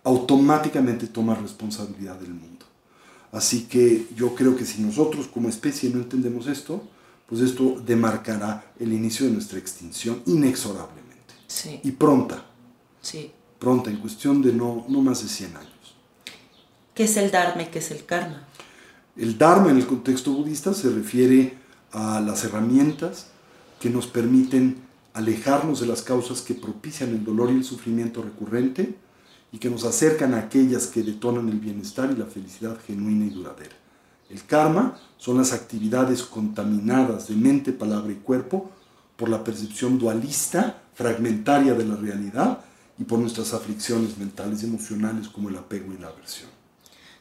automáticamente 0.03 1.07
tomas 1.07 1.41
responsabilidad 1.41 2.15
del 2.15 2.33
mundo. 2.33 2.65
Así 3.31 3.63
que 3.63 4.07
yo 4.15 4.33
creo 4.35 4.55
que 4.55 4.65
si 4.65 4.81
nosotros 4.81 5.27
como 5.27 5.49
especie 5.49 5.89
no 5.89 5.99
entendemos 5.99 6.47
esto, 6.47 6.81
pues 7.27 7.41
esto 7.41 7.81
demarcará 7.85 8.71
el 8.79 8.93
inicio 8.93 9.25
de 9.25 9.33
nuestra 9.33 9.59
extinción 9.59 10.23
inexorablemente. 10.25 11.33
Sí. 11.47 11.79
Y 11.83 11.91
pronta. 11.91 12.45
Sí. 13.01 13.31
Pronta, 13.59 13.89
en 13.89 13.97
cuestión 13.97 14.41
de 14.41 14.53
no, 14.53 14.85
no 14.87 15.01
más 15.01 15.21
de 15.21 15.29
100 15.29 15.57
años. 15.57 15.95
¿Qué 16.93 17.03
es 17.03 17.17
el 17.17 17.29
Dharma 17.29 17.63
y 17.63 17.65
qué 17.67 17.79
es 17.79 17.91
el 17.91 18.05
Karma? 18.05 18.47
El 19.15 19.37
Dharma 19.37 19.71
en 19.71 19.77
el 19.77 19.85
contexto 19.85 20.31
budista 20.31 20.73
se 20.73 20.89
refiere 20.89 21.57
a 21.91 22.21
las 22.21 22.43
herramientas 22.43 23.27
que 23.79 23.89
nos 23.89 24.07
permiten 24.07 24.77
alejarnos 25.13 25.79
de 25.79 25.87
las 25.87 26.01
causas 26.01 26.41
que 26.41 26.53
propician 26.53 27.09
el 27.09 27.23
dolor 27.23 27.51
y 27.51 27.55
el 27.55 27.63
sufrimiento 27.63 28.21
recurrente 28.21 28.95
y 29.51 29.57
que 29.57 29.69
nos 29.69 29.83
acercan 29.83 30.33
a 30.33 30.39
aquellas 30.39 30.87
que 30.87 31.03
detonan 31.03 31.49
el 31.49 31.59
bienestar 31.59 32.11
y 32.11 32.15
la 32.15 32.25
felicidad 32.25 32.77
genuina 32.85 33.25
y 33.25 33.29
duradera. 33.29 33.75
El 34.29 34.45
karma 34.45 34.99
son 35.17 35.37
las 35.37 35.53
actividades 35.53 36.23
contaminadas 36.23 37.27
de 37.27 37.35
mente, 37.35 37.71
palabra 37.71 38.11
y 38.11 38.15
cuerpo 38.15 38.69
por 39.15 39.29
la 39.29 39.43
percepción 39.43 39.97
dualista, 39.97 40.81
fragmentaria 40.93 41.73
de 41.73 41.85
la 41.85 41.95
realidad 41.95 42.59
y 42.99 43.03
por 43.03 43.19
nuestras 43.19 43.53
aflicciones 43.53 44.17
mentales 44.17 44.63
y 44.63 44.65
emocionales 44.65 45.27
como 45.27 45.49
el 45.49 45.57
apego 45.57 45.93
y 45.93 45.97
la 45.97 46.07
aversión. 46.07 46.49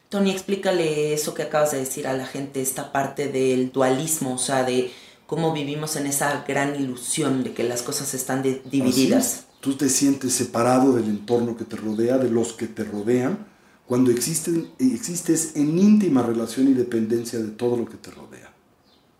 Tony, 0.09 0.31
explícale 0.31 1.13
eso 1.13 1.33
que 1.33 1.43
acabas 1.43 1.71
de 1.71 1.79
decir 1.79 2.07
a 2.07 2.13
la 2.13 2.25
gente, 2.25 2.61
esta 2.61 2.91
parte 2.91 3.27
del 3.27 3.71
dualismo, 3.71 4.35
o 4.35 4.37
sea, 4.37 4.63
de 4.63 4.91
cómo 5.25 5.53
vivimos 5.53 5.97
en 5.97 6.07
esa 6.07 6.45
gran 6.47 6.79
ilusión 6.79 7.43
de 7.43 7.53
que 7.53 7.63
las 7.63 7.81
cosas 7.81 8.13
están 8.13 8.41
divididas. 8.41 9.45
Tú 9.59 9.73
te 9.73 9.89
sientes 9.89 10.33
separado 10.33 10.93
del 10.93 11.05
entorno 11.05 11.57
que 11.57 11.65
te 11.65 11.75
rodea, 11.75 12.17
de 12.17 12.29
los 12.29 12.53
que 12.53 12.67
te 12.67 12.85
rodean, 12.85 13.45
cuando 13.87 14.11
existen, 14.11 14.69
existes 14.79 15.55
en 15.55 15.79
íntima 15.79 16.21
relación 16.21 16.67
y 16.67 16.73
dependencia 16.73 17.39
de 17.39 17.49
todo 17.49 17.77
lo 17.77 17.85
que 17.85 17.95
te 17.95 18.11
rodea. 18.11 18.51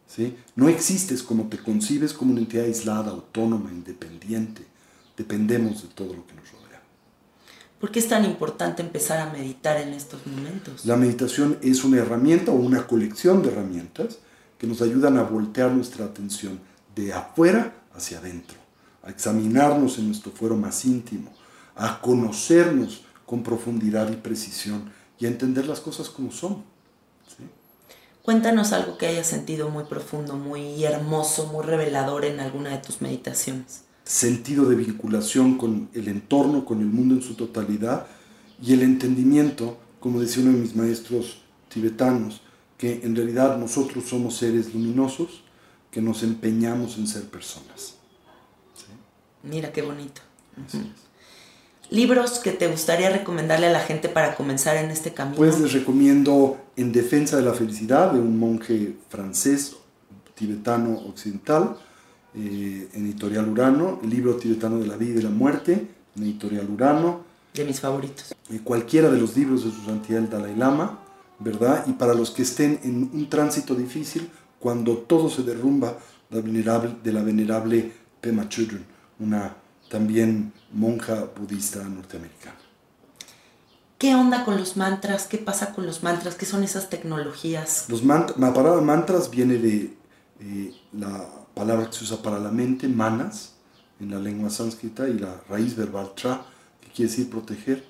¿sí? 0.06 0.36
No 0.56 0.68
existes 0.68 1.24
como 1.24 1.48
te 1.48 1.58
concibes 1.58 2.14
como 2.14 2.32
una 2.32 2.42
entidad 2.42 2.66
aislada, 2.66 3.12
autónoma, 3.12 3.72
independiente. 3.72 4.64
Dependemos 5.16 5.84
de 5.84 5.88
todo 5.88 6.14
lo 6.14 6.28
que 6.28 6.34
nos 6.34 6.52
rodea. 6.52 6.82
¿Por 7.80 7.92
qué 7.92 8.00
es 8.00 8.10
tan 8.10 8.26
importante 8.26 8.82
empezar 8.82 9.20
a 9.20 9.32
meditar 9.32 9.80
en 9.80 9.94
estos 9.94 10.28
momentos? 10.28 10.86
La 10.86 10.98
meditación 10.98 11.58
es 11.62 11.86
una 11.86 12.00
herramienta 12.00 12.52
o 12.52 12.56
una 12.56 12.88
colección 12.88 13.42
de 13.42 13.50
herramientas 13.50 14.20
que 14.58 14.68
nos 14.68 14.82
ayudan 14.82 15.18
a 15.18 15.24
voltear 15.24 15.72
nuestra 15.72 16.06
atención 16.06 16.60
de 16.94 17.14
afuera 17.14 17.74
hacia 17.96 18.18
adentro, 18.18 18.58
a 19.04 19.12
examinarnos 19.12 19.98
en 19.98 20.08
nuestro 20.08 20.32
fuero 20.32 20.58
más 20.58 20.84
íntimo, 20.84 21.32
a 21.76 22.02
conocernos 22.02 23.06
con 23.28 23.44
profundidad 23.44 24.10
y 24.12 24.16
precisión 24.16 24.90
y 25.20 25.26
a 25.26 25.28
entender 25.28 25.68
las 25.68 25.82
cosas 25.82 26.10
como 26.10 26.32
son. 26.32 26.64
Cuéntanos 28.24 28.74
algo 28.74 28.98
que 28.98 29.08
hayas 29.08 29.28
sentido 29.28 29.70
muy 29.70 29.84
profundo, 29.84 30.36
muy 30.36 30.84
hermoso, 30.84 31.48
muy 31.48 31.64
revelador 31.64 32.26
en 32.26 32.40
alguna 32.40 32.72
de 32.72 32.78
tus 32.80 33.02
meditaciones. 33.02 33.84
Sentido 34.06 34.66
de 34.66 34.76
vinculación 34.76 35.58
con 35.58 35.90
el 35.94 36.08
entorno, 36.08 36.66
con 36.66 36.80
el 36.80 36.88
mundo 36.88 37.16
en 37.16 37.22
su 37.22 37.36
totalidad 37.36 38.08
y 38.62 38.74
el 38.74 38.82
entendimiento, 38.82 39.78
como 40.00 40.22
decía 40.22 40.44
uno 40.44 40.54
de 40.54 40.60
mis 40.60 40.76
maestros 40.76 41.42
tibetanos, 41.70 42.42
que 42.78 43.02
en 43.04 43.16
realidad 43.16 43.58
nosotros 43.58 44.06
somos 44.06 44.38
seres 44.38 44.74
luminosos 44.74 45.44
que 45.92 46.02
nos 46.02 46.24
empeñamos 46.24 46.98
en 46.98 47.08
ser 47.08 47.24
personas. 47.24 47.96
Mira 49.44 49.72
qué 49.74 49.82
bonito. 49.82 50.22
Libros 51.90 52.40
que 52.40 52.52
te 52.52 52.68
gustaría 52.68 53.10
recomendarle 53.10 53.68
a 53.68 53.72
la 53.72 53.80
gente 53.80 54.10
para 54.10 54.36
comenzar 54.36 54.78
en 54.78 54.92
este 54.92 55.14
camino. 55.14 55.38
Pues 55.38 55.60
les 55.60 55.74
recomiendo 55.74 56.58
En 56.76 56.92
Defensa 56.92 57.38
de 57.38 57.44
la 57.44 57.54
Felicidad 57.54 58.12
de 58.12 58.20
un 58.20 58.38
monje 58.38 58.96
francés 59.10 59.76
tibetano 60.36 61.00
occidental, 61.08 61.78
eh, 62.36 62.88
en 62.94 63.06
editorial 63.06 63.50
Urano, 63.50 64.00
el 64.04 64.10
libro 64.10 64.36
tibetano 64.36 64.80
de 64.80 64.88
la 64.88 64.96
vida 64.96 65.12
y 65.12 65.16
de 65.16 65.24
la 65.24 65.30
muerte, 65.30 65.88
en 66.16 66.24
editorial 66.24 66.70
Urano. 66.70 67.22
De 67.54 67.66
mis 67.66 67.80
favoritos. 67.80 68.36
Eh, 68.52 68.60
cualquiera 68.64 69.10
de 69.10 69.20
los 69.20 69.36
libros 69.36 69.66
de 69.66 69.72
su 69.72 69.84
santidad 69.86 70.20
el 70.20 70.30
Dalai 70.30 70.56
Lama, 70.56 71.00
¿verdad? 71.40 71.86
Y 71.88 71.94
para 71.94 72.14
los 72.14 72.32
que 72.32 72.44
estén 72.44 72.80
en 72.84 73.10
un 73.12 73.30
tránsito 73.30 73.74
difícil, 73.74 74.30
cuando 74.60 74.98
todo 74.98 75.30
se 75.30 75.44
derrumba, 75.44 75.98
la 76.30 76.42
venerable, 76.42 76.96
de 77.04 77.14
la 77.14 77.24
venerable 77.24 77.92
Pema 78.22 78.50
Chodron, 78.50 78.86
una 79.20 79.56
también 79.90 80.54
monja 80.72 81.26
budista 81.38 81.84
norteamericana. 81.84 82.58
¿Qué 83.98 84.14
onda 84.14 84.46
con 84.46 84.58
los 84.58 84.78
mantras? 84.78 85.26
¿Qué 85.26 85.40
pasa 85.40 85.74
con 85.74 85.86
los 85.86 86.04
mantras? 86.04 86.36
¿Qué 86.36 86.46
son 86.46 86.64
esas 86.64 86.90
tecnologías? 86.90 87.86
Los 87.90 88.04
la 88.04 88.54
palabra 88.54 88.80
mantras 88.82 89.32
viene 89.32 89.56
de 89.56 89.98
eh, 90.40 90.76
la 90.94 91.28
palabra 91.56 91.88
que 91.88 91.94
se 91.94 92.04
usa 92.04 92.22
para 92.22 92.38
la 92.38 92.52
mente, 92.52 92.88
manas, 92.88 93.56
en 94.00 94.12
la 94.12 94.20
lengua 94.20 94.52
sánscrita, 94.52 95.10
y 95.10 95.18
la 95.18 95.42
raíz 95.50 95.76
verbal 95.76 96.12
tra, 96.16 96.46
que 96.80 96.90
quiere 96.90 97.10
decir 97.10 97.30
proteger. 97.30 97.84